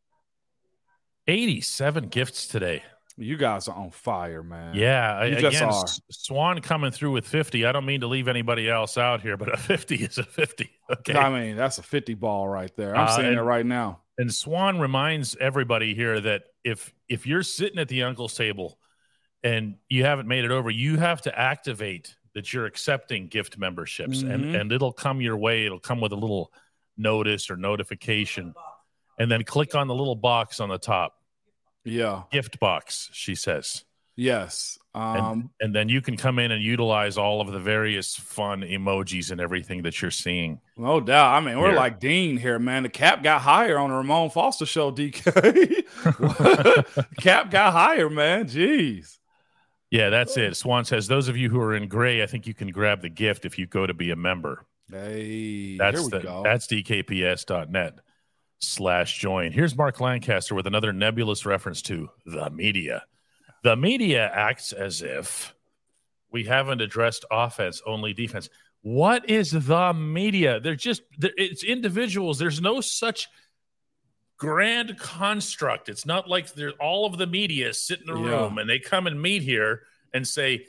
87 1.27 2.07
gifts 2.07 2.47
today. 2.47 2.83
You 3.15 3.38
guys 3.38 3.67
are 3.67 3.75
on 3.75 3.91
fire, 3.91 4.41
man. 4.41 4.73
Yeah, 4.73 5.23
You 5.25 5.38
again, 5.38 5.51
just 5.51 5.62
are. 5.63 6.03
Swan 6.12 6.62
coming 6.62 6.89
through 6.91 7.12
with 7.12 7.27
50. 7.27 7.63
I 7.65 7.71
don't 7.71 7.86
mean 7.86 8.01
to 8.01 8.07
leave 8.07 8.27
anybody 8.27 8.67
else 8.69 8.97
out 8.97 9.21
here, 9.21 9.38
but 9.38 9.53
a 9.53 9.57
50 9.57 9.95
is 9.95 10.17
a 10.17 10.23
50. 10.23 10.69
Okay. 10.91 11.13
I 11.17 11.29
mean, 11.29 11.55
that's 11.55 11.77
a 11.79 11.83
50 11.83 12.13
ball 12.15 12.47
right 12.47 12.71
there. 12.75 12.95
I'm 12.95 13.07
Uh, 13.07 13.15
seeing 13.15 13.27
and- 13.29 13.38
it 13.38 13.41
right 13.43 13.65
now. 13.65 14.01
and 14.17 14.31
Swan 14.33 14.79
reminds 14.79 15.36
everybody 15.38 15.95
here 15.95 16.19
that 16.19 16.43
if 16.63 16.93
if 17.09 17.25
you're 17.25 17.41
sitting 17.41 17.79
at 17.79 17.88
the 17.88 18.03
uncle's 18.03 18.33
table 18.36 18.77
and 19.43 19.75
you 19.89 20.03
haven't 20.05 20.27
made 20.27 20.43
it 20.45 20.51
over, 20.51 20.69
you 20.69 20.97
have 20.97 21.21
to 21.21 21.39
activate 21.39 22.15
that 22.36 22.51
you're 22.53 22.65
accepting 22.65 23.27
gift 23.27 23.57
memberships, 23.57 24.21
and 24.23 24.45
Mhm. 24.45 24.59
and 24.62 24.71
it'll 24.71 24.91
come 24.93 25.19
your 25.21 25.38
way. 25.38 25.65
It'll 25.65 25.79
come 25.79 25.99
with 26.01 26.12
a 26.12 26.15
little 26.17 26.51
notice 26.97 27.49
or 27.49 27.55
notification, 27.57 28.53
and 29.17 29.32
then 29.32 29.43
click 29.43 29.76
on 29.76 29.88
the 29.88 29.95
little 29.95 30.15
box 30.15 30.60
on 30.60 30.69
the 30.69 30.78
top, 30.78 31.15
Yeah. 31.84 32.23
gift 32.32 32.60
box. 32.60 33.10
She 33.13 33.36
says. 33.36 33.84
Yes. 34.15 34.78
Um, 34.93 35.49
and 35.60 35.73
then 35.73 35.89
you 35.89 35.99
can 35.99 36.17
come 36.17 36.38
in 36.38 36.52
and 36.52 36.62
utilize 36.63 37.17
all 37.17 37.41
of 37.41 37.52
the 37.52 37.58
various 37.60 38.15
fun 38.15 38.62
emojis 38.62 39.32
and 39.32 39.41
everything 39.41 39.82
that 39.84 39.99
you're 40.04 40.12
seeing. 40.12 40.62
no 40.78 40.99
doubt. 41.02 41.34
I 41.34 41.39
mean, 41.39 41.58
we're 41.60 41.69
Here. 41.69 41.76
like 41.78 41.99
Dean 41.99 42.38
here, 42.38 42.60
man. 42.60 42.84
The 42.84 42.89
cap 42.89 43.23
got 43.23 43.41
higher 43.41 43.80
on 43.80 43.89
the 43.89 43.95
Ramon 43.95 44.30
Foster 44.30 44.67
show, 44.67 44.91
DK. 44.91 45.84
cap 47.21 47.49
got 47.49 47.73
higher, 47.73 48.08
man. 48.10 48.45
Jeez. 48.45 49.17
Yeah, 49.89 50.10
that's 50.12 50.38
it. 50.38 50.56
Swan 50.58 50.86
says 50.86 51.08
those 51.08 51.28
of 51.28 51.36
you 51.38 51.49
who 51.49 51.60
are 51.60 51.73
in 51.76 51.88
gray, 51.88 52.21
I 52.21 52.28
think 52.28 52.45
you 52.45 52.54
can 52.54 52.69
grab 52.69 53.02
the 53.02 53.10
gift 53.10 53.45
if 53.45 53.58
you 53.58 53.65
go 53.65 53.88
to 53.88 53.93
be 53.95 54.12
a 54.12 54.15
member. 54.15 54.65
Hey, 54.91 55.76
That's 55.78 55.97
here 55.99 56.04
we 56.04 56.10
the 56.12 56.19
go. 56.19 56.41
that's 56.43 56.67
dkps.net 56.67 57.95
slash 58.67 59.19
join. 59.19 59.52
Here's 59.52 59.76
Mark 59.76 59.99
Lancaster 59.99 60.56
with 60.56 60.67
another 60.67 60.93
nebulous 60.93 61.45
reference 61.45 61.82
to 61.84 62.10
the 62.26 62.49
media. 62.49 63.04
The 63.63 63.76
media 63.76 64.30
acts 64.34 64.71
as 64.73 65.02
if 65.02 65.54
we 66.32 66.43
haven't 66.45 66.82
addressed 66.82 67.26
offense, 67.32 67.82
only 67.86 68.13
defense. 68.13 68.49
What 68.82 69.30
is 69.30 69.52
the 69.52 69.93
media? 69.93 70.60
They're 70.60 70.76
just 70.76 71.04
they're, 71.17 71.32
it's 71.38 71.63
individuals. 71.63 72.39
There's 72.39 72.60
no 72.62 72.82
such 72.82 73.30
grand 74.38 74.97
construct. 74.97 75.88
It's 75.89 76.06
not 76.06 76.28
like 76.28 76.54
they're 76.54 76.71
all 76.82 77.06
of 77.06 77.17
the 77.17 77.28
media 77.28 77.73
sit 77.73 78.02
in 78.02 78.10
a 78.10 78.19
Yeah. 78.21 78.30
room 78.30 78.58
and 78.58 78.69
they 78.69 78.80
come 78.80 79.08
and 79.08 79.21
meet 79.21 79.41
here 79.43 79.84
and 80.13 80.28
say, 80.28 80.65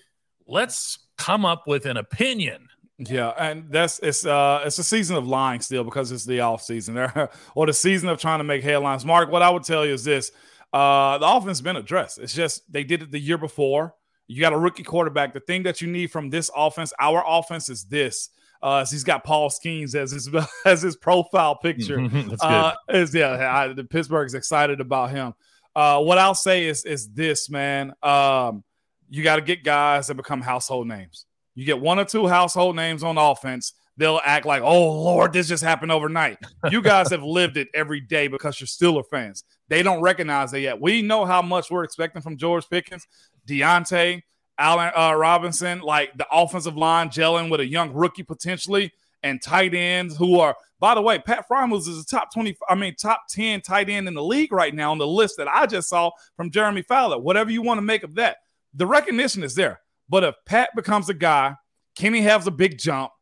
let's 0.46 0.98
come 1.16 1.44
up 1.44 1.66
with 1.66 1.86
an 1.86 1.96
opinion. 1.96 2.68
Yeah, 2.98 3.30
and 3.30 3.70
that's 3.70 3.98
it's 4.00 4.24
uh 4.24 4.62
it's 4.64 4.78
a 4.78 4.84
season 4.84 5.16
of 5.16 5.26
lying 5.26 5.60
still 5.60 5.82
because 5.82 6.12
it's 6.12 6.24
the 6.24 6.40
off 6.40 6.62
season 6.62 6.94
there 6.94 7.30
or 7.54 7.66
the 7.66 7.72
season 7.72 8.08
of 8.08 8.20
trying 8.20 8.38
to 8.38 8.44
make 8.44 8.62
headlines. 8.62 9.04
Mark, 9.04 9.30
what 9.32 9.42
I 9.42 9.50
would 9.50 9.64
tell 9.64 9.84
you 9.84 9.94
is 9.94 10.04
this: 10.04 10.30
uh 10.72 11.18
the 11.18 11.26
offense 11.26 11.60
been 11.60 11.76
addressed. 11.76 12.18
It's 12.18 12.34
just 12.34 12.70
they 12.72 12.84
did 12.84 13.02
it 13.02 13.10
the 13.10 13.18
year 13.18 13.38
before. 13.38 13.94
You 14.26 14.40
got 14.40 14.52
a 14.52 14.58
rookie 14.58 14.84
quarterback. 14.84 15.34
The 15.34 15.40
thing 15.40 15.64
that 15.64 15.82
you 15.82 15.88
need 15.88 16.10
from 16.10 16.30
this 16.30 16.50
offense, 16.56 16.92
our 16.98 17.22
offense, 17.26 17.68
is 17.68 17.84
this. 17.84 18.30
Uh, 18.62 18.80
is 18.82 18.90
he's 18.90 19.04
got 19.04 19.24
Paul 19.24 19.50
Skenes 19.50 19.94
as 19.94 20.12
his 20.12 20.30
as 20.64 20.80
his 20.80 20.96
profile 20.96 21.56
picture. 21.56 22.00
That's 22.08 22.26
good. 22.26 22.40
Uh, 22.40 22.74
is 22.90 23.14
yeah, 23.14 23.54
I, 23.54 23.72
the 23.72 23.84
Pittsburgh's 23.84 24.34
excited 24.34 24.80
about 24.80 25.10
him. 25.10 25.34
Uh, 25.76 26.00
what 26.00 26.18
I'll 26.18 26.34
say 26.34 26.66
is 26.66 26.84
is 26.84 27.10
this, 27.10 27.50
man. 27.50 27.92
Um, 28.02 28.64
you 29.10 29.22
got 29.22 29.36
to 29.36 29.42
get 29.42 29.64
guys 29.64 30.06
that 30.06 30.14
become 30.14 30.40
household 30.40 30.86
names. 30.86 31.26
You 31.54 31.64
get 31.64 31.80
one 31.80 31.98
or 31.98 32.04
two 32.04 32.26
household 32.26 32.76
names 32.76 33.02
on 33.04 33.18
offense, 33.18 33.72
they'll 33.96 34.20
act 34.24 34.46
like, 34.46 34.62
"Oh 34.62 35.02
Lord, 35.02 35.32
this 35.32 35.48
just 35.48 35.62
happened 35.62 35.92
overnight." 35.92 36.38
You 36.70 36.82
guys 36.82 37.10
have 37.10 37.22
lived 37.22 37.56
it 37.56 37.68
every 37.74 38.00
day 38.00 38.28
because 38.28 38.60
you're 38.60 38.66
Steeler 38.66 39.04
fans. 39.10 39.44
They 39.68 39.82
don't 39.82 40.00
recognize 40.00 40.52
it 40.52 40.60
yet. 40.60 40.80
We 40.80 41.02
know 41.02 41.24
how 41.24 41.42
much 41.42 41.70
we're 41.70 41.84
expecting 41.84 42.22
from 42.22 42.36
George 42.36 42.68
Pickens, 42.68 43.06
Diontae, 43.46 44.22
Allen 44.58 44.92
uh, 44.96 45.14
Robinson, 45.14 45.80
like 45.80 46.16
the 46.16 46.26
offensive 46.30 46.76
line 46.76 47.08
gelling 47.08 47.50
with 47.50 47.60
a 47.60 47.66
young 47.66 47.92
rookie 47.92 48.22
potentially, 48.22 48.92
and 49.22 49.40
tight 49.42 49.74
ends 49.74 50.16
who 50.16 50.40
are. 50.40 50.56
By 50.80 50.94
the 50.94 51.02
way, 51.02 51.18
Pat 51.18 51.46
Freiermuth 51.48 51.88
is 51.88 52.00
a 52.00 52.04
top 52.04 52.32
twenty. 52.32 52.56
I 52.68 52.74
mean, 52.74 52.94
top 52.96 53.22
ten 53.30 53.60
tight 53.60 53.88
end 53.88 54.08
in 54.08 54.14
the 54.14 54.22
league 54.22 54.52
right 54.52 54.74
now 54.74 54.90
on 54.90 54.98
the 54.98 55.06
list 55.06 55.36
that 55.38 55.48
I 55.48 55.66
just 55.66 55.88
saw 55.88 56.10
from 56.36 56.50
Jeremy 56.50 56.82
Fowler. 56.82 57.18
Whatever 57.18 57.50
you 57.50 57.62
want 57.62 57.78
to 57.78 57.82
make 57.82 58.02
of 58.02 58.16
that, 58.16 58.38
the 58.74 58.86
recognition 58.86 59.42
is 59.42 59.54
there. 59.54 59.80
But 60.08 60.24
if 60.24 60.34
Pat 60.46 60.70
becomes 60.74 61.08
a 61.08 61.14
guy, 61.14 61.54
Kenny 61.96 62.22
has 62.22 62.46
a 62.46 62.50
big 62.50 62.78
jump, 62.78 63.12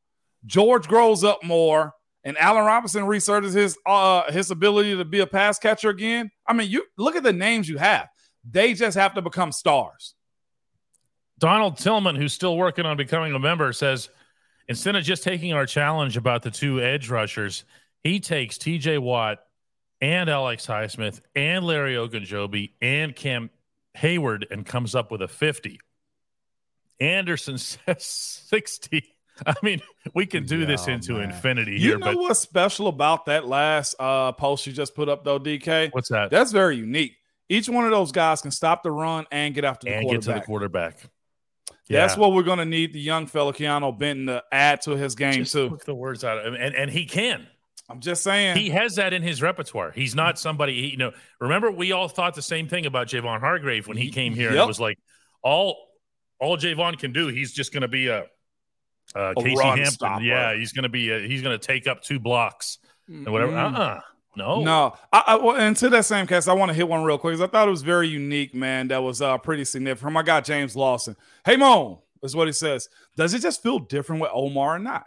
George 0.45 0.89
grows 0.89 1.23
up 1.23 1.43
more, 1.45 1.93
and 2.25 2.37
Allen 2.39 2.65
Robinson 2.65 3.05
resurges 3.05 3.55
his 3.55 3.77
uh 3.87 4.31
his 4.33 4.51
ability 4.51 4.97
to 4.97 5.05
be 5.05 5.21
a 5.21 5.27
pass 5.27 5.59
catcher 5.59 5.91
again. 5.91 6.31
I 6.47 6.53
mean, 6.53 6.71
you 6.71 6.85
look 6.97 7.17
at 7.17 7.23
the 7.23 7.33
names 7.33 7.69
you 7.69 7.79
have. 7.79 8.09
They 8.49 8.75
just 8.75 8.97
have 8.97 9.15
to 9.15 9.23
become 9.23 9.53
stars. 9.53 10.15
Donald 11.39 11.77
Tillman, 11.77 12.17
who's 12.17 12.33
still 12.33 12.57
working 12.57 12.87
on 12.87 12.97
becoming 12.97 13.35
a 13.35 13.39
member, 13.39 13.73
says 13.73 14.09
instead 14.69 14.97
of 14.97 15.05
just 15.05 15.23
taking 15.23 15.53
our 15.53 15.67
challenge 15.67 16.17
about 16.17 16.43
the 16.43 16.51
two 16.51 16.81
edge 16.81 17.09
rushers, 17.11 17.65
he 18.03 18.21
takes 18.21 18.59
TJ 18.59 18.99
Watt 18.99 19.39
and 20.01 20.29
Alex 20.29 20.67
Highsmith 20.67 21.21
and 21.35 21.65
Larry 21.65 21.95
Ogunjobi 21.95 22.73
and 22.81 23.15
Cam 23.15 23.51
Heyward 23.97 24.51
and 24.51 24.67
comes 24.67 24.95
up 24.95 25.11
with 25.11 25.23
a 25.23 25.29
50. 25.29 25.79
Anderson 27.03 27.59
says 27.59 28.05
60. 28.05 29.05
I 29.47 29.55
mean, 29.63 29.81
we 30.15 30.27
can 30.27 30.45
do 30.45 30.67
this 30.67 30.87
into 30.89 31.15
man. 31.15 31.31
infinity 31.31 31.79
You 31.81 31.99
know 31.99 32.07
but 32.07 32.17
what's 32.17 32.41
special 32.41 32.87
about 32.89 33.27
that 33.27 33.47
last 33.47 33.95
uh 33.99 34.33
post 34.33 34.67
you 34.67 34.73
just 34.73 34.95
put 34.95 35.09
up 35.09 35.25
though, 35.25 35.41
DK? 35.41 35.93
what's 35.93 36.09
that? 36.11 36.31
That's 36.31 36.53
very 36.53 36.77
unique. 36.77 37.15
Each 37.49 37.69
one 37.69 37.85
of 37.85 37.91
those 37.91 38.13
guys 38.13 38.41
can 38.43 38.51
stop 38.51 38.83
the 38.83 38.91
run 38.91 39.27
and 39.33 39.55
get 39.55 39.65
after 39.65 39.87
the 39.87 39.95
and 39.95 40.03
get 40.05 40.09
quarterback. 40.23 40.35
to 40.35 40.41
the 40.41 40.47
quarterback. 40.47 40.99
That's 41.89 42.17
what 42.17 42.33
we're 42.33 42.43
gonna 42.45 42.65
need 42.65 42.93
the 42.93 43.01
young 43.01 43.27
fella 43.27 43.53
Keanu 43.53 43.99
Benton 43.99 44.27
to 44.27 44.43
add 44.53 44.81
to 44.83 44.93
his 44.93 45.15
game 45.15 45.41
Just 45.45 45.53
too. 45.53 45.71
took 45.71 45.85
the 45.85 45.95
words 45.95 46.25
out 46.25 46.39
of 46.39 46.45
him, 46.47 46.55
and, 46.55 46.75
and 46.75 46.91
he 46.91 47.05
can. 47.05 47.47
I'm 47.91 48.01
just 48.01 48.23
saying. 48.23 48.57
He 48.57 48.71
has 48.71 48.95
that 48.97 49.13
in 49.13 49.23
his 49.23 49.43
repertoire. 49.43 49.91
He's 49.91 50.15
not 50.15 50.39
somebody, 50.39 50.81
he, 50.81 50.87
you 50.93 50.97
know. 50.97 51.13
Remember, 51.41 51.71
we 51.71 51.93
all 51.93 52.09
thought 52.09 52.35
the 52.35 52.41
same 52.41 52.67
thing 52.69 52.87
about 52.87 53.09
Javon 53.09 53.41
Hargrave 53.41 53.87
when 53.89 53.99
he 53.99 54.11
came 54.11 54.33
here. 54.35 54.47
And 54.49 54.57
Yep. 54.57 54.65
it 54.65 54.69
was 54.69 54.81
like 54.81 54.99
all 55.43 55.77
all 56.43 56.57
Javon 56.59 56.99
can 56.99 57.13
do. 57.13 57.29
He's 57.29 57.53
just 57.53 57.73
going 57.73 57.83
to 57.83 57.89
be 57.89 58.09
a, 58.09 58.27
uh 59.15 59.33
A 59.37 59.43
Casey 59.43 59.63
Hampton. 59.63 59.87
stopper. 59.87 60.23
Yeah, 60.25 60.55
he's 60.55 60.73
going 60.73 60.83
to 60.83 60.89
be. 60.89 61.11
A, 61.11 61.21
he's 61.21 61.43
going 61.43 61.59
to 61.59 61.67
take 61.67 61.87
up 61.87 62.03
two 62.03 62.19
blocks 62.19 62.79
and 63.09 63.31
whatever. 63.31 63.53
Mm. 63.53 63.75
Uh 63.75 63.79
uh 63.79 64.01
no, 64.35 64.63
No, 64.63 64.95
I, 65.13 65.23
I, 65.27 65.37
well, 65.37 65.57
and 65.57 65.77
to 65.77 65.91
that 65.91 66.07
same 66.07 66.27
cast, 66.27 66.49
I 66.49 66.55
want 66.55 66.71
to 66.71 66.75
hit 66.75 66.89
one 66.89 67.03
real 67.05 67.19
quick 67.19 67.33
because 67.33 67.47
I 67.47 67.51
thought 67.51 67.69
it 67.69 67.71
was 67.71 67.83
very 67.83 68.09
unique, 68.09 68.55
man. 68.55 68.89
That 68.89 69.03
was 69.03 69.21
uh, 69.21 69.37
pretty 69.37 69.67
significant. 69.67 70.11
My 70.11 70.23
guy 70.23 70.41
James 70.41 70.75
Lawson. 70.75 71.17
Hey, 71.45 71.57
Mo, 71.59 72.03
is 72.23 72.35
what 72.35 72.49
he 72.49 72.53
says. 72.55 72.89
Does 73.15 73.35
it 73.35 73.43
just 73.43 73.63
feel 73.63 73.79
different 73.79 74.23
with 74.23 74.31
Omar 74.33 74.77
or 74.77 74.79
not? 74.79 75.05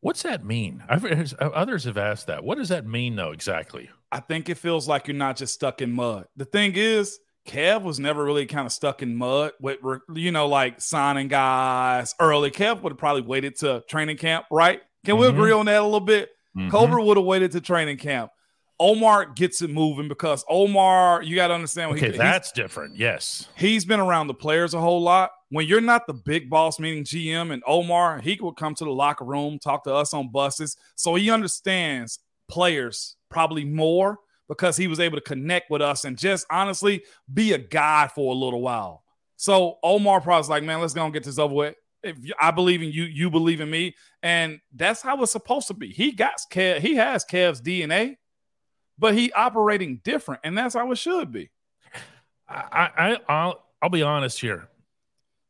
What's 0.00 0.22
that 0.24 0.44
mean? 0.44 0.84
I've 0.88 1.04
others 1.40 1.84
have 1.84 1.96
asked 1.96 2.26
that. 2.26 2.44
What 2.44 2.58
does 2.58 2.68
that 2.68 2.86
mean, 2.86 3.16
though? 3.16 3.32
Exactly. 3.32 3.88
I 4.12 4.20
think 4.20 4.50
it 4.50 4.58
feels 4.58 4.86
like 4.86 5.08
you're 5.08 5.16
not 5.16 5.36
just 5.36 5.54
stuck 5.54 5.80
in 5.80 5.92
mud. 5.92 6.26
The 6.36 6.44
thing 6.44 6.72
is, 6.76 7.18
Kev 7.48 7.82
was 7.82 7.98
never 7.98 8.22
really 8.24 8.46
kind 8.46 8.66
of 8.66 8.72
stuck 8.72 9.02
in 9.02 9.16
mud 9.16 9.52
with, 9.60 9.78
you 10.14 10.30
know, 10.30 10.46
like 10.46 10.80
signing 10.80 11.28
guys 11.28 12.14
early. 12.20 12.50
Kev 12.50 12.82
would 12.82 12.92
have 12.92 12.98
probably 12.98 13.22
waited 13.22 13.56
to 13.56 13.82
training 13.88 14.18
camp, 14.18 14.46
right? 14.50 14.82
Can 15.04 15.16
we 15.16 15.26
Mhm. 15.26 15.30
agree 15.30 15.52
on 15.52 15.66
that 15.66 15.80
a 15.80 15.84
little 15.84 16.00
bit? 16.00 16.30
Cobra 16.70 17.02
would 17.02 17.16
have 17.16 17.26
waited 17.26 17.52
to 17.52 17.60
training 17.60 17.96
camp. 17.98 18.30
Omar 18.80 19.26
gets 19.26 19.62
it 19.62 19.70
moving 19.70 20.06
because 20.08 20.44
Omar, 20.48 21.22
you 21.22 21.34
got 21.36 21.48
to 21.48 21.54
understand. 21.54 21.92
Okay, 21.92 22.12
he- 22.12 22.18
that's 22.18 22.52
different. 22.52 22.96
Yes. 22.96 23.48
he's 23.56 23.84
been 23.84 23.98
around 24.00 24.26
the 24.28 24.34
players 24.34 24.74
a 24.74 24.80
whole 24.80 25.00
lot. 25.02 25.30
When 25.50 25.66
you're 25.66 25.80
not 25.80 26.06
the 26.06 26.14
big 26.14 26.50
boss, 26.50 26.78
meaning 26.78 27.04
GM 27.04 27.50
and 27.52 27.62
Omar, 27.66 28.20
he 28.20 28.38
would 28.40 28.56
come 28.56 28.74
to 28.76 28.84
the 28.84 28.90
locker 28.90 29.24
room, 29.24 29.58
talk 29.58 29.84
to 29.84 29.94
us 29.94 30.12
on 30.14 30.30
buses. 30.30 30.76
So 30.96 31.14
he 31.14 31.30
understands 31.30 32.18
players 32.48 33.16
probably 33.30 33.64
more 33.64 34.18
because 34.48 34.76
he 34.76 34.86
was 34.86 35.00
able 35.00 35.16
to 35.16 35.22
connect 35.22 35.70
with 35.70 35.82
us 35.82 36.04
and 36.04 36.16
just 36.16 36.46
honestly 36.50 37.02
be 37.32 37.52
a 37.52 37.58
guy 37.58 38.08
for 38.12 38.32
a 38.32 38.36
little 38.36 38.60
while. 38.60 39.04
So 39.36 39.78
Omar 39.82 40.20
probably's 40.20 40.48
like, 40.48 40.64
man, 40.64 40.80
let's 40.80 40.94
go 40.94 41.04
and 41.04 41.12
get 41.12 41.24
this 41.24 41.38
over 41.38 41.54
with. 41.54 41.74
If 42.02 42.16
I 42.40 42.50
believe 42.50 42.82
in 42.82 42.90
you, 42.90 43.04
you 43.04 43.28
believe 43.30 43.60
in 43.60 43.70
me, 43.70 43.94
and 44.22 44.60
that's 44.74 45.02
how 45.02 45.20
it's 45.22 45.32
supposed 45.32 45.68
to 45.68 45.74
be. 45.74 45.92
He 45.92 46.12
got 46.12 46.40
Kev, 46.50 46.78
he 46.78 46.94
has 46.94 47.24
Kev's 47.24 47.60
DNA, 47.60 48.16
but 48.98 49.14
he 49.14 49.32
operating 49.32 50.00
different, 50.04 50.40
and 50.44 50.56
that's 50.56 50.74
how 50.74 50.90
it 50.92 50.96
should 50.96 51.32
be. 51.32 51.50
I, 52.48 52.90
I 52.96 53.18
I'll 53.28 53.64
I'll 53.82 53.90
be 53.90 54.02
honest 54.02 54.40
here. 54.40 54.68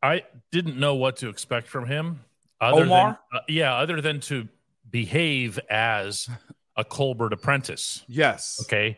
I 0.02 0.24
didn't 0.50 0.78
know 0.78 0.94
what 0.94 1.16
to 1.18 1.28
expect 1.28 1.68
from 1.68 1.86
him. 1.86 2.20
Other 2.60 2.82
Omar? 2.82 3.18
than, 3.30 3.40
uh, 3.40 3.44
yeah, 3.48 3.76
other 3.76 4.00
than 4.00 4.20
to 4.20 4.48
behave 4.90 5.58
as 5.70 6.28
a 6.78 6.84
Colbert 6.84 7.34
apprentice. 7.34 8.02
Yes. 8.08 8.58
Okay. 8.62 8.96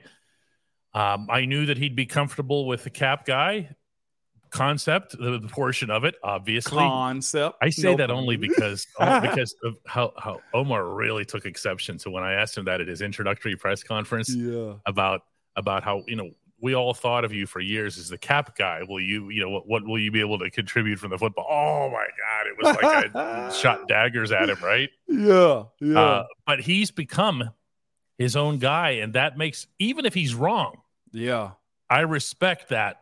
Um, 0.95 1.27
I 1.31 1.47
knew 1.47 1.67
that 1.67 1.79
he'd 1.79 1.97
be 1.97 2.07
comfortable 2.07 2.67
with 2.69 2.85
the 2.85 2.91
cap 2.91 3.25
guy 3.27 3.75
concept, 4.51 5.13
the, 5.17 5.39
the 5.39 5.49
portion 5.49 5.91
of 5.91 6.05
it, 6.05 6.17
obviously. 6.23 6.79
Concept. 6.79 7.57
I 7.63 7.71
say 7.71 7.93
No 7.93 7.97
that 7.99 8.11
only 8.11 8.37
because 8.37 8.87
only 9.01 9.29
because 9.29 9.55
of 9.65 9.77
how, 9.87 10.13
how 10.19 10.41
Omar 10.53 10.85
really 10.85 11.25
took 11.25 11.47
exception 11.47 11.99
to 11.99 12.11
when 12.11 12.23
I 12.25 12.35
asked 12.35 12.59
him 12.59 12.65
that 12.67 12.81
at 12.81 12.89
his 12.89 13.01
introductory 13.01 13.57
press 13.57 13.83
conference 13.83 14.29
Yeah. 14.35 14.75
about 14.87 15.23
about 15.57 15.83
how 15.85 16.03
you 16.07 16.17
know 16.17 16.31
we 16.63 16.75
all 16.75 16.93
thought 16.93 17.25
of 17.25 17.33
you 17.33 17.47
for 17.47 17.61
years 17.61 17.97
as 17.97 18.09
the 18.11 18.19
cap 18.19 18.55
guy. 18.59 18.83
Will 18.87 19.01
you, 19.01 19.31
you 19.31 19.41
know, 19.41 19.49
what, 19.49 19.67
what 19.67 19.83
will 19.87 19.99
you 19.99 20.11
be 20.11 20.21
able 20.21 20.39
to 20.41 20.51
contribute 20.51 20.99
from 20.99 21.09
the 21.11 21.17
football? 21.17 21.47
Oh 21.49 21.89
my 21.91 22.05
God. 22.05 22.47
It 22.47 22.57
was 22.59 22.77
like 22.83 23.17
I 23.17 23.51
shot 23.57 23.89
daggers 23.89 24.31
at 24.31 24.51
him, 24.51 24.59
right? 24.63 24.91
Yeah. 25.09 25.63
Yeah. 25.81 25.99
Uh, 25.99 26.25
but 26.47 26.61
he's 26.61 26.91
become 26.91 27.51
his 28.21 28.37
own 28.37 28.59
guy. 28.59 28.91
And 28.91 29.15
that 29.15 29.39
makes, 29.39 29.67
even 29.79 30.05
if 30.05 30.13
he's 30.13 30.35
wrong, 30.35 30.83
yeah, 31.11 31.53
I 31.89 32.01
respect 32.01 32.69
that, 32.69 33.01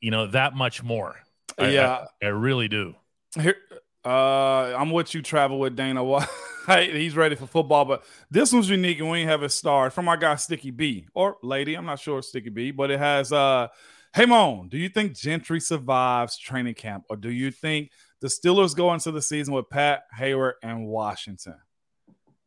you 0.00 0.12
know, 0.12 0.28
that 0.28 0.54
much 0.54 0.82
more. 0.82 1.16
I, 1.58 1.70
yeah. 1.70 2.06
I, 2.22 2.26
I 2.26 2.28
really 2.28 2.68
do. 2.68 2.94
Here, 3.34 3.56
uh, 4.04 4.74
I'm 4.78 4.92
with 4.92 5.12
you, 5.12 5.22
travel 5.22 5.58
with 5.58 5.74
Dana 5.74 6.04
White. 6.04 6.28
He's 6.68 7.16
ready 7.16 7.34
for 7.34 7.46
football, 7.46 7.84
but 7.84 8.04
this 8.30 8.52
one's 8.52 8.70
unique, 8.70 9.00
and 9.00 9.10
we 9.10 9.22
have 9.22 9.42
a 9.42 9.48
star 9.48 9.90
from 9.90 10.08
our 10.08 10.16
guy 10.16 10.36
Sticky 10.36 10.70
B 10.70 11.06
or 11.14 11.36
lady. 11.42 11.74
I'm 11.74 11.86
not 11.86 11.98
sure 11.98 12.22
Sticky 12.22 12.50
B, 12.50 12.70
but 12.70 12.90
it 12.90 12.98
has. 12.98 13.32
uh 13.32 13.68
Hey 14.14 14.24
Moan, 14.24 14.68
do 14.68 14.78
you 14.78 14.88
think 14.88 15.14
Gentry 15.14 15.60
survives 15.60 16.38
training 16.38 16.74
camp, 16.74 17.04
or 17.10 17.16
do 17.16 17.30
you 17.30 17.50
think 17.50 17.90
the 18.20 18.28
Steelers 18.28 18.74
go 18.74 18.92
into 18.94 19.10
the 19.10 19.20
season 19.20 19.52
with 19.52 19.68
Pat 19.68 20.04
Heyward 20.18 20.54
and 20.62 20.86
Washington? 20.86 21.56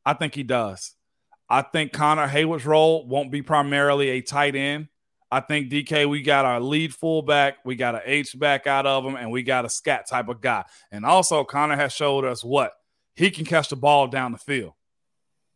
I 0.05 0.13
think 0.13 0.33
he 0.33 0.43
does. 0.43 0.95
I 1.51 1.61
think 1.63 1.91
Connor 1.91 2.29
Heyward's 2.29 2.65
role 2.65 3.05
won't 3.05 3.29
be 3.29 3.41
primarily 3.41 4.07
a 4.07 4.21
tight 4.21 4.55
end. 4.55 4.87
I 5.29 5.41
think 5.41 5.69
DK, 5.69 6.09
we 6.09 6.21
got 6.21 6.45
our 6.45 6.61
lead 6.61 6.93
fullback, 6.93 7.57
we 7.65 7.75
got 7.75 7.93
an 7.93 8.01
H 8.05 8.39
back 8.39 8.67
out 8.67 8.85
of 8.85 9.03
him, 9.03 9.17
and 9.17 9.31
we 9.31 9.43
got 9.43 9.65
a 9.65 9.69
scat 9.69 10.07
type 10.07 10.29
of 10.29 10.39
guy. 10.39 10.63
And 10.93 11.05
also, 11.05 11.43
Connor 11.43 11.75
has 11.75 11.91
showed 11.91 12.23
us 12.23 12.41
what 12.41 12.71
he 13.15 13.29
can 13.31 13.43
catch 13.43 13.67
the 13.67 13.75
ball 13.75 14.07
down 14.07 14.31
the 14.31 14.37
field. 14.37 14.71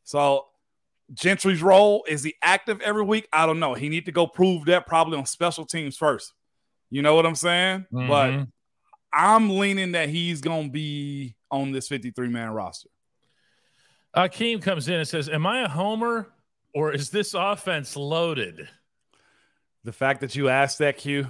So, 0.04 0.48
Gentry's 1.14 1.64
role 1.64 2.04
is 2.10 2.26
he 2.26 2.36
active 2.42 2.82
every 2.82 3.04
week? 3.04 3.30
I 3.32 3.46
don't 3.46 3.62
know. 3.62 3.74
He 3.74 3.88
need 3.88 4.06
to 4.08 4.12
go 4.12 4.28
prove 4.28 4.66
that 4.66 4.88
probably 4.88 5.18
on 5.18 5.26
special 5.26 5.66
teams 5.66 5.96
first. 5.96 6.34
You 6.90 7.04
know 7.04 7.16
what 7.16 7.26
I'm 7.26 7.36
saying? 7.36 7.86
Mm-hmm. 7.94 8.08
But 8.10 8.48
I'm 9.14 9.50
leaning 9.58 9.94
that 9.94 10.10
he's 10.10 10.42
gonna 10.42 10.68
be 10.68 11.38
on 11.50 11.72
this 11.72 11.88
53 11.88 12.28
man 12.28 12.50
roster. 12.52 12.90
Akeem 14.16 14.62
comes 14.62 14.88
in 14.88 14.96
and 14.96 15.08
says, 15.08 15.30
"Am 15.30 15.46
I 15.46 15.64
a 15.64 15.70
homer 15.70 16.30
or 16.74 16.94
is 16.94 17.10
this 17.10 17.34
offense 17.34 17.96
loaded?" 17.96 18.68
the 19.86 19.94
fact 19.94 20.20
that 20.22 20.36
you 20.36 20.50
asked 20.50 20.80
that 20.80 20.98
Q. 20.98 21.28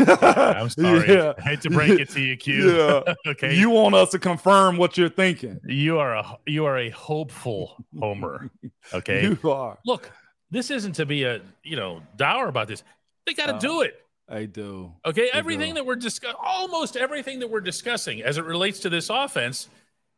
I'm 0.00 0.68
sorry. 0.70 1.08
Yeah. 1.08 1.34
I 1.38 1.40
hate 1.42 1.60
to 1.62 1.70
break 1.70 2.00
it 2.00 2.10
to 2.10 2.20
you, 2.20 2.36
Q. 2.36 2.76
Yeah. 2.76 3.14
okay. 3.28 3.54
You 3.54 3.70
want 3.70 3.94
us 3.94 4.10
to 4.10 4.18
confirm 4.18 4.76
what 4.76 4.98
you're 4.98 5.08
thinking. 5.08 5.60
You 5.64 5.98
are 5.98 6.16
a 6.16 6.38
you 6.46 6.64
are 6.64 6.78
a 6.78 6.90
hopeful 6.90 7.76
homer. 7.98 8.50
Okay. 8.92 9.22
you 9.42 9.50
are. 9.50 9.78
Look, 9.86 10.10
this 10.50 10.70
isn't 10.70 10.94
to 10.94 11.06
be 11.06 11.24
a 11.24 11.40
you 11.62 11.76
know 11.76 12.02
dour 12.16 12.48
about 12.48 12.68
this. 12.68 12.82
They 13.26 13.34
got 13.34 13.46
to 13.46 13.54
uh, 13.54 13.58
do 13.58 13.82
it. 13.82 14.02
I 14.28 14.44
do. 14.44 14.92
Okay. 15.06 15.30
They 15.32 15.38
everything 15.38 15.70
do. 15.70 15.74
that 15.76 15.86
we're 15.86 15.96
discussing, 15.96 16.36
almost 16.42 16.96
everything 16.96 17.38
that 17.40 17.48
we're 17.48 17.60
discussing 17.60 18.22
as 18.22 18.36
it 18.36 18.44
relates 18.44 18.80
to 18.80 18.90
this 18.90 19.10
offense, 19.10 19.68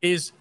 is 0.01 0.33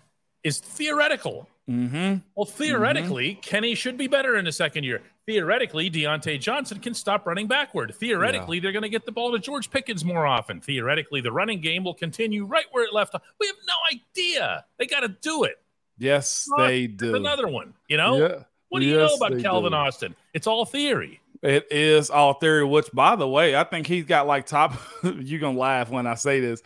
is 0.43 0.59
theoretical. 0.59 1.47
Mm-hmm. 1.69 2.17
Well, 2.35 2.45
theoretically, 2.45 3.31
mm-hmm. 3.31 3.41
Kenny 3.41 3.75
should 3.75 3.97
be 3.97 4.07
better 4.07 4.35
in 4.37 4.45
the 4.45 4.51
second 4.51 4.85
year. 4.85 5.01
Theoretically, 5.27 5.91
Diontae 5.91 6.39
Johnson 6.39 6.79
can 6.79 6.95
stop 6.95 7.27
running 7.27 7.45
backward. 7.45 7.93
Theoretically, 7.93 8.57
yeah. 8.57 8.63
they're 8.63 8.71
going 8.71 8.83
to 8.83 8.89
get 8.89 9.05
the 9.05 9.11
ball 9.11 9.31
to 9.33 9.39
George 9.39 9.69
Pickens 9.69 10.03
more 10.03 10.25
often. 10.25 10.59
Theoretically, 10.59 11.21
the 11.21 11.31
running 11.31 11.61
game 11.61 11.83
will 11.83 11.93
continue 11.93 12.45
right 12.45 12.65
where 12.71 12.83
it 12.83 12.93
left 12.93 13.13
off. 13.13 13.21
We 13.39 13.45
have 13.45 13.55
no 13.67 13.75
idea. 13.93 14.65
They 14.77 14.87
got 14.87 15.01
to 15.01 15.09
do 15.09 15.43
it. 15.43 15.61
Yes, 15.99 16.47
they 16.57 16.87
do. 16.87 17.15
Another 17.15 17.47
one, 17.47 17.73
you 17.87 17.97
know? 17.97 18.17
Yeah. 18.17 18.43
What 18.69 18.79
do 18.79 18.85
you 18.85 18.97
know 18.97 19.13
about 19.13 19.39
Calvin 19.39 19.71
do. 19.71 19.77
Austin? 19.77 20.15
It's 20.33 20.47
all 20.47 20.65
theory. 20.65 21.19
It 21.43 21.67
is 21.71 22.09
all 22.09 22.33
theory, 22.33 22.65
which, 22.65 22.91
by 22.91 23.15
the 23.15 23.27
way, 23.27 23.55
I 23.55 23.63
think 23.63 23.85
he's 23.85 24.05
got 24.05 24.25
like 24.25 24.45
top. 24.45 24.73
you're 25.03 25.39
going 25.39 25.55
to 25.55 25.59
laugh 25.59 25.89
when 25.89 26.07
I 26.07 26.15
say 26.15 26.39
this. 26.39 26.63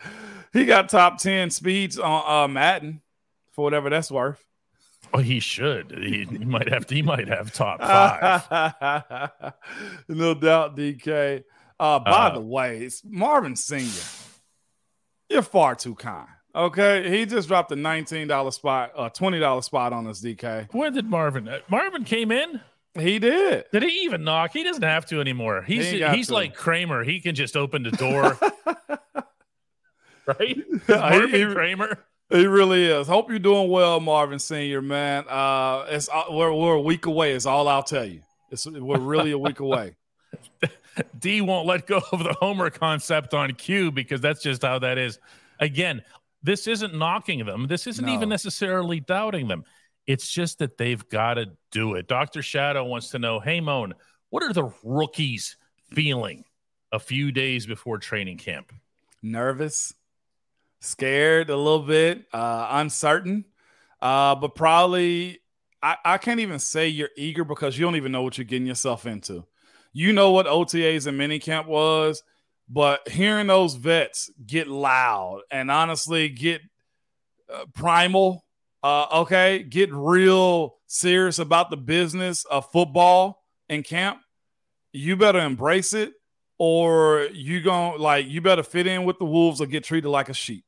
He 0.52 0.64
got 0.64 0.88
top 0.88 1.18
10 1.18 1.50
speeds 1.50 1.98
on 1.98 2.44
uh, 2.44 2.48
Madden 2.48 3.02
for 3.52 3.64
whatever 3.64 3.90
that's 3.90 4.10
worth. 4.10 4.42
Oh, 5.14 5.18
he 5.18 5.38
should. 5.38 5.92
He, 5.96 6.24
he 6.24 6.38
might 6.44 6.68
have. 6.68 6.90
He 6.90 7.00
might 7.00 7.28
have 7.28 7.52
top 7.52 7.80
five. 8.50 9.52
no 10.08 10.34
doubt, 10.34 10.76
DK. 10.76 11.44
Uh, 11.78 11.98
by 12.00 12.10
uh, 12.10 12.34
the 12.34 12.40
way, 12.40 12.88
Marvin 13.04 13.54
Senior. 13.56 13.90
You're 15.30 15.42
far 15.42 15.74
too 15.76 15.94
kind. 15.94 16.28
Okay, 16.54 17.10
he 17.10 17.26
just 17.26 17.48
dropped 17.48 17.72
a 17.72 17.76
nineteen 17.76 18.28
dollar 18.28 18.50
spot, 18.50 18.92
a 18.96 19.08
twenty 19.10 19.38
dollar 19.38 19.62
spot 19.62 19.92
on 19.92 20.06
us, 20.06 20.20
DK. 20.20 20.72
When 20.72 20.92
did 20.92 21.08
Marvin? 21.08 21.48
Uh, 21.48 21.58
Marvin 21.68 22.04
came 22.04 22.30
in. 22.32 22.60
He 22.98 23.18
did. 23.18 23.64
Did 23.72 23.82
he 23.82 24.04
even 24.04 24.22
knock? 24.22 24.52
He 24.52 24.62
doesn't 24.62 24.82
have 24.82 25.06
to 25.06 25.20
anymore. 25.20 25.62
He's 25.62 25.90
he 25.90 26.04
he's 26.08 26.28
to. 26.28 26.34
like 26.34 26.54
Kramer. 26.54 27.02
He 27.02 27.20
can 27.20 27.34
just 27.34 27.56
open 27.56 27.82
the 27.82 27.90
door. 27.90 28.38
right? 30.26 30.58
Marvin 30.88 31.30
he, 31.30 31.54
Kramer. 31.54 31.98
He 32.30 32.46
really 32.46 32.86
is. 32.86 33.06
Hope 33.06 33.28
you're 33.30 33.38
doing 33.38 33.70
well, 33.70 34.00
Marvin 34.00 34.38
Senior. 34.38 34.80
Man, 34.80 35.24
uh, 35.28 35.86
it's 35.88 36.08
uh, 36.08 36.24
we're 36.30 36.52
we're 36.52 36.74
a 36.74 36.80
week 36.80 37.06
away. 37.06 37.32
Is 37.32 37.46
all 37.46 37.68
I'll 37.68 37.82
tell 37.82 38.04
you. 38.04 38.20
It's 38.50 38.66
we're 38.66 38.98
really 38.98 39.32
a 39.32 39.38
week 39.38 39.60
away. 39.60 39.96
D 41.18 41.40
won't 41.40 41.66
let 41.66 41.86
go 41.86 42.00
of 42.12 42.22
the 42.22 42.34
Homer 42.34 42.70
concept 42.70 43.34
on 43.34 43.52
Q 43.54 43.90
because 43.90 44.20
that's 44.20 44.42
just 44.42 44.62
how 44.62 44.78
that 44.78 44.96
is. 44.96 45.18
Again, 45.60 46.02
this 46.42 46.66
isn't 46.66 46.94
knocking 46.94 47.44
them. 47.44 47.66
This 47.66 47.86
isn't 47.86 48.04
no. 48.04 48.14
even 48.14 48.28
necessarily 48.28 49.00
doubting 49.00 49.48
them. 49.48 49.64
It's 50.06 50.30
just 50.30 50.58
that 50.58 50.76
they've 50.76 51.06
got 51.08 51.34
to 51.34 51.46
do 51.70 51.94
it. 51.94 52.06
Dr. 52.06 52.42
Shadow 52.42 52.84
wants 52.84 53.10
to 53.10 53.18
know, 53.18 53.40
hey 53.40 53.60
Moan, 53.60 53.94
what 54.30 54.42
are 54.42 54.52
the 54.52 54.70
rookies 54.82 55.56
feeling 55.90 56.44
a 56.92 56.98
few 56.98 57.32
days 57.32 57.66
before 57.66 57.98
training 57.98 58.38
camp? 58.38 58.72
Nervous 59.22 59.94
scared 60.84 61.50
a 61.50 61.56
little 61.56 61.82
bit, 61.82 62.24
uh, 62.32 62.68
uncertain, 62.70 63.44
uh, 64.00 64.34
but 64.34 64.54
probably 64.54 65.40
I, 65.82 65.96
I 66.04 66.18
can't 66.18 66.40
even 66.40 66.58
say 66.58 66.88
you're 66.88 67.10
eager 67.16 67.44
because 67.44 67.78
you 67.78 67.84
don't 67.84 67.96
even 67.96 68.12
know 68.12 68.22
what 68.22 68.38
you're 68.38 68.44
getting 68.44 68.66
yourself 68.66 69.06
into. 69.06 69.44
You 69.92 70.12
know 70.12 70.32
what 70.32 70.46
OTAs 70.46 71.06
and 71.06 71.18
minicamp 71.18 71.66
was, 71.66 72.22
but 72.68 73.08
hearing 73.08 73.46
those 73.46 73.74
vets 73.74 74.30
get 74.46 74.66
loud 74.66 75.42
and 75.50 75.70
honestly 75.70 76.28
get 76.28 76.62
uh, 77.52 77.66
primal, 77.74 78.44
uh, 78.82 79.06
okay, 79.12 79.62
get 79.62 79.92
real 79.92 80.76
serious 80.86 81.38
about 81.38 81.70
the 81.70 81.76
business 81.76 82.44
of 82.44 82.70
football 82.70 83.44
in 83.68 83.82
camp, 83.82 84.20
you 84.92 85.16
better 85.16 85.40
embrace 85.40 85.92
it 85.92 86.14
or 86.58 87.28
you 87.32 87.60
going 87.60 88.00
like 88.00 88.26
you 88.26 88.40
better 88.40 88.62
fit 88.62 88.86
in 88.86 89.04
with 89.04 89.18
the 89.18 89.24
wolves 89.24 89.60
or 89.60 89.66
get 89.66 89.84
treated 89.84 90.08
like 90.08 90.28
a 90.28 90.34
sheep. 90.34 90.64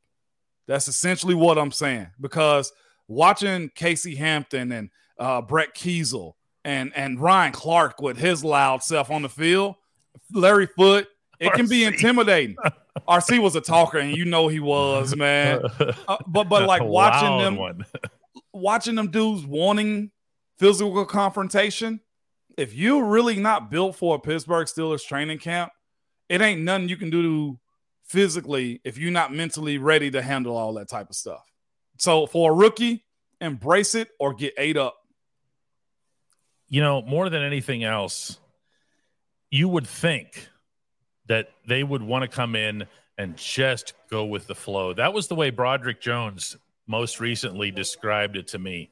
That's 0.66 0.88
essentially 0.88 1.34
what 1.34 1.58
I'm 1.58 1.72
saying 1.72 2.08
because 2.20 2.72
watching 3.08 3.70
Casey 3.74 4.16
Hampton 4.16 4.72
and 4.72 4.90
uh, 5.18 5.42
Brett 5.42 5.74
Keisel 5.74 6.34
and 6.64 6.92
and 6.96 7.20
Ryan 7.20 7.52
Clark 7.52 8.02
with 8.02 8.18
his 8.18 8.44
loud 8.44 8.82
self 8.82 9.10
on 9.10 9.22
the 9.22 9.28
field, 9.28 9.76
Larry 10.32 10.66
Foote, 10.66 11.06
it 11.38 11.52
can 11.52 11.68
be 11.68 11.84
intimidating. 11.84 12.56
RC 13.08 13.40
was 13.40 13.54
a 13.54 13.60
talker, 13.60 13.98
and 13.98 14.16
you 14.16 14.24
know 14.24 14.48
he 14.48 14.58
was, 14.58 15.14
man. 15.14 15.62
Uh, 16.08 16.16
but 16.26 16.48
but 16.48 16.66
like 16.66 16.82
watching 16.82 17.38
them, 17.38 17.84
watching 18.52 18.94
them 18.94 19.10
dudes 19.10 19.44
wanting 19.44 20.10
physical 20.58 21.04
confrontation. 21.04 22.00
If 22.56 22.74
you're 22.74 23.04
really 23.04 23.38
not 23.38 23.70
built 23.70 23.96
for 23.96 24.16
a 24.16 24.18
Pittsburgh 24.18 24.66
Steelers 24.66 25.06
training 25.06 25.38
camp, 25.38 25.72
it 26.30 26.40
ain't 26.40 26.62
nothing 26.62 26.88
you 26.88 26.96
can 26.96 27.10
do 27.10 27.58
physically 28.08 28.80
if 28.84 28.98
you're 28.98 29.10
not 29.10 29.32
mentally 29.32 29.78
ready 29.78 30.10
to 30.10 30.22
handle 30.22 30.56
all 30.56 30.74
that 30.74 30.88
type 30.88 31.10
of 31.10 31.16
stuff. 31.16 31.44
So 31.98 32.26
for 32.26 32.52
a 32.52 32.54
rookie, 32.54 33.04
embrace 33.40 33.94
it 33.94 34.10
or 34.18 34.34
get 34.34 34.54
ate 34.58 34.76
up. 34.76 34.96
You 36.68 36.80
know, 36.80 37.02
more 37.02 37.28
than 37.28 37.42
anything 37.42 37.84
else, 37.84 38.38
you 39.50 39.68
would 39.68 39.86
think 39.86 40.48
that 41.28 41.50
they 41.66 41.82
would 41.82 42.02
want 42.02 42.22
to 42.22 42.28
come 42.28 42.56
in 42.56 42.86
and 43.18 43.36
just 43.36 43.94
go 44.10 44.24
with 44.24 44.46
the 44.46 44.54
flow. 44.54 44.92
That 44.92 45.12
was 45.12 45.28
the 45.28 45.34
way 45.34 45.50
Broderick 45.50 46.00
Jones 46.00 46.56
most 46.86 47.20
recently 47.20 47.70
described 47.70 48.36
it 48.36 48.48
to 48.48 48.58
me. 48.58 48.90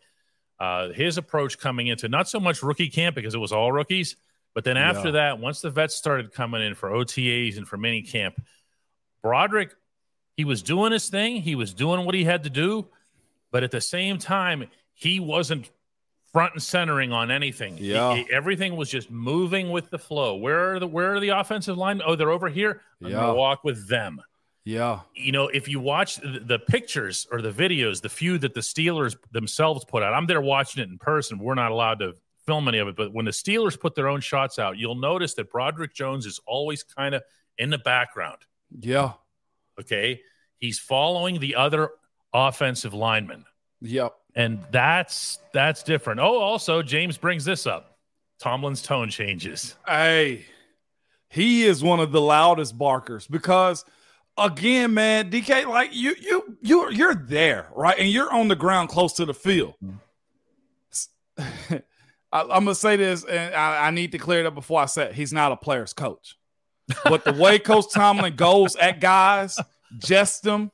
Uh, 0.59 0.91
his 0.91 1.19
approach 1.19 1.59
coming 1.59 1.89
into 1.89 2.09
not 2.09 2.29
so 2.29 2.41
much 2.41 2.63
rookie 2.63 2.89
camp 2.89 3.17
because 3.17 3.35
it 3.35 3.39
was 3.39 3.53
all 3.53 3.73
rookies, 3.73 4.17
but 4.55 4.65
then 4.65 4.77
after 4.77 5.09
yeah. 5.09 5.13
that, 5.13 5.41
once 5.41 5.61
the 5.61 5.71
vets 5.71 5.97
started 5.97 6.33
coming 6.33 6.63
in 6.63 6.75
for 6.75 6.91
OTAs 6.91 7.57
and 7.57 7.67
for 7.67 7.77
mini 7.77 8.03
camp, 8.03 8.41
Broderick, 9.25 9.75
he 10.37 10.45
was 10.45 10.63
doing 10.63 10.93
his 10.93 11.09
thing, 11.09 11.41
he 11.41 11.55
was 11.55 11.73
doing 11.73 12.05
what 12.05 12.15
he 12.15 12.25
had 12.25 12.45
to 12.45 12.51
do, 12.51 12.87
but 13.51 13.65
at 13.65 13.71
the 13.71 13.81
same 13.81 14.19
time, 14.19 14.69
he 14.93 15.19
wasn't 15.19 15.71
front 16.31 16.53
and 16.53 16.63
centering 16.63 17.11
on 17.11 17.31
anything. 17.31 17.79
Yeah, 17.79 18.17
he, 18.17 18.25
he, 18.25 18.33
everything 18.33 18.77
was 18.77 18.91
just 18.91 19.11
moving 19.11 19.71
with 19.71 19.89
the 19.89 19.99
flow. 19.99 20.37
Where 20.37 20.75
are 20.75 20.79
the 20.79 20.87
where 20.87 21.15
are 21.15 21.21
the 21.21 21.31
offensive 21.31 21.79
line? 21.79 22.03
Oh, 22.05 22.17
they're 22.17 22.31
over 22.31 22.51
here. 22.51 22.83
I'm 23.03 23.09
yeah. 23.09 23.17
gonna 23.17 23.35
walk 23.35 23.65
with 23.65 23.89
them. 23.89 24.21
Yeah. 24.67 25.01
You 25.15 25.33
know, 25.33 25.49
if 25.49 25.69
you 25.69 25.79
watch 25.79 26.17
the, 26.17 26.43
the, 26.43 26.59
pictures 26.59 27.27
or 27.31 27.43
the 27.43 27.51
videos, 27.51 28.01
the 28.01 28.09
few 28.09 28.39
that 28.39 28.55
the 28.55 28.61
Steelers 28.61 29.15
themselves 29.31 29.85
put 29.85 30.03
out, 30.03 30.15
I'm 30.15 30.27
there 30.27 30.41
watching 30.41 30.83
it 30.83 30.89
in 30.89 30.97
person. 30.97 31.39
We're 31.39 31.55
not 31.55 31.71
allowed 31.71 31.99
to 31.99 32.15
film 32.47 32.67
any 32.69 32.79
of 32.79 32.89
it, 32.89 32.97
but 32.97 33.13
when 33.13 33.27
the 33.27 33.31
Steelers 33.31 33.79
put 33.79 33.95
their 33.95 34.09
own 34.09 34.23
shots 34.23 34.59
out, 34.59 34.79
you'll 34.79 34.95
notice 34.95 35.35
that 35.35 35.51
Broderick 35.51 35.95
Jones 35.95 36.25
is 36.25 36.41
always 36.47 36.83
kind 36.83 37.15
of 37.15 37.23
in 37.59 37.69
the 37.69 37.79
background. 37.79 38.39
Yeah. 38.79 39.13
Okay. 39.81 40.21
He's 40.59 40.79
following 40.79 41.41
the 41.41 41.57
other 41.57 41.91
offensive 42.33 42.95
lineman. 42.95 43.45
Yep. 43.81 44.15
And 44.35 44.61
that's 44.71 45.39
that's 45.53 45.83
different. 45.83 46.21
Oh, 46.21 46.39
also 46.39 46.83
James 46.83 47.17
brings 47.17 47.45
this 47.45 47.67
up. 47.67 47.99
Tomlin's 48.41 48.83
tone 48.83 49.11
changes. 49.11 49.77
Hey, 49.87 50.45
he 51.29 51.65
is 51.65 51.83
one 51.83 52.01
of 52.01 52.13
the 52.13 52.21
loudest 52.21 52.77
barkers 52.77 53.27
because 53.27 53.85
again, 54.37 54.95
man, 54.95 55.31
DK, 55.31 55.67
like 55.67 55.95
you 55.95 56.15
you 56.21 56.57
you 56.61 56.91
you're 56.91 57.15
there, 57.15 57.69
right? 57.75 57.99
And 57.99 58.09
you're 58.09 58.33
on 58.33 58.49
the 58.49 58.57
ground 58.57 58.89
close 58.89 59.13
to 59.15 59.25
the 59.25 59.35
field. 59.35 59.75
Mm-hmm. 59.85 61.77
I, 62.33 62.41
am 62.41 62.49
gonna 62.49 62.75
say 62.75 62.97
this, 62.97 63.25
and 63.25 63.55
I, 63.55 63.87
I 63.87 63.91
need 63.91 64.13
to 64.13 64.19
clear 64.19 64.41
it 64.41 64.47
up 64.47 64.55
before 64.55 64.81
I 64.81 64.87
say 64.87 65.05
it. 65.07 65.15
He's 65.15 65.33
not 65.33 65.53
a 65.53 65.57
player's 65.57 65.93
coach. 65.93 66.37
But 67.05 67.25
the 67.25 67.33
way 67.33 67.59
Coach 67.59 67.87
Tomlin 67.93 68.37
goes 68.37 68.77
at 68.77 69.01
guys, 69.01 69.59
jest 69.99 70.43
them, 70.43 70.71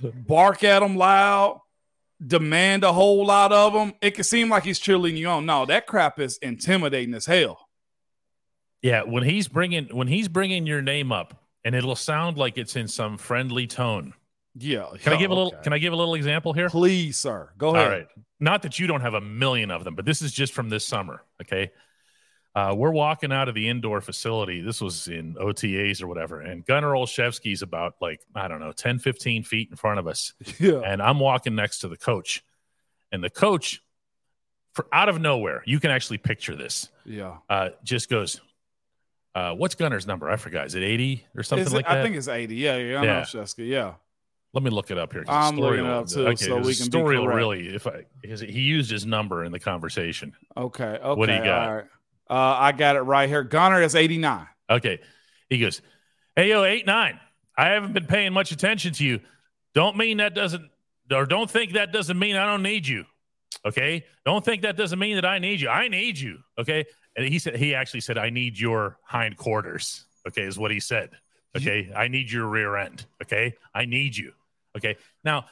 bark 0.00 0.62
at 0.64 0.80
them 0.80 0.96
loud, 0.96 1.60
demand 2.24 2.84
a 2.84 2.92
whole 2.92 3.24
lot 3.26 3.52
of 3.52 3.72
them, 3.72 3.94
it 4.00 4.12
can 4.12 4.24
seem 4.24 4.50
like 4.50 4.64
he's 4.64 4.80
cheerleading 4.80 5.16
you 5.16 5.28
on. 5.28 5.46
No, 5.46 5.66
that 5.66 5.86
crap 5.86 6.18
is 6.20 6.38
intimidating 6.38 7.14
as 7.14 7.26
hell. 7.26 7.68
Yeah, 8.82 9.02
when 9.02 9.24
he's 9.24 9.48
bringing 9.48 9.86
when 9.94 10.08
he's 10.08 10.28
bringing 10.28 10.66
your 10.66 10.80
name 10.80 11.12
up, 11.12 11.44
and 11.64 11.74
it'll 11.74 11.96
sound 11.96 12.38
like 12.38 12.56
it's 12.56 12.76
in 12.76 12.88
some 12.88 13.18
friendly 13.18 13.66
tone. 13.66 14.14
Yeah. 14.56 14.86
Can 14.98 15.12
yeah, 15.12 15.18
I 15.18 15.20
give 15.20 15.30
a 15.30 15.34
little? 15.34 15.52
okay. 15.52 15.62
Can 15.62 15.72
I 15.72 15.78
give 15.78 15.92
a 15.92 15.96
little 15.96 16.14
example 16.14 16.52
here? 16.52 16.70
Please, 16.70 17.16
sir. 17.16 17.50
Go 17.58 17.74
ahead. 17.74 17.84
All 17.84 17.90
right. 17.92 18.06
Not 18.40 18.62
that 18.62 18.78
you 18.78 18.86
don't 18.86 19.02
have 19.02 19.14
a 19.14 19.20
million 19.20 19.70
of 19.70 19.84
them, 19.84 19.94
but 19.94 20.04
this 20.04 20.22
is 20.22 20.32
just 20.32 20.52
from 20.54 20.70
this 20.70 20.86
summer. 20.86 21.24
Okay. 21.42 21.70
Uh, 22.54 22.74
we're 22.76 22.90
walking 22.90 23.32
out 23.32 23.48
of 23.48 23.54
the 23.54 23.68
indoor 23.68 24.00
facility. 24.00 24.60
This 24.60 24.80
was 24.80 25.06
in 25.06 25.34
OTAs 25.34 26.02
or 26.02 26.08
whatever. 26.08 26.40
And 26.40 26.66
Gunner 26.66 26.88
Olszewski's 26.92 27.62
about 27.62 27.94
like, 28.00 28.20
I 28.34 28.48
don't 28.48 28.58
know, 28.58 28.72
10, 28.72 28.98
15 28.98 29.44
feet 29.44 29.70
in 29.70 29.76
front 29.76 29.98
of 30.00 30.06
us. 30.08 30.32
Yeah. 30.58 30.80
And 30.84 31.00
I'm 31.00 31.20
walking 31.20 31.54
next 31.54 31.78
to 31.80 31.88
the 31.88 31.96
coach. 31.96 32.42
And 33.12 33.22
the 33.22 33.30
coach, 33.30 33.80
for 34.72 34.86
out 34.92 35.08
of 35.08 35.20
nowhere, 35.20 35.62
you 35.64 35.78
can 35.80 35.90
actually 35.92 36.18
picture 36.18 36.56
this, 36.56 36.88
Yeah. 37.04 37.36
uh, 37.48 37.70
just 37.84 38.08
goes, 38.10 38.40
uh, 39.36 39.54
What's 39.54 39.76
Gunner's 39.76 40.06
number? 40.08 40.28
I 40.28 40.34
forgot. 40.36 40.66
Is 40.66 40.74
it 40.74 40.82
80 40.82 41.24
or 41.36 41.44
something 41.44 41.66
it- 41.68 41.72
like 41.72 41.86
that? 41.86 41.98
I 41.98 42.02
think 42.02 42.16
it's 42.16 42.28
80. 42.28 42.56
Yeah, 42.56 42.76
yeah. 42.78 43.02
Yeah. 43.02 43.20
Sheska. 43.22 43.66
Yeah. 43.66 43.94
Let 44.52 44.64
me 44.64 44.70
look 44.70 44.90
it 44.90 44.98
up 44.98 45.12
here. 45.12 45.24
I'm 45.28 45.56
looking 45.56 45.84
it 45.84 45.90
up, 45.90 46.08
too, 46.08 46.26
Okay, 46.26 46.34
so 46.46 46.56
we 46.56 46.62
can 46.62 46.66
be 46.66 46.72
story 46.74 47.16
correct. 47.18 47.36
really, 47.36 47.68
if 47.68 47.86
I, 47.86 48.04
he 48.24 48.60
used 48.62 48.90
his 48.90 49.06
number 49.06 49.44
in 49.44 49.52
the 49.52 49.60
conversation. 49.60 50.32
Okay. 50.56 50.84
Okay. 51.00 51.14
What 51.18 51.26
do 51.26 51.34
you 51.34 51.44
got? 51.44 51.84
Uh, 52.30 52.56
I 52.58 52.72
got 52.72 52.94
it 52.94 53.00
right 53.00 53.28
here. 53.28 53.42
Gunner 53.42 53.82
is 53.82 53.96
89. 53.96 54.46
Okay. 54.70 55.00
He 55.48 55.58
goes, 55.58 55.82
Hey, 56.36 56.50
yo, 56.50 56.62
eight, 56.62 56.86
nine. 56.86 57.18
I 57.58 57.70
haven't 57.70 57.92
been 57.92 58.06
paying 58.06 58.32
much 58.32 58.52
attention 58.52 58.92
to 58.94 59.04
you. 59.04 59.20
Don't 59.74 59.96
mean 59.96 60.18
that 60.18 60.34
doesn't, 60.34 60.70
or 61.12 61.26
don't 61.26 61.50
think 61.50 61.72
that 61.72 61.92
doesn't 61.92 62.18
mean 62.18 62.36
I 62.36 62.46
don't 62.46 62.62
need 62.62 62.86
you. 62.86 63.04
Okay. 63.66 64.04
Don't 64.24 64.44
think 64.44 64.62
that 64.62 64.76
doesn't 64.76 64.98
mean 64.98 65.16
that 65.16 65.24
I 65.24 65.40
need 65.40 65.60
you. 65.60 65.68
I 65.68 65.88
need 65.88 66.18
you. 66.18 66.38
Okay. 66.56 66.84
And 67.16 67.26
he 67.26 67.40
said, 67.40 67.56
he 67.56 67.74
actually 67.74 68.00
said, 68.00 68.16
I 68.16 68.30
need 68.30 68.58
your 68.58 68.96
hindquarters. 69.02 70.04
Okay. 70.28 70.42
Is 70.42 70.58
what 70.58 70.70
he 70.70 70.78
said. 70.78 71.10
Okay. 71.56 71.92
I 71.94 72.06
need 72.06 72.30
your 72.30 72.46
rear 72.46 72.76
end. 72.76 73.04
Okay. 73.22 73.54
I 73.74 73.86
need 73.86 74.16
you. 74.16 74.32
Okay. 74.76 74.96
Now, 75.24 75.46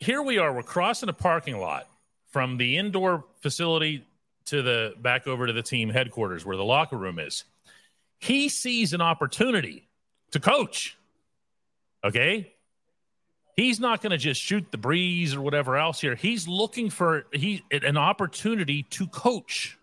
here 0.00 0.20
we 0.20 0.36
are. 0.36 0.52
We're 0.52 0.62
crossing 0.62 1.08
a 1.08 1.14
parking 1.14 1.58
lot 1.58 1.88
from 2.30 2.58
the 2.58 2.76
indoor 2.76 3.24
facility 3.40 4.04
to 4.46 4.62
the 4.62 4.94
back 5.00 5.26
over 5.26 5.46
to 5.46 5.52
the 5.52 5.62
team 5.62 5.90
headquarters 5.90 6.44
where 6.44 6.56
the 6.56 6.64
locker 6.64 6.96
room 6.96 7.18
is. 7.18 7.44
He 8.18 8.48
sees 8.48 8.92
an 8.92 9.00
opportunity 9.00 9.88
to 10.32 10.40
coach. 10.40 10.96
Okay. 12.04 12.52
He's 13.56 13.78
not 13.78 14.02
going 14.02 14.10
to 14.10 14.18
just 14.18 14.40
shoot 14.40 14.66
the 14.72 14.78
breeze 14.78 15.34
or 15.34 15.40
whatever 15.40 15.76
else 15.76 16.00
here. 16.00 16.14
He's 16.16 16.48
looking 16.48 16.90
for 16.90 17.26
he 17.32 17.62
an 17.70 17.96
opportunity 17.96 18.82
to 18.90 19.06
coach. 19.06 19.78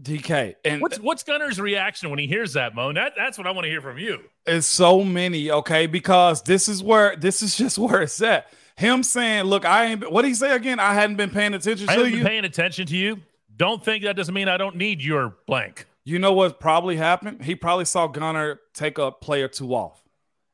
DK. 0.00 0.56
And 0.64 0.80
What's 0.82 0.98
what's 0.98 1.22
Gunner's 1.22 1.60
reaction 1.60 2.10
when 2.10 2.18
he 2.18 2.26
hears 2.26 2.54
that, 2.54 2.74
Mo? 2.74 2.92
That, 2.92 3.12
that's 3.16 3.38
what 3.38 3.46
I 3.46 3.52
want 3.52 3.64
to 3.66 3.70
hear 3.70 3.80
from 3.80 3.96
you. 3.98 4.20
it's 4.44 4.66
so 4.66 5.04
many, 5.04 5.50
okay, 5.52 5.86
because 5.86 6.42
this 6.42 6.66
is 6.68 6.82
where 6.82 7.14
this 7.14 7.42
is 7.42 7.56
just 7.56 7.78
where 7.78 8.02
it's 8.02 8.20
at. 8.20 8.48
Him 8.76 9.04
saying, 9.04 9.44
Look, 9.44 9.64
I 9.64 9.84
ain't 9.84 10.10
what 10.10 10.22
did 10.22 10.28
he 10.28 10.34
say 10.34 10.50
again? 10.56 10.80
I 10.80 10.94
hadn't 10.94 11.14
been 11.16 11.30
paying 11.30 11.54
attention 11.54 11.88
I 11.88 11.92
to 11.94 11.98
haven't 11.98 12.12
you. 12.12 12.18
been 12.18 12.26
paying 12.26 12.44
attention 12.44 12.86
to 12.86 12.96
you. 12.96 13.20
Don't 13.56 13.84
think 13.84 14.04
that 14.04 14.16
doesn't 14.16 14.34
mean 14.34 14.48
I 14.48 14.56
don't 14.56 14.76
need 14.76 15.02
your 15.02 15.36
blank. 15.46 15.86
you 16.04 16.18
know 16.18 16.32
what 16.32 16.60
probably 16.60 16.96
happened? 16.96 17.44
He 17.44 17.54
probably 17.54 17.84
saw 17.84 18.06
Gunner 18.06 18.60
take 18.74 18.98
a 18.98 19.10
play 19.12 19.42
or 19.42 19.48
two 19.48 19.74
off. 19.74 20.02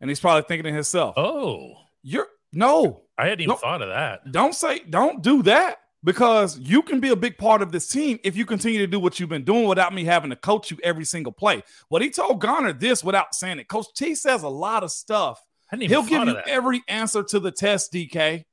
And 0.00 0.08
he's 0.10 0.20
probably 0.20 0.42
thinking 0.42 0.64
to 0.64 0.72
himself, 0.72 1.14
Oh, 1.18 1.74
You're 2.02 2.28
no, 2.52 3.02
I 3.18 3.24
hadn't 3.24 3.40
even 3.42 3.50
No. 3.50 3.56
thought 3.56 3.82
of 3.82 3.88
that. 3.88 4.30
don't 4.32 4.54
say 4.54 4.80
don't 4.80 5.22
do 5.22 5.42
that 5.44 5.78
because 6.02 6.58
you 6.58 6.82
can 6.82 6.98
be 7.00 7.10
a 7.10 7.16
big 7.16 7.36
part 7.36 7.60
of 7.62 7.70
this 7.72 7.86
team 7.88 8.18
if 8.24 8.34
you 8.36 8.46
continue 8.46 8.78
to 8.78 8.86
do 8.86 8.98
what 8.98 9.20
you've 9.20 9.28
been 9.28 9.44
doing 9.44 9.66
without 9.68 9.92
me 9.94 10.04
having 10.04 10.30
to 10.30 10.36
coach 10.36 10.70
you 10.70 10.78
every 10.82 11.04
single 11.04 11.32
play. 11.32 11.62
What 11.88 12.00
he 12.02 12.10
told 12.10 12.40
Garner 12.40 12.72
this 12.72 13.04
without 13.04 13.34
saying 13.34 13.58
it. 13.58 13.68
Coach 13.68 13.86
T 13.94 14.14
says 14.14 14.42
a 14.42 14.48
lot 14.48 14.82
of 14.82 14.90
stuff. 14.90 15.44
I 15.70 15.76
hadn't 15.76 15.84
even 15.84 15.94
He'll 15.94 16.08
give 16.08 16.26
you 16.28 16.34
that. 16.34 16.48
every 16.48 16.82
answer 16.88 17.22
to 17.22 17.38
the 17.38 17.50
test, 17.52 17.92
DK. 17.92 18.44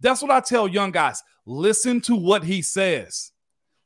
That's 0.00 0.22
what 0.22 0.30
I 0.30 0.40
tell 0.40 0.66
young 0.68 0.92
guys. 0.92 1.22
Listen 1.44 2.00
to 2.02 2.14
what 2.14 2.44
he 2.44 2.62
says 2.62 3.31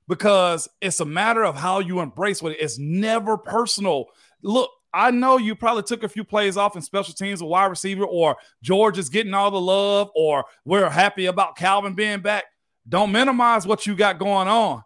because 0.09 0.68
it's 0.80 1.00
a 1.00 1.04
matter 1.04 1.44
of 1.44 1.57
how 1.57 1.80
you 1.80 2.00
embrace 2.00 2.42
what 2.42 2.52
it 2.52 2.61
is. 2.61 2.78
Never 2.78 3.36
personal. 3.36 4.07
Look, 4.42 4.70
I 4.92 5.11
know 5.11 5.36
you 5.36 5.54
probably 5.54 5.82
took 5.82 6.02
a 6.04 6.09
few 6.09 6.24
plays 6.24 6.57
off 6.57 6.74
in 6.74 6.82
special 6.82 7.12
teams, 7.12 7.42
a 7.42 7.44
wide 7.44 7.66
receiver, 7.66 8.04
or 8.04 8.36
George 8.62 8.98
is 8.98 9.11
getting 9.11 9.34
all 9.34 9.50
the 9.50 9.61
love, 9.61 10.11
or 10.14 10.44
we're 10.64 10.88
happy 10.88 11.26
about 11.26 11.57
Calvin 11.57 11.94
being 11.94 12.20
back. 12.20 12.44
Don't 12.88 13.12
minimize 13.12 13.66
what 13.66 13.86
you 13.86 13.94
got 13.94 14.18
going 14.18 14.48
on. 14.48 14.82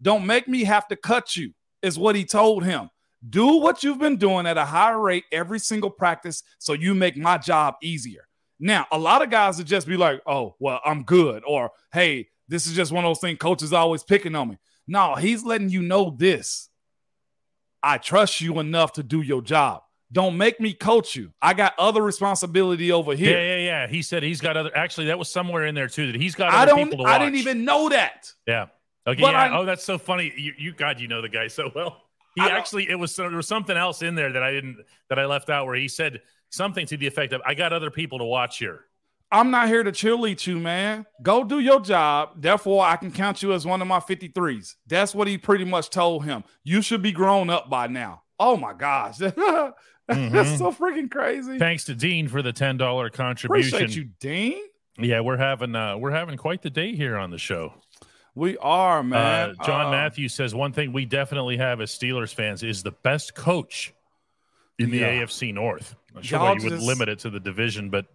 Don't 0.00 0.24
make 0.24 0.48
me 0.48 0.64
have 0.64 0.88
to 0.88 0.96
cut 0.96 1.36
you, 1.36 1.52
is 1.82 1.98
what 1.98 2.16
he 2.16 2.24
told 2.24 2.64
him. 2.64 2.88
Do 3.28 3.56
what 3.56 3.84
you've 3.84 3.98
been 3.98 4.16
doing 4.16 4.46
at 4.46 4.56
a 4.56 4.64
higher 4.64 4.98
rate 4.98 5.24
every 5.30 5.58
single 5.58 5.90
practice 5.90 6.42
so 6.58 6.72
you 6.72 6.94
make 6.94 7.18
my 7.18 7.36
job 7.36 7.74
easier. 7.82 8.26
Now, 8.58 8.86
a 8.92 8.98
lot 8.98 9.20
of 9.20 9.30
guys 9.30 9.58
would 9.58 9.66
just 9.66 9.86
be 9.86 9.96
like, 9.98 10.22
oh, 10.26 10.54
well, 10.58 10.80
I'm 10.84 11.02
good. 11.02 11.42
Or, 11.46 11.70
hey, 11.92 12.28
this 12.50 12.66
is 12.66 12.74
just 12.74 12.92
one 12.92 13.04
of 13.04 13.08
those 13.08 13.20
things 13.20 13.38
coaches 13.38 13.72
always 13.72 14.02
picking 14.02 14.34
on 14.34 14.48
me. 14.50 14.58
No, 14.86 15.14
he's 15.14 15.44
letting 15.44 15.70
you 15.70 15.82
know 15.82 16.14
this. 16.16 16.68
I 17.82 17.96
trust 17.96 18.40
you 18.40 18.58
enough 18.58 18.94
to 18.94 19.02
do 19.02 19.22
your 19.22 19.40
job. 19.40 19.82
Don't 20.12 20.36
make 20.36 20.58
me 20.58 20.74
coach 20.74 21.14
you. 21.14 21.32
I 21.40 21.54
got 21.54 21.72
other 21.78 22.02
responsibility 22.02 22.90
over 22.90 23.14
here. 23.14 23.38
Yeah, 23.38 23.56
yeah, 23.56 23.64
yeah. 23.64 23.86
He 23.86 24.02
said 24.02 24.24
he's 24.24 24.40
got 24.40 24.56
other. 24.56 24.76
Actually, 24.76 25.06
that 25.06 25.18
was 25.18 25.30
somewhere 25.30 25.64
in 25.66 25.74
there 25.76 25.86
too. 25.86 26.10
That 26.10 26.20
he's 26.20 26.34
got 26.34 26.52
I 26.52 26.64
other 26.64 26.72
don't. 26.72 26.90
people 26.90 27.04
to 27.04 27.10
I 27.10 27.18
didn't 27.18 27.36
even 27.36 27.64
know 27.64 27.88
that. 27.90 28.32
Yeah. 28.46 28.66
Okay. 29.06 29.22
But 29.22 29.32
yeah. 29.32 29.42
I- 29.42 29.58
oh, 29.58 29.64
that's 29.64 29.84
so 29.84 29.98
funny. 29.98 30.32
You, 30.36 30.52
you, 30.58 30.72
God, 30.72 30.98
you 31.00 31.06
know 31.06 31.22
the 31.22 31.28
guy 31.28 31.46
so 31.46 31.70
well. 31.74 32.02
He 32.34 32.42
I 32.42 32.48
actually, 32.48 32.88
it 32.88 32.94
was 32.96 33.14
there 33.16 33.28
was 33.30 33.48
something 33.48 33.76
else 33.76 34.02
in 34.02 34.14
there 34.14 34.32
that 34.32 34.42
I 34.42 34.50
didn't 34.52 34.78
that 35.08 35.18
I 35.18 35.26
left 35.26 35.50
out 35.50 35.66
where 35.66 35.76
he 35.76 35.88
said 35.88 36.20
something 36.48 36.86
to 36.86 36.96
the 36.96 37.06
effect 37.06 37.32
of, 37.32 37.40
"I 37.46 37.54
got 37.54 37.72
other 37.72 37.90
people 37.90 38.18
to 38.18 38.24
watch 38.24 38.58
here." 38.58 38.84
I'm 39.32 39.50
not 39.50 39.68
here 39.68 39.82
to 39.84 39.92
cheerlead 39.92 40.44
you, 40.46 40.58
man. 40.58 41.06
Go 41.22 41.44
do 41.44 41.60
your 41.60 41.80
job. 41.80 42.30
Therefore, 42.36 42.84
I 42.84 42.96
can 42.96 43.12
count 43.12 43.42
you 43.42 43.52
as 43.52 43.64
one 43.64 43.80
of 43.80 43.86
my 43.88 44.00
53s. 44.00 44.74
That's 44.88 45.14
what 45.14 45.28
he 45.28 45.38
pretty 45.38 45.64
much 45.64 45.90
told 45.90 46.24
him. 46.24 46.42
You 46.64 46.82
should 46.82 47.00
be 47.02 47.12
grown 47.12 47.48
up 47.48 47.70
by 47.70 47.86
now. 47.86 48.22
Oh 48.40 48.56
my 48.56 48.72
gosh. 48.72 49.18
That's 49.18 49.38
Mhm. 50.10 50.58
so 50.58 50.72
freaking 50.72 51.08
crazy. 51.10 51.58
Thanks 51.58 51.84
to 51.84 51.94
Dean 51.94 52.26
for 52.26 52.42
the 52.42 52.52
ten 52.52 52.76
dollar 52.76 53.10
contribution. 53.10 53.74
Appreciate 53.76 53.96
you, 53.96 54.10
Dean. 54.18 54.60
Yeah, 54.98 55.20
we're 55.20 55.36
having 55.36 55.76
uh 55.76 55.96
we're 55.98 56.10
having 56.10 56.36
quite 56.36 56.62
the 56.62 56.70
day 56.70 56.96
here 56.96 57.16
on 57.16 57.30
the 57.30 57.38
show. 57.38 57.74
We 58.34 58.58
are, 58.58 59.02
man. 59.04 59.50
Uh, 59.60 59.64
John 59.64 59.86
Uh, 59.86 59.90
Matthews 59.92 60.34
says 60.34 60.52
one 60.54 60.72
thing 60.72 60.92
we 60.92 61.04
definitely 61.04 61.58
have 61.58 61.80
as 61.80 61.90
Steelers 61.96 62.34
fans 62.34 62.64
is 62.64 62.82
the 62.82 62.90
best 62.90 63.34
coach 63.36 63.92
in 64.80 64.90
the 64.90 64.98
Yeah. 64.98 65.22
AFC 65.22 65.52
North. 65.52 65.94
I'm 66.16 66.22
sure 66.22 66.56
you 66.58 66.70
would 66.70 66.80
limit 66.80 67.08
it 67.08 67.20
to 67.20 67.30
the 67.30 67.38
division, 67.40 67.88
but 67.90 68.06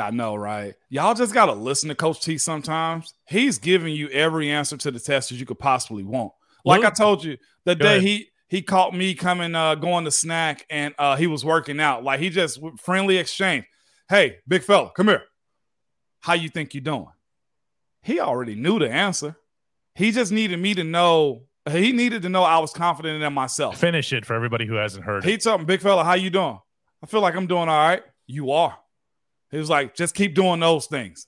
I 0.00 0.10
know, 0.10 0.36
right? 0.36 0.74
Y'all 0.88 1.14
just 1.14 1.34
gotta 1.34 1.52
listen 1.52 1.88
to 1.88 1.94
Coach 1.94 2.20
T 2.22 2.38
sometimes. 2.38 3.14
He's 3.26 3.58
giving 3.58 3.94
you 3.94 4.08
every 4.10 4.50
answer 4.50 4.76
to 4.76 4.90
the 4.90 5.00
test 5.00 5.30
that 5.30 5.36
you 5.36 5.46
could 5.46 5.58
possibly 5.58 6.04
want. 6.04 6.32
Like 6.64 6.84
I 6.84 6.90
told 6.90 7.24
you, 7.24 7.38
the 7.64 7.74
day 7.74 7.96
ahead. 7.96 8.02
he 8.02 8.28
he 8.48 8.62
caught 8.62 8.94
me 8.94 9.14
coming 9.14 9.54
uh 9.54 9.74
going 9.74 10.04
to 10.04 10.10
snack 10.10 10.66
and 10.70 10.94
uh 10.98 11.16
he 11.16 11.26
was 11.26 11.44
working 11.44 11.80
out. 11.80 12.04
Like 12.04 12.20
he 12.20 12.30
just 12.30 12.60
friendly 12.78 13.16
exchange. 13.16 13.64
Hey, 14.08 14.38
big 14.46 14.62
fella, 14.62 14.90
come 14.94 15.08
here. 15.08 15.24
How 16.20 16.34
you 16.34 16.48
think 16.48 16.74
you 16.74 16.80
doing? 16.80 17.08
He 18.02 18.20
already 18.20 18.54
knew 18.54 18.78
the 18.78 18.90
answer. 18.90 19.36
He 19.94 20.12
just 20.12 20.32
needed 20.32 20.58
me 20.58 20.74
to 20.74 20.84
know. 20.84 21.42
He 21.70 21.92
needed 21.92 22.22
to 22.22 22.28
know 22.28 22.42
I 22.42 22.58
was 22.58 22.72
confident 22.72 23.22
in 23.22 23.32
myself. 23.32 23.76
finish 23.76 24.12
it 24.12 24.24
for 24.24 24.34
everybody 24.34 24.66
who 24.66 24.74
hasn't 24.74 25.04
heard 25.04 25.24
it. 25.24 25.28
He 25.28 25.36
told 25.36 25.60
me, 25.60 25.66
big 25.66 25.82
fella, 25.82 26.04
how 26.04 26.14
you 26.14 26.30
doing? 26.30 26.58
I 27.02 27.06
feel 27.06 27.20
like 27.20 27.34
I'm 27.34 27.46
doing 27.46 27.68
all 27.68 27.88
right. 27.88 28.02
You 28.26 28.52
are. 28.52 28.78
He 29.50 29.58
was 29.58 29.70
like, 29.70 29.94
just 29.94 30.14
keep 30.14 30.34
doing 30.34 30.60
those 30.60 30.86
things. 30.86 31.26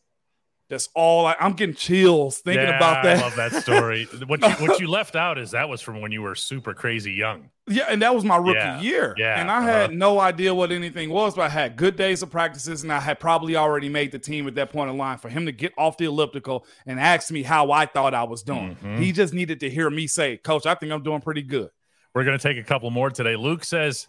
That's 0.71 0.89
all 0.95 1.27
I, 1.27 1.35
am 1.41 1.55
getting 1.55 1.75
chills 1.75 2.39
thinking 2.39 2.69
yeah, 2.69 2.77
about 2.77 3.03
that. 3.03 3.19
I 3.19 3.23
love 3.23 3.35
that 3.35 3.53
story. 3.55 4.05
what, 4.27 4.41
you, 4.41 4.51
what 4.65 4.79
you 4.79 4.87
left 4.87 5.17
out 5.17 5.37
is 5.37 5.51
that 5.51 5.69
was 5.69 5.81
from 5.81 6.01
when 6.01 6.13
you 6.13 6.23
were 6.23 6.37
super 6.37 6.75
crazy 6.75 7.13
young. 7.13 7.51
Yeah, 7.67 7.87
and 7.89 8.01
that 8.03 8.15
was 8.15 8.25
my 8.25 8.37
rookie 8.37 8.59
Yeah, 8.61 8.81
year. 8.81 9.15
yeah, 9.19 9.41
And 9.41 9.51
I 9.51 9.59
uh-huh. 9.59 9.67
had 9.67 9.93
no 9.93 10.21
idea 10.21 10.55
what 10.55 10.71
anything 10.71 11.11
was, 11.11 11.35
but 11.35 11.43
I 11.43 11.49
had 11.49 11.75
good 11.75 11.97
days 11.97 12.23
of 12.23 12.31
practices, 12.31 12.85
and 12.85 12.93
I 12.93 13.01
had 13.01 13.19
probably 13.19 13.57
already 13.57 13.89
made 13.89 14.13
the 14.13 14.21
team 14.21 14.47
at 14.47 14.55
that 14.55 14.71
point 14.71 14.91
in 14.91 14.97
line 14.97 15.19
for 15.19 15.29
him 15.29 15.45
to 15.47 15.53
get 15.53 15.73
off 15.77 15.97
the 15.99 16.05
elliptical 16.05 16.65
and 16.87 17.01
ask 17.01 17.33
me 17.33 17.43
how 17.43 17.73
I 17.73 17.87
thought 17.87 18.15
I 18.15 18.23
was 18.23 18.45
doing. 18.45 18.77
Mhm. 18.77 18.99
He 19.01 19.11
just 19.11 19.35
needed 19.35 19.59
to 19.61 19.71
hear 19.71 19.91
me 19.91 20.07
say, 20.07 20.37
Coach, 20.37 20.67
I 20.67 20.77
think 20.77 20.93
I'm 20.93 21.03
doing 21.03 21.21
pretty 21.21 21.43
good. 21.43 21.71
We're 22.15 22.25
going 22.25 22.39
to 22.39 22.43
take 22.43 22.59
a 22.59 22.67
couple 22.67 22.91
more 22.91 23.11
today. 23.11 23.35
Luke 23.35 23.65
says, 23.65 24.07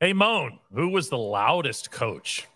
Hey, 0.00 0.14
Moan, 0.14 0.58
who 0.72 0.88
was 0.88 1.10
the 1.10 1.18
loudest 1.18 1.90
coach? 1.90 2.46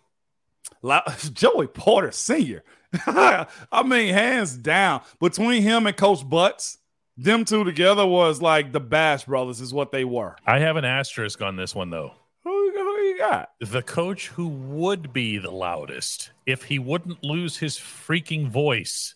Joey 1.33 1.69
Porter 1.69 2.13
Sr. 2.13 2.63
I 3.07 3.47
mean, 3.85 4.13
hands 4.13 4.57
down, 4.57 5.03
between 5.21 5.63
him 5.63 5.87
and 5.87 5.97
Coach 5.97 6.29
Butts, 6.29 6.79
them 7.17 7.45
two 7.45 7.65
together 7.65 8.07
was 8.07 8.43
like 8.43 8.73
the 8.73 8.81
Bash 8.81 9.25
Brothers, 9.25 9.61
is 9.61 9.73
what 9.73 9.93
they 9.93 10.05
were. 10.05 10.37
I 10.47 10.59
have 10.59 10.77
an 10.77 10.85
asterisk 10.85 11.41
on 11.41 11.57
this 11.57 11.75
one, 11.75 11.91
though. 11.91 12.13
Who, 12.45 12.51
who 12.51 13.01
you 13.03 13.19
got? 13.19 13.51
The 13.61 13.83
coach 13.83 14.29
who 14.29 14.49
would 14.49 15.13
be 15.13 15.39
the 15.39 15.51
loudest 15.51 16.33
if 16.47 16.65
he 16.65 16.79
wouldn't 16.79 17.23
lose 17.23 17.57
his 17.57 17.77
freaking 17.77 18.49
voice 18.49 19.15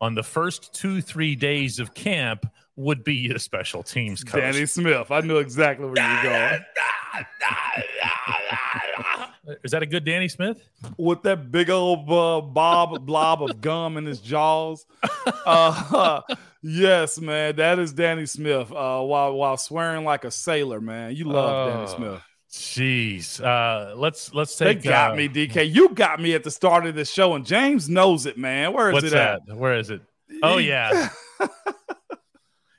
on 0.00 0.14
the 0.14 0.22
first 0.22 0.72
two, 0.72 1.02
three 1.02 1.34
days 1.34 1.80
of 1.80 1.94
camp 1.94 2.46
would 2.78 3.02
be 3.04 3.30
a 3.30 3.38
special 3.38 3.82
teams 3.82 4.22
coach. 4.24 4.40
Danny 4.40 4.64
Smith. 4.64 5.10
I 5.10 5.20
knew 5.20 5.38
exactly 5.38 5.84
where 5.86 5.94
you 5.96 6.16
were 6.16 6.22
going. 6.22 6.64
Is 9.64 9.72
that 9.72 9.82
a 9.82 9.86
good 9.86 10.04
Danny 10.04 10.28
Smith? 10.28 10.62
with 10.96 11.22
that 11.22 11.50
big 11.50 11.70
old 11.70 12.10
uh, 12.10 12.40
bob 12.42 13.04
blob 13.06 13.42
of 13.42 13.60
gum 13.60 13.96
in 13.96 14.04
his 14.04 14.20
jaws. 14.20 14.86
Uh, 15.46 16.20
yes, 16.62 17.18
man, 17.20 17.56
that 17.56 17.78
is 17.78 17.92
Danny 17.92 18.26
Smith. 18.26 18.70
Uh, 18.70 19.00
while 19.02 19.32
while 19.34 19.56
swearing 19.56 20.04
like 20.04 20.24
a 20.24 20.30
sailor, 20.30 20.80
man, 20.80 21.16
you 21.16 21.24
love 21.24 21.70
Danny 21.70 21.82
Oh, 21.82 21.96
Smith. 21.96 22.22
Jeez. 22.50 23.42
Uh, 23.42 23.96
let's 23.96 24.32
let's 24.34 24.56
take. 24.56 24.82
They 24.82 24.88
got 24.90 25.12
uh, 25.12 25.16
me, 25.16 25.28
DK. 25.28 25.74
You 25.74 25.88
got 25.90 26.20
me 26.20 26.34
at 26.34 26.44
the 26.44 26.50
start 26.50 26.86
of 26.86 26.94
this 26.94 27.10
show, 27.10 27.34
and 27.34 27.44
James 27.46 27.88
knows 27.88 28.26
it, 28.26 28.36
man. 28.38 28.72
Where 28.72 28.88
is 28.90 28.94
What's 28.94 29.06
it 29.06 29.10
that? 29.10 29.40
at? 29.48 29.56
Where 29.56 29.78
is 29.78 29.90
it? 29.90 30.02
Oh 30.42 30.58
yeah. 30.58 31.08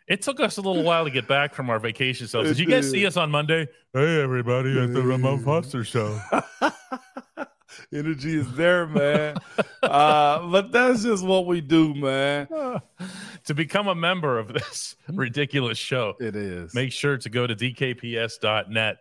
It 0.10 0.24
took 0.24 0.40
us 0.40 0.58
a 0.58 0.62
little 0.62 0.82
while 0.82 1.06
to 1.06 1.12
get 1.12 1.28
back 1.28 1.54
from 1.54 1.70
our 1.70 1.80
vacation. 1.80 2.28
So, 2.28 2.42
did 2.42 2.58
you 2.58 2.66
guys 2.66 2.90
see 2.90 3.06
us 3.06 3.16
on 3.16 3.30
Monday? 3.30 3.68
Hey, 3.94 4.22
everybody, 4.22 4.78
at 4.82 4.92
the 4.92 5.04
Ramon 5.04 5.44
Foster 5.44 5.84
show. 5.84 6.20
Energy 7.94 8.36
is 8.40 8.52
there, 8.56 8.88
man. 8.88 9.38
uh, 9.84 10.48
but 10.52 10.72
that's 10.72 11.04
just 11.04 11.24
what 11.24 11.46
we 11.46 11.62
do, 11.62 11.94
man. 11.94 12.48
to 13.46 13.54
become 13.54 13.88
a 13.88 13.96
member 13.96 14.40
of 14.40 14.52
this 14.52 14.96
ridiculous 15.08 15.78
show, 15.78 16.16
It 16.20 16.36
is. 16.36 16.74
make 16.74 16.92
sure 16.92 17.18
to 17.18 17.30
go 17.30 17.46
to 17.48 17.56
dkps.net 17.56 18.98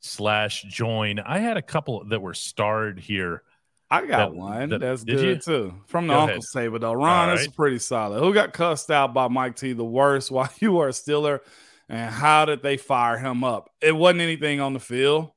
slash 0.00 0.62
join. 0.62 1.18
I 1.20 1.38
had 1.38 1.56
a 1.58 1.62
couple 1.62 2.04
that 2.06 2.20
were 2.20 2.34
starred 2.34 2.98
here. 2.98 3.42
I 3.90 4.00
got 4.02 4.08
That- 4.30 4.34
one. 4.34 4.68
that- 4.70 4.80
That's 4.80 5.02
good 5.04 5.20
you? 5.20 5.36
too. 5.36 5.74
From 5.86 6.06
the 6.08 6.14
Go 6.14 6.20
Uncle 6.20 6.30
ahead. 6.34 6.42
Saber 6.44 6.78
though. 6.78 6.92
Ron, 6.92 7.28
right. 7.30 7.56
pretty 7.56 7.78
solid. 7.78 8.20
Who 8.20 8.34
got 8.34 8.52
cussed 8.52 8.90
out 8.90 9.14
by 9.14 9.28
Mike 9.28 9.56
T 9.56 9.72
the 9.72 9.84
worst 9.84 10.30
while 10.30 10.50
you 10.60 10.72
were 10.72 10.88
a 10.88 10.92
Steeler? 10.92 11.40
And 11.88 12.10
how 12.12 12.44
did 12.44 12.62
they 12.62 12.76
fire 12.76 13.16
him 13.16 13.42
up? 13.42 13.70
It 13.80 13.96
wasn't 13.96 14.20
anything 14.20 14.60
on 14.60 14.74
the 14.74 14.80
field. 14.80 15.30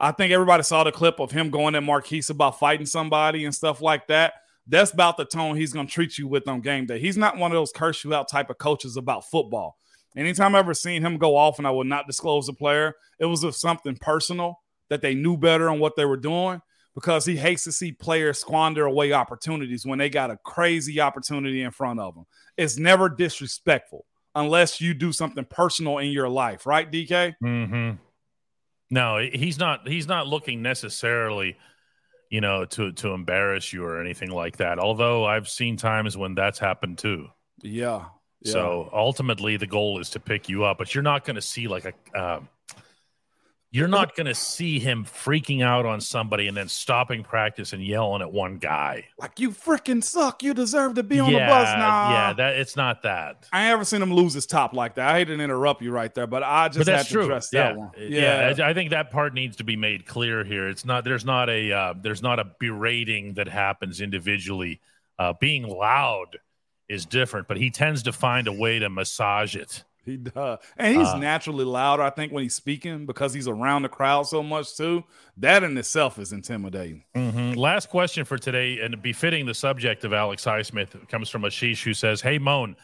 I 0.00 0.12
think 0.12 0.32
everybody 0.32 0.62
saw 0.62 0.84
the 0.84 0.92
clip 0.92 1.18
of 1.20 1.32
him 1.32 1.50
going 1.50 1.74
at 1.74 1.82
Marquise 1.82 2.30
about 2.30 2.58
fighting 2.58 2.86
somebody 2.86 3.44
and 3.44 3.54
stuff 3.54 3.82
like 3.82 4.06
that. 4.06 4.32
That's 4.66 4.90
about 4.92 5.16
the 5.18 5.24
tone 5.26 5.56
he's 5.56 5.72
gonna 5.74 5.88
treat 5.88 6.16
you 6.16 6.26
with 6.28 6.48
on 6.48 6.60
game 6.62 6.86
day. 6.86 6.98
He's 6.98 7.16
not 7.18 7.36
one 7.36 7.50
of 7.50 7.56
those 7.56 7.72
curse 7.72 8.04
you 8.04 8.14
out 8.14 8.28
type 8.30 8.48
of 8.48 8.56
coaches 8.58 8.96
about 8.96 9.24
football. 9.28 9.76
Anytime 10.16 10.54
I 10.54 10.60
ever 10.60 10.72
seen 10.72 11.02
him 11.04 11.18
go 11.18 11.36
off 11.36 11.58
and 11.58 11.66
I 11.66 11.70
would 11.70 11.86
not 11.86 12.06
disclose 12.06 12.46
the 12.46 12.52
player, 12.54 12.94
it 13.20 13.26
was 13.26 13.44
of 13.44 13.54
something 13.54 13.96
personal 14.00 14.60
that 14.88 15.02
they 15.02 15.14
knew 15.14 15.36
better 15.36 15.68
on 15.68 15.78
what 15.78 15.96
they 15.96 16.04
were 16.06 16.16
doing 16.16 16.62
because 16.98 17.24
he 17.24 17.36
hates 17.36 17.62
to 17.62 17.70
see 17.70 17.92
players 17.92 18.40
squander 18.40 18.84
away 18.84 19.12
opportunities 19.12 19.86
when 19.86 20.00
they 20.00 20.10
got 20.10 20.32
a 20.32 20.36
crazy 20.38 21.00
opportunity 21.00 21.62
in 21.62 21.70
front 21.70 22.00
of 22.00 22.12
them. 22.12 22.24
It's 22.56 22.76
never 22.76 23.08
disrespectful 23.08 24.04
unless 24.34 24.80
you 24.80 24.94
do 24.94 25.12
something 25.12 25.44
personal 25.44 25.98
in 25.98 26.10
your 26.10 26.28
life, 26.28 26.66
right, 26.66 26.90
DK? 26.90 27.36
Mm-hmm. 27.40 27.90
No, 28.90 29.18
he's 29.32 29.60
not. 29.60 29.86
He's 29.86 30.08
not 30.08 30.26
looking 30.26 30.60
necessarily, 30.60 31.56
you 32.30 32.40
know, 32.40 32.64
to 32.64 32.90
to 32.90 33.10
embarrass 33.10 33.72
you 33.72 33.84
or 33.84 34.00
anything 34.00 34.32
like 34.32 34.56
that. 34.56 34.80
Although 34.80 35.24
I've 35.24 35.48
seen 35.48 35.76
times 35.76 36.16
when 36.16 36.34
that's 36.34 36.58
happened 36.58 36.98
too. 36.98 37.28
Yeah. 37.62 38.06
yeah. 38.40 38.52
So 38.52 38.90
ultimately, 38.92 39.56
the 39.56 39.68
goal 39.68 40.00
is 40.00 40.10
to 40.10 40.20
pick 40.20 40.48
you 40.48 40.64
up, 40.64 40.78
but 40.78 40.96
you're 40.96 41.02
not 41.02 41.24
going 41.24 41.36
to 41.36 41.42
see 41.42 41.68
like 41.68 41.84
a. 41.84 42.20
Um, 42.20 42.48
you're 43.70 43.88
not 43.88 44.16
going 44.16 44.26
to 44.26 44.34
see 44.34 44.78
him 44.78 45.04
freaking 45.04 45.62
out 45.62 45.84
on 45.84 46.00
somebody 46.00 46.48
and 46.48 46.56
then 46.56 46.68
stopping 46.68 47.22
practice 47.22 47.74
and 47.74 47.84
yelling 47.84 48.22
at 48.22 48.32
one 48.32 48.56
guy. 48.56 49.04
like 49.18 49.38
you 49.38 49.50
freaking 49.50 50.02
suck. 50.02 50.42
You 50.42 50.54
deserve 50.54 50.94
to 50.94 51.02
be 51.02 51.20
on 51.20 51.30
yeah, 51.30 51.46
the 51.46 51.52
bus 51.52 51.68
now. 51.76 52.10
yeah, 52.10 52.32
that 52.32 52.56
it's 52.56 52.76
not 52.76 53.02
that. 53.02 53.46
I 53.52 53.64
ain't 53.64 53.72
ever 53.72 53.84
seen 53.84 54.00
him 54.00 54.12
lose 54.12 54.32
his 54.32 54.46
top 54.46 54.72
like 54.72 54.94
that. 54.94 55.08
I 55.08 55.18
hate 55.18 55.26
to 55.26 55.34
interrupt 55.34 55.82
you 55.82 55.90
right 55.90 56.14
there, 56.14 56.26
but 56.26 56.42
I 56.42 56.68
just 56.68 56.78
but 56.78 56.86
had 56.86 57.00
that's 57.00 57.08
to 57.08 57.14
true. 57.14 57.24
address 57.24 57.50
yeah. 57.52 57.62
that 57.62 57.76
one. 57.76 57.90
yeah, 57.98 58.54
I 58.58 58.70
I 58.70 58.74
think 58.74 58.90
that 58.90 59.10
part 59.10 59.34
needs 59.34 59.56
to 59.56 59.64
be 59.64 59.76
made 59.76 60.06
clear 60.06 60.44
here. 60.44 60.68
It's 60.68 60.86
not. 60.86 61.04
There's 61.04 61.26
not 61.26 61.50
a. 61.50 61.72
Uh, 61.72 61.94
there's 62.00 62.22
not 62.22 62.38
a 62.38 62.44
berating 62.58 63.34
that 63.34 63.48
happens 63.48 64.00
individually. 64.00 64.80
Uh, 65.18 65.34
being 65.40 65.68
loud 65.68 66.38
is 66.88 67.04
different, 67.04 67.48
but 67.48 67.58
he 67.58 67.70
tends 67.70 68.04
to 68.04 68.12
find 68.12 68.48
a 68.48 68.52
way 68.52 68.78
to 68.78 68.88
massage 68.88 69.56
it. 69.56 69.84
He 70.08 70.16
does. 70.16 70.58
And 70.76 70.96
he's 70.96 71.08
Uh, 71.08 71.18
naturally 71.18 71.64
louder, 71.64 72.02
I 72.02 72.10
think, 72.10 72.32
when 72.32 72.42
he's 72.42 72.54
speaking 72.54 73.04
because 73.06 73.34
he's 73.34 73.46
around 73.46 73.82
the 73.82 73.88
crowd 73.88 74.26
so 74.26 74.42
much 74.42 74.76
too. 74.76 75.04
That 75.36 75.62
in 75.62 75.76
itself 75.76 76.18
is 76.18 76.32
intimidating. 76.32 77.04
Mhm. 77.14 77.56
Last 77.56 77.90
question 77.90 78.24
for 78.24 78.38
today, 78.38 78.80
and 78.80 79.00
befitting 79.02 79.46
the 79.46 79.54
subject 79.54 80.04
of 80.04 80.12
Alex 80.12 80.44
Highsmith, 80.44 81.08
comes 81.08 81.28
from 81.28 81.42
Ashish, 81.42 81.82
who 81.82 81.92
says, 81.92 82.22
"Hey, 82.22 82.38
Moan, 82.38 82.76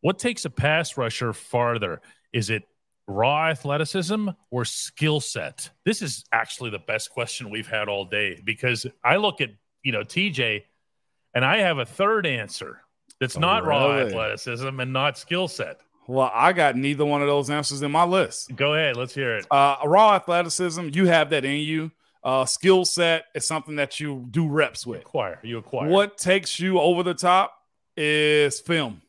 what 0.00 0.18
takes 0.18 0.44
a 0.44 0.50
pass 0.50 0.96
rusher 0.96 1.32
farther? 1.32 2.00
Is 2.32 2.50
it 2.50 2.64
raw 3.06 3.48
athleticism 3.48 4.30
or 4.50 4.64
skill 4.64 5.20
set?" 5.20 5.70
This 5.84 6.02
is 6.02 6.24
actually 6.32 6.70
the 6.70 6.80
best 6.80 7.10
question 7.10 7.50
we've 7.50 7.68
had 7.68 7.88
all 7.88 8.04
day 8.04 8.40
because 8.44 8.86
I 9.04 9.16
look 9.16 9.40
at 9.40 9.50
you 9.84 9.92
know 9.92 10.02
TJ, 10.02 10.64
and 11.32 11.44
I 11.44 11.58
have 11.58 11.78
a 11.78 11.86
third 11.86 12.26
answer 12.26 12.80
that's 13.20 13.38
not 13.38 13.64
raw 13.64 13.92
athleticism 13.98 14.80
and 14.80 14.92
not 14.92 15.16
skill 15.16 15.48
set. 15.48 15.80
Well, 16.08 16.30
I 16.32 16.52
got 16.52 16.76
neither 16.76 17.04
one 17.04 17.20
of 17.22 17.26
those 17.28 17.50
answers 17.50 17.82
in 17.82 17.90
my 17.90 18.04
list. 18.04 18.54
Go 18.54 18.74
ahead, 18.74 18.96
let's 18.96 19.14
hear 19.14 19.36
it. 19.36 19.46
Uh, 19.50 19.76
raw 19.84 20.14
athleticism, 20.14 20.88
you 20.92 21.06
have 21.06 21.30
that 21.30 21.44
in 21.44 21.60
you. 21.60 21.90
Uh, 22.22 22.44
skill 22.44 22.84
set 22.84 23.24
is 23.34 23.46
something 23.46 23.76
that 23.76 24.00
you 24.00 24.26
do 24.30 24.48
reps 24.48 24.86
with. 24.86 25.00
Acquire, 25.02 25.38
you 25.42 25.58
acquire. 25.58 25.88
What 25.88 26.16
takes 26.18 26.58
you 26.58 26.80
over 26.80 27.02
the 27.02 27.14
top 27.14 27.52
is 27.96 28.60
film, 28.60 29.02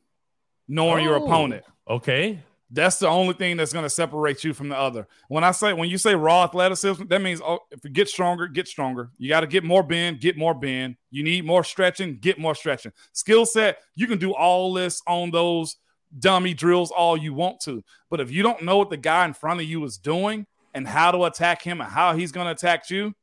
knowing 0.67 1.03
your 1.03 1.19
Oh. 1.19 1.25
opponent. 1.25 1.63
Okay, 1.89 2.39
That's 2.69 2.99
the 2.99 3.07
only 3.07 3.33
thing 3.33 3.55
that's 3.55 3.71
going 3.71 3.85
to 3.85 3.89
separate 3.89 4.43
you 4.43 4.53
from 4.53 4.67
the 4.67 4.77
other. 4.77 5.07
When 5.29 5.45
I 5.45 5.51
say 5.51 5.71
when 5.71 5.87
you 5.89 5.97
say 5.97 6.15
raw 6.15 6.43
athleticism, 6.43 7.05
that 7.07 7.21
means 7.21 7.39
oh, 7.41 7.59
if 7.71 7.79
you 7.85 7.89
get 7.89 8.09
stronger, 8.09 8.45
get 8.49 8.67
stronger. 8.67 9.09
You 9.17 9.29
got 9.29 9.39
to 9.39 9.47
get 9.47 9.63
more 9.63 9.83
bend, 9.83 10.19
get 10.19 10.37
more 10.37 10.53
bend. 10.53 10.97
You 11.09 11.23
need 11.23 11.45
more 11.45 11.63
stretching, 11.63 12.17
get 12.19 12.37
more 12.37 12.53
stretching. 12.55 12.91
Skill 13.13 13.45
set, 13.45 13.77
you 13.95 14.05
can 14.05 14.17
do 14.17 14.33
all 14.33 14.73
this 14.73 15.01
on 15.07 15.31
those 15.31 15.77
dummy 16.17 16.53
drills 16.53 16.91
all 16.91 17.17
you 17.17 17.33
want 17.33 17.59
to, 17.61 17.83
but 18.09 18.19
if 18.19 18.31
you 18.31 18.43
don't 18.43 18.63
know 18.63 18.77
what 18.77 18.89
the 18.89 18.97
guy 18.97 19.25
in 19.25 19.33
front 19.33 19.59
of 19.59 19.65
you 19.65 19.83
is 19.83 19.97
doing 19.97 20.45
and 20.73 20.87
how 20.87 21.11
to 21.11 21.25
attack 21.25 21.61
him 21.61 21.81
and 21.81 21.89
how 21.89 22.15
he's 22.15 22.31
going 22.31 22.45
to 22.45 22.51
attack 22.51 22.89
you, 22.89 23.13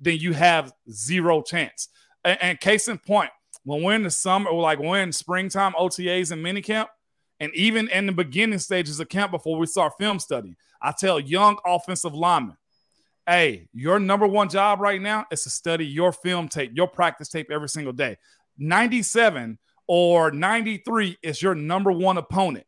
then 0.00 0.18
you 0.18 0.32
have 0.32 0.72
zero 0.90 1.42
chance. 1.42 1.88
And, 2.24 2.38
and 2.42 2.60
case 2.60 2.88
in 2.88 2.98
point, 2.98 3.30
when 3.64 3.82
we're 3.82 3.94
in 3.94 4.02
the 4.02 4.10
summer 4.10 4.50
or 4.50 4.60
like 4.60 4.78
when 4.78 4.88
we're 4.88 5.02
in 5.02 5.12
springtime 5.12 5.72
OTAs 5.74 6.32
and 6.32 6.44
minicamp, 6.44 6.88
and 7.38 7.54
even 7.54 7.88
in 7.88 8.06
the 8.06 8.12
beginning 8.12 8.58
stages 8.58 9.00
of 9.00 9.08
camp 9.08 9.32
before 9.32 9.58
we 9.58 9.66
start 9.66 9.94
film 9.98 10.18
study, 10.18 10.56
I 10.80 10.92
tell 10.92 11.18
young 11.18 11.58
offensive 11.66 12.14
linemen, 12.14 12.56
hey, 13.26 13.68
your 13.72 13.98
number 13.98 14.26
one 14.26 14.48
job 14.48 14.80
right 14.80 15.00
now 15.00 15.26
is 15.30 15.42
to 15.44 15.50
study 15.50 15.86
your 15.86 16.12
film 16.12 16.48
tape, 16.48 16.72
your 16.74 16.88
practice 16.88 17.28
tape 17.28 17.50
every 17.50 17.68
single 17.68 17.92
day. 17.92 18.16
97 18.58 19.58
or 19.94 20.30
93 20.30 21.18
is 21.22 21.42
your 21.42 21.54
number 21.54 21.92
one 21.92 22.16
opponent. 22.16 22.64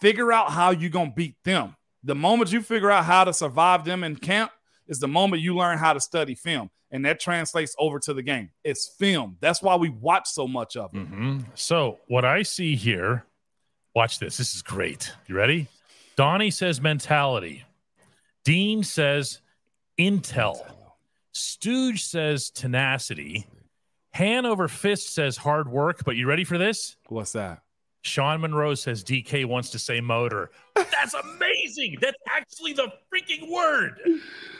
Figure 0.00 0.32
out 0.32 0.50
how 0.50 0.70
you're 0.70 0.88
going 0.88 1.10
to 1.10 1.14
beat 1.14 1.34
them. 1.44 1.76
The 2.02 2.14
moment 2.14 2.50
you 2.50 2.62
figure 2.62 2.90
out 2.90 3.04
how 3.04 3.24
to 3.24 3.34
survive 3.34 3.84
them 3.84 4.02
in 4.02 4.16
camp 4.16 4.50
is 4.88 4.98
the 4.98 5.06
moment 5.06 5.42
you 5.42 5.54
learn 5.54 5.76
how 5.76 5.92
to 5.92 6.00
study 6.00 6.34
film. 6.34 6.70
And 6.90 7.04
that 7.04 7.20
translates 7.20 7.76
over 7.78 7.98
to 7.98 8.14
the 8.14 8.22
game. 8.22 8.48
It's 8.64 8.88
film. 8.88 9.36
That's 9.40 9.60
why 9.60 9.76
we 9.76 9.90
watch 9.90 10.28
so 10.28 10.48
much 10.48 10.78
of 10.78 10.94
it. 10.94 11.00
hmm 11.00 11.40
So 11.56 11.98
what 12.08 12.24
I 12.24 12.40
see 12.40 12.74
here, 12.74 13.26
watch 13.94 14.18
this. 14.18 14.38
This 14.38 14.54
is 14.54 14.62
great. 14.62 15.12
You 15.26 15.36
ready? 15.36 15.66
Donnie 16.16 16.50
says 16.50 16.80
mentality. 16.80 17.64
Dean 18.46 18.82
says 18.82 19.42
intel. 20.00 20.64
Stooge 21.32 22.02
says 22.02 22.48
tenacity. 22.48 23.46
Hand 24.16 24.46
over 24.46 24.66
fist 24.66 25.12
says 25.12 25.36
hard 25.36 25.68
work, 25.68 26.02
but 26.06 26.16
you 26.16 26.26
ready 26.26 26.42
for 26.42 26.56
this? 26.56 26.96
What's 27.10 27.32
that? 27.32 27.60
Sean 28.00 28.40
Monroe 28.40 28.74
says 28.74 29.04
DK 29.04 29.44
wants 29.44 29.68
to 29.70 29.78
say 29.78 30.00
motor. 30.00 30.50
That's 30.74 31.12
amazing. 31.12 31.96
That's 32.00 32.16
actually 32.34 32.72
the 32.72 32.90
freaking 33.12 33.50
word. 33.52 33.98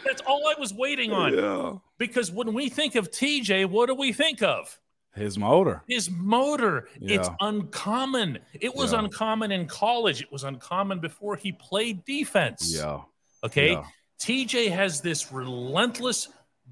That's 0.04 0.20
all 0.26 0.46
I 0.46 0.60
was 0.60 0.74
waiting 0.74 1.10
on. 1.10 1.32
Yeah. 1.32 1.72
Because 1.96 2.30
when 2.30 2.52
we 2.52 2.68
think 2.68 2.96
of 2.96 3.10
TJ, 3.10 3.64
what 3.70 3.86
do 3.86 3.94
we 3.94 4.12
think 4.12 4.42
of? 4.42 4.78
His 5.14 5.38
motor. 5.38 5.82
His 5.88 6.10
motor. 6.10 6.88
It's 7.00 7.30
uncommon. 7.40 8.40
It 8.60 8.74
was 8.74 8.92
Yeah. 8.92 8.98
uncommon 8.98 9.52
in 9.52 9.66
college. 9.68 10.20
It 10.20 10.30
was 10.30 10.44
uncommon 10.44 11.00
before 11.00 11.34
he 11.34 11.52
played 11.52 12.04
defense. 12.04 12.74
Yeah. 12.76 13.00
Okay. 13.42 13.70
Yeah. 13.72 13.84
TJ 14.18 14.68
has 14.68 15.00
this 15.00 15.32
relentless 15.32 16.28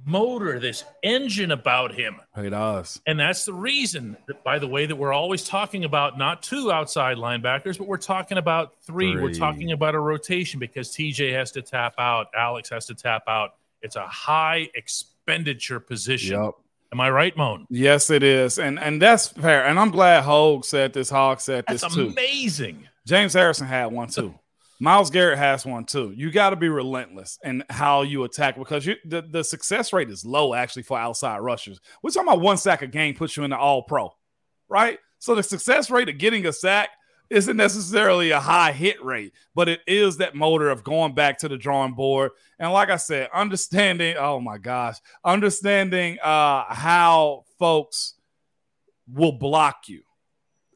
motor, 0.07 0.61
this 0.61 0.84
engine 1.03 1.51
about 1.51 1.95
him. 1.95 2.20
He 2.36 2.51
does. 2.51 3.01
And 3.07 3.18
that's 3.18 3.45
the 3.45 3.55
reason, 3.55 4.16
that, 4.26 4.45
by 4.45 4.59
the 4.59 4.66
way, 4.68 4.86
that 4.86 4.97
we're 4.97 5.12
always 5.12 5.45
talking 5.45 5.84
about 5.84 6.18
not 6.18 6.42
two 6.42 6.70
outside 6.70 7.16
linebackers, 7.16 7.78
but 7.78 7.86
we're 7.86 7.97
talking 7.97 8.38
about 8.38 8.74
3 8.82 9.20
We're 9.20 9.32
talking 9.32 9.72
about 9.72 9.95
a 9.95 10.01
rotation 10.01 10.61
because 10.61 10.90
TJ 10.90 11.32
has 11.32 11.51
to 11.53 11.62
tap 11.62 11.95
out, 11.99 12.28
Alex 12.36 12.68
has 12.70 12.86
to 12.86 12.95
tap 12.95 13.22
out. 13.28 13.55
It's 13.82 13.97
a 13.97 14.07
high 14.07 14.68
expenditure 14.74 15.80
position. 15.80 16.42
Yep. 16.42 16.55
Am 16.92 17.01
I 17.01 17.11
right, 17.11 17.36
Moan? 17.36 17.66
Yes, 17.70 18.09
it 18.09 18.22
is. 18.22 18.59
And 18.59 18.78
and 18.78 19.03
that's 19.03 19.28
fair. 19.28 19.64
And 19.64 19.80
I'm 19.80 19.90
glad 19.90 20.22
Hogue 20.22 20.64
said 20.64 20.92
this, 20.92 21.11
Hog 21.11 21.40
said 21.40 21.64
That's 21.66 21.82
this 21.82 21.95
too. 21.95 22.07
amazing. 22.07 22.88
James 23.05 23.32
Harrison 23.32 23.66
had 23.66 23.86
one 23.86 24.09
too. 24.09 24.32
Myles 24.81 25.11
Garrett 25.11 25.39
has 25.39 25.64
one 25.64 25.85
too. 25.85 26.12
You 26.16 26.31
got 26.31 26.51
to 26.51 26.57
be 26.57 26.68
relentless 26.68 27.39
in 27.45 27.62
how 27.70 28.03
you 28.03 28.25
attack 28.25 28.57
because 28.57 28.85
you 28.85 28.97
the, 29.05 29.22
the 29.22 29.45
success 29.45 29.93
rate 29.93 30.11
is 30.11 30.25
low 30.25 30.55
actually 30.55 30.83
for 30.83 30.99
outside 30.99 31.39
rushers. 31.39 31.81
We're 32.03 32.11
talking 32.11 32.29
about 32.29 32.41
one 32.41 32.57
sack 32.57 32.83
a 32.83 32.87
game 32.87 33.14
puts 33.14 33.37
you 33.37 33.45
in 33.45 33.51
the 33.51 33.59
all 33.59 33.83
pro, 33.83 34.11
right? 34.68 34.99
So 35.18 35.35
the 35.35 35.43
success 35.43 35.91
rate 35.91 36.09
of 36.09 36.18
getting 36.18 36.47
a 36.47 36.53
sack 36.53 36.91
isn't 37.31 37.57
necessarily 37.57 38.31
a 38.31 38.41
high 38.41 38.72
hit 38.72 39.03
rate, 39.03 39.33
but 39.55 39.68
it 39.68 39.81
is 39.87 40.18
that 40.18 40.35
motor 40.35 40.68
of 40.68 40.85
going 40.85 41.14
back 41.14 41.39
to 41.39 41.49
the 41.49 41.57
drawing 41.57 41.95
board. 41.95 42.33
And 42.59 42.72
like 42.72 42.91
I 42.91 42.97
said, 42.97 43.31
understanding, 43.33 44.16
oh 44.18 44.41
my 44.41 44.59
gosh, 44.59 44.97
understanding 45.25 46.18
uh 46.20 46.64
how 46.68 47.45
folks 47.59 48.14
will 49.07 49.33
block 49.33 49.89
you 49.89 50.03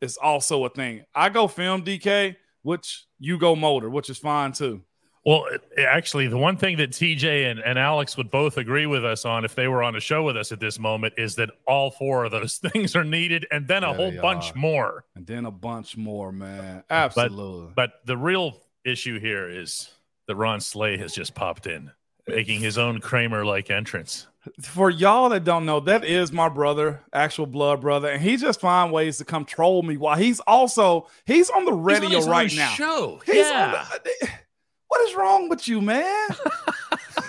is 0.01 0.17
also 0.17 0.65
a 0.65 0.71
thing. 0.71 1.05
I 1.15 1.29
go 1.29 1.49
film 1.49 1.85
DK, 1.85 2.37
which 2.63 3.07
you 3.19 3.39
go 3.39 3.55
motor, 3.57 3.89
which 3.91 4.11
is 4.11 4.19
fine 4.19 4.53
too. 4.53 4.83
Well, 5.27 5.45
actually, 5.77 6.29
the 6.29 6.39
one 6.39 6.57
thing 6.57 6.79
that 6.79 6.91
TJ 6.91 7.51
and, 7.51 7.61
and 7.61 7.79
Alex 7.79 8.17
would 8.17 8.31
both 8.31 8.57
agree 8.57 8.87
with 8.87 9.05
us 9.05 9.27
on 9.27 9.45
if 9.45 9.55
they 9.55 9.69
were 9.69 9.83
on 9.83 9.95
a 9.95 10.01
show 10.01 10.23
with 10.23 10.37
us 10.39 10.53
at 10.53 10.61
this 10.61 10.79
moment 10.79 11.15
is 11.19 11.35
that 11.35 11.51
all 11.67 11.91
four 11.91 12.25
of 12.25 12.31
those 12.31 12.57
things 12.73 12.97
are 12.97 13.05
needed 13.05 13.45
and 13.51 13.69
then 13.69 13.85
a 13.85 13.91
Yeah, 13.91 13.97
whole 13.97 14.13
bunch 14.23 14.53
are. 14.53 14.59
more. 14.59 15.05
And 15.17 15.27
then 15.27 15.45
a 15.45 15.51
bunch 15.51 15.97
more, 15.99 16.33
man. 16.33 16.83
Absolutely. 16.89 17.73
But 17.77 17.95
the 18.07 18.17
real 18.17 18.59
issue 18.87 19.19
here 19.21 19.51
is 19.51 19.91
that 20.29 20.37
Ron 20.37 20.61
Slay 20.61 20.97
has 20.97 21.13
just 21.13 21.35
popped 21.35 21.67
in, 21.67 21.91
making 22.29 22.61
his 22.61 22.79
own 22.79 23.01
Kramer 23.01 23.45
like 23.45 23.71
entrance. 23.71 24.27
For 24.63 24.89
y'all 24.89 25.29
that 25.31 25.45
don't 25.45 25.67
know, 25.67 25.81
that 25.81 26.05
is 26.05 26.33
my 26.33 26.49
brother, 26.49 27.03
actual 27.13 27.47
blood 27.47 27.81
brother, 27.81 28.09
and 28.09 28.23
he 28.23 28.37
just 28.37 28.61
find 28.61 28.93
ways 28.93 29.19
to 29.19 29.25
come 29.25 29.45
troll 29.45 29.83
me 29.83 29.97
while 29.97 30.17
he's 30.17 30.41
also 30.41 31.07
he's 31.27 31.51
on 31.51 31.65
the 31.65 31.73
He's 31.73 31.79
on 31.79 31.85
radio 31.85 32.09
his 32.11 32.27
own 32.27 32.31
right 32.31 32.55
now. 32.57 32.71
Show. 32.71 33.21
He's 33.27 33.35
yeah. 33.37 33.85
on 33.93 33.99
the- 34.05 34.29
what 34.89 35.09
is 35.09 35.15
wrong 35.15 35.49
with 35.51 35.69
you, 35.69 35.83
man? 35.83 36.29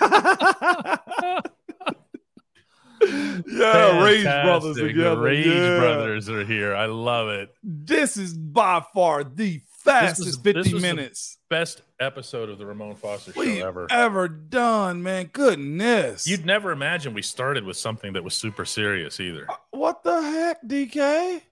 yeah, 3.02 4.02
Rage 4.02 4.24
Brothers 4.24 4.76
Fantastic. 4.76 4.86
together. 4.88 5.20
Rage 5.20 5.46
yeah. 5.46 5.78
Brothers 5.78 6.28
are 6.28 6.44
here. 6.44 6.74
I 6.74 6.86
love 6.86 7.28
it. 7.28 7.54
This 7.62 8.16
is 8.16 8.34
by 8.34 8.82
far 8.94 9.24
the 9.24 9.60
fastest 9.84 10.42
this 10.42 10.54
50 10.54 10.72
was 10.74 10.82
the 10.82 10.88
minutes 10.88 11.38
Best 11.48 11.82
episode 11.98 12.48
of 12.48 12.58
the 12.58 12.66
Ramon 12.66 12.94
Foster 12.94 13.32
show 13.32 13.40
we've 13.40 13.62
ever. 13.62 13.86
ever 13.90 14.28
done, 14.28 15.02
man. 15.02 15.26
Goodness. 15.32 16.26
You'd 16.26 16.46
never 16.46 16.70
imagine 16.70 17.12
we 17.12 17.22
started 17.22 17.64
with 17.64 17.76
something 17.76 18.12
that 18.12 18.22
was 18.22 18.34
super 18.34 18.64
serious 18.64 19.18
either. 19.18 19.48
what 19.70 20.04
the 20.04 20.22
heck, 20.22 20.62
DK? 20.64 21.42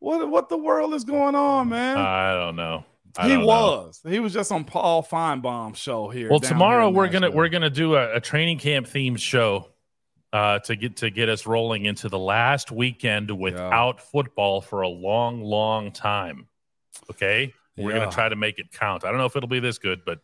What 0.00 0.28
what 0.28 0.48
the 0.48 0.58
world 0.58 0.94
is 0.94 1.04
going 1.04 1.34
on, 1.34 1.68
man? 1.68 1.98
I 1.98 2.34
don't 2.34 2.56
know. 2.56 2.84
I 3.16 3.28
he 3.28 3.34
don't 3.34 3.40
know. 3.42 3.46
was. 3.46 4.00
He 4.06 4.20
was 4.20 4.32
just 4.32 4.52
on 4.52 4.64
Paul 4.64 5.02
Finebaum's 5.02 5.78
show 5.78 6.08
here. 6.08 6.30
Well, 6.30 6.40
tomorrow 6.40 6.88
here 6.88 6.96
we're 6.96 7.08
gonna 7.08 7.30
we're 7.30 7.48
gonna 7.48 7.70
do 7.70 7.96
a, 7.96 8.16
a 8.16 8.20
training 8.20 8.58
camp 8.58 8.86
themed 8.86 9.18
show 9.18 9.68
uh, 10.32 10.58
to 10.60 10.76
get 10.76 10.96
to 10.98 11.10
get 11.10 11.28
us 11.28 11.46
rolling 11.46 11.84
into 11.84 12.08
the 12.08 12.18
last 12.18 12.70
weekend 12.70 13.30
without 13.30 14.00
football 14.00 14.60
for 14.60 14.82
a 14.82 14.88
long, 14.88 15.42
long 15.42 15.92
time. 15.92 16.46
Okay, 17.10 17.54
we're 17.78 17.92
Yeah. 17.92 17.98
gonna 18.00 18.10
try 18.12 18.28
to 18.28 18.36
make 18.36 18.58
it 18.58 18.72
count. 18.72 19.04
I 19.04 19.08
don't 19.10 19.18
know 19.18 19.26
if 19.26 19.36
it'll 19.36 19.48
be 19.48 19.60
this 19.60 19.78
good, 19.78 20.02
but 20.04 20.20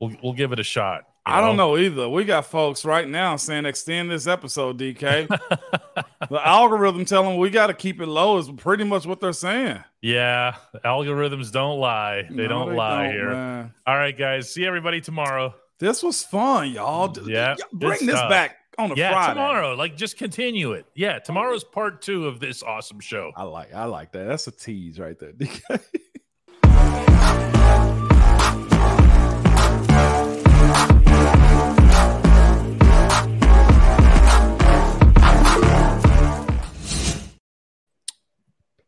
we'll 0.00 0.12
we'll 0.22 0.32
give 0.32 0.52
it 0.52 0.58
a 0.60 0.64
shot. 0.64 1.04
I 1.26 1.40
don't 1.40 1.56
know 1.56 1.78
either. 1.78 2.06
We 2.06 2.24
got 2.24 2.44
folks 2.44 2.84
right 2.84 3.08
now 3.08 3.36
saying 3.36 3.64
extend 3.64 4.10
this 4.10 4.26
episode, 4.26 4.76
DK. 4.78 5.26
the 6.28 6.46
algorithm 6.46 7.06
telling 7.06 7.38
we 7.38 7.48
got 7.48 7.68
to 7.68 7.74
keep 7.74 8.00
it 8.02 8.06
low 8.06 8.36
is 8.36 8.50
pretty 8.50 8.84
much 8.84 9.06
what 9.06 9.20
they're 9.20 9.32
saying. 9.32 9.82
yeah, 10.02 10.56
algorithms 10.84 11.50
don't 11.50 11.78
lie. 11.80 12.24
They 12.28 12.42
No, 12.42 12.48
don't 12.48 12.76
lie 12.76 13.04
don't, 13.04 13.12
here. 13.14 13.30
man. 13.30 13.74
All 13.86 13.96
right, 13.96 14.16
guys. 14.16 14.52
See 14.52 14.66
everybody 14.66 15.00
tomorrow. 15.00 15.54
This 15.78 16.02
was 16.02 16.22
fun, 16.22 16.70
y'all. 16.72 17.16
Yeah, 17.26 17.56
bring 17.72 18.04
this 18.04 18.16
stuff. 18.16 18.28
back 18.28 18.56
on 18.76 18.92
a 18.92 18.94
yeah, 18.94 19.12
Friday. 19.12 19.32
tomorrow. 19.32 19.74
Like, 19.76 19.96
just 19.96 20.18
continue 20.18 20.72
it. 20.72 20.84
Yeah, 20.94 21.20
tomorrow's 21.20 21.64
part 21.64 22.02
two 22.02 22.26
of 22.26 22.38
this 22.38 22.62
awesome 22.62 23.00
show. 23.00 23.32
I 23.34 23.44
like 23.44 23.72
I 23.72 23.86
like 23.86 24.12
that. 24.12 24.24
That's 24.24 24.46
a 24.46 24.52
tease 24.52 25.00
right 25.00 25.18
there, 25.18 25.32
DK. 25.32 25.80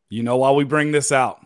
You 0.08 0.22
know 0.22 0.36
why 0.36 0.52
we 0.52 0.64
bring 0.64 0.92
this 0.92 1.10
out? 1.10 1.44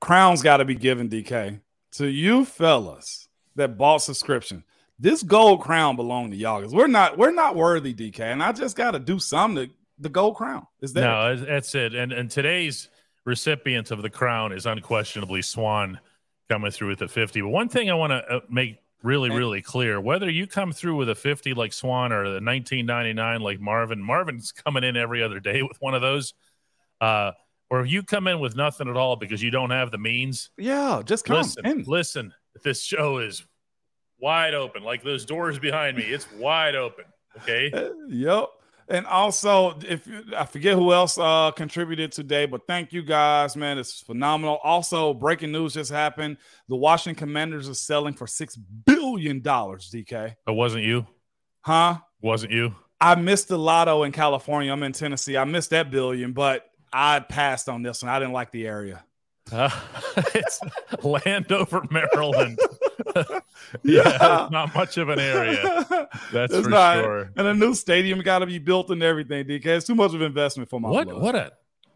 Crown's 0.00 0.42
got 0.42 0.58
to 0.58 0.64
be 0.64 0.74
given, 0.74 1.08
DK. 1.08 1.60
To 1.92 2.06
you 2.06 2.44
fellas 2.44 3.28
that 3.56 3.76
bought 3.78 3.98
subscription, 3.98 4.64
this 4.98 5.22
gold 5.22 5.60
crown 5.60 5.96
belonged 5.96 6.32
to 6.32 6.36
y'all 6.36 6.60
because 6.60 6.74
we're 6.74 6.86
not 6.86 7.18
we're 7.18 7.30
not 7.32 7.54
worthy, 7.56 7.94
DK. 7.94 8.20
And 8.20 8.42
I 8.42 8.52
just 8.52 8.76
got 8.76 8.92
to 8.92 8.98
do 8.98 9.18
something 9.18 9.66
to 9.68 9.74
the 9.98 10.08
gold 10.08 10.36
crown. 10.36 10.66
Is 10.80 10.92
that 10.94 11.02
No, 11.02 11.34
that's- 11.36 11.46
that's 11.46 11.74
it. 11.74 11.94
And 11.94 12.12
and 12.12 12.30
today's 12.30 12.88
recipient 13.24 13.90
of 13.90 14.02
the 14.02 14.10
crown 14.10 14.52
is 14.52 14.66
unquestionably 14.66 15.42
Swan 15.42 15.98
coming 16.48 16.70
through 16.70 16.88
with 16.88 17.02
a 17.02 17.08
50. 17.08 17.40
But 17.40 17.48
one 17.48 17.68
thing 17.68 17.90
I 17.90 17.94
want 17.94 18.10
to 18.10 18.16
uh, 18.36 18.40
make 18.50 18.76
really, 19.02 19.30
really 19.30 19.62
clear 19.62 20.00
whether 20.00 20.30
you 20.30 20.46
come 20.46 20.72
through 20.72 20.96
with 20.96 21.08
a 21.08 21.14
50 21.14 21.54
like 21.54 21.72
Swan 21.72 22.12
or 22.12 22.24
the 22.24 22.44
1999 22.44 23.40
like 23.40 23.60
Marvin, 23.60 24.02
Marvin's 24.02 24.52
coming 24.52 24.84
in 24.84 24.96
every 24.96 25.22
other 25.22 25.40
day 25.40 25.62
with 25.68 25.76
one 25.80 25.94
of 25.94 26.02
those. 26.02 26.34
Uh, 27.00 27.32
or 27.70 27.80
if 27.80 27.90
you 27.90 28.02
come 28.02 28.26
in 28.28 28.38
with 28.38 28.54
nothing 28.54 28.88
at 28.88 28.96
all 28.96 29.16
because 29.16 29.42
you 29.42 29.50
don't 29.50 29.70
have 29.70 29.90
the 29.90 29.98
means, 29.98 30.50
Yeah, 30.58 31.00
just 31.04 31.24
come 31.24 31.38
listen, 31.38 31.66
in. 31.66 31.84
listen, 31.86 32.34
this 32.62 32.82
show 32.82 33.18
is 33.18 33.42
wide 34.20 34.52
open. 34.54 34.82
Like 34.84 35.02
those 35.02 35.24
doors 35.24 35.58
behind 35.58 35.96
me, 35.96 36.04
it's 36.04 36.30
wide 36.32 36.74
open. 36.74 37.06
Okay. 37.38 37.72
Yep. 38.08 38.48
And 38.92 39.06
also, 39.06 39.78
if 39.88 40.06
I 40.36 40.44
forget 40.44 40.74
who 40.74 40.92
else 40.92 41.16
uh, 41.16 41.50
contributed 41.52 42.12
today, 42.12 42.44
but 42.44 42.66
thank 42.66 42.92
you 42.92 43.00
guys, 43.02 43.56
man. 43.56 43.78
It's 43.78 44.02
phenomenal. 44.02 44.58
Also, 44.62 45.14
breaking 45.14 45.50
news 45.50 45.72
just 45.72 45.90
happened: 45.90 46.36
the 46.68 46.76
Washington 46.76 47.18
Commanders 47.18 47.70
are 47.70 47.74
selling 47.74 48.12
for 48.12 48.26
six 48.26 48.54
billion 48.54 49.40
dollars. 49.40 49.90
DK, 49.90 50.34
It 50.46 50.54
wasn't 50.54 50.84
you. 50.84 51.06
huh? 51.62 51.96
Wasn't 52.20 52.52
you. 52.52 52.74
I 53.00 53.14
missed 53.14 53.48
the 53.48 53.58
lotto 53.58 54.02
in 54.02 54.12
California. 54.12 54.70
I'm 54.70 54.82
in 54.82 54.92
Tennessee. 54.92 55.38
I 55.38 55.44
missed 55.44 55.70
that 55.70 55.90
billion, 55.90 56.34
but 56.34 56.66
I 56.92 57.20
passed 57.20 57.70
on 57.70 57.82
this 57.82 58.02
one. 58.02 58.12
I 58.12 58.18
didn't 58.18 58.34
like 58.34 58.50
the 58.52 58.66
area. 58.66 59.02
Uh, 59.50 59.70
it's 60.34 60.60
Landover, 61.02 61.82
Maryland. 61.90 62.58
yeah, 63.82 64.48
not 64.50 64.74
much 64.74 64.96
of 64.98 65.08
an 65.08 65.18
area. 65.18 66.08
That's 66.32 66.52
It's 66.52 66.64
for 66.64 66.70
not- 66.70 67.02
sure. 67.04 67.30
And 67.36 67.46
a 67.46 67.54
new 67.54 67.74
stadium 67.74 68.20
got 68.20 68.40
to 68.40 68.46
be 68.46 68.58
built 68.58 68.90
and 68.90 69.02
everything, 69.02 69.44
DK. 69.46 69.66
It's 69.66 69.86
too 69.86 69.94
much 69.94 70.14
of 70.14 70.22
investment 70.22 70.68
for 70.70 70.80
my 70.80 70.88
What 70.90 71.08
blood. 71.08 71.22
what 71.22 71.34
a 71.34 71.52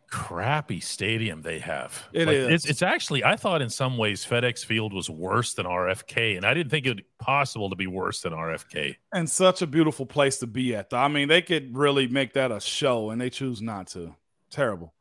crappy 0.08 0.78
stadium 0.80 1.42
they 1.42 1.58
have. 1.58 2.08
It 2.12 2.26
Like, 2.26 2.36
is. 2.36 2.48
It's, 2.48 2.64
it's 2.70 2.82
actually 2.82 3.24
I 3.24 3.36
thought 3.36 3.60
in 3.60 3.68
some 3.70 3.98
ways 3.98 4.24
FedEx 4.24 4.64
Field 4.64 4.92
was 4.92 5.10
worse 5.10 5.54
than 5.54 5.66
RFK, 5.66 6.36
and 6.36 6.46
I 6.46 6.54
didn't 6.54 6.70
think 6.70 6.86
it 6.86 6.90
would 6.90 6.96
be 6.98 7.06
possible 7.18 7.70
to 7.70 7.76
be 7.76 7.86
worse 7.88 8.20
than 8.20 8.32
RFK. 8.32 8.96
and 9.12 9.28
such 9.28 9.62
a 9.62 9.66
beautiful 9.66 10.06
place 10.06 10.38
to 10.38 10.46
be 10.46 10.74
at. 10.76 10.90
Though. 10.90 10.98
I 10.98 11.08
mean, 11.08 11.28
they 11.28 11.42
could 11.42 11.76
really 11.76 12.06
make 12.06 12.34
that 12.34 12.52
a 12.52 12.60
show, 12.60 13.10
and 13.10 13.20
they 13.20 13.30
choose 13.30 13.60
not 13.60 13.88
to. 13.88 14.14
Terrible. 14.50 14.94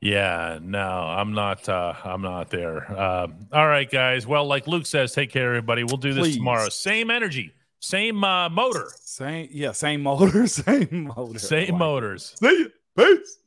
Yeah, 0.00 0.58
no, 0.62 0.78
I'm 0.78 1.32
not. 1.32 1.68
Uh, 1.68 1.94
I'm 2.04 2.22
not 2.22 2.50
there. 2.50 2.90
Um, 2.98 3.46
all 3.52 3.66
right, 3.66 3.90
guys. 3.90 4.26
Well, 4.26 4.46
like 4.46 4.66
Luke 4.66 4.86
says, 4.86 5.12
take 5.12 5.30
care, 5.30 5.46
everybody. 5.48 5.84
We'll 5.84 5.96
do 5.96 6.12
this 6.12 6.22
Please. 6.24 6.36
tomorrow. 6.36 6.68
Same 6.68 7.10
energy, 7.10 7.52
Same 7.80 8.22
uh, 8.22 8.48
motor. 8.50 8.88
Same, 9.00 9.48
yeah, 9.50 9.72
same 9.72 10.02
motor, 10.02 10.46
same 10.48 11.10
motor. 11.16 11.38
Same 11.38 11.70
Like, 11.70 11.78
motors. 11.78 12.34
See 12.38 12.46
you. 12.46 12.72
Peace. 12.96 13.38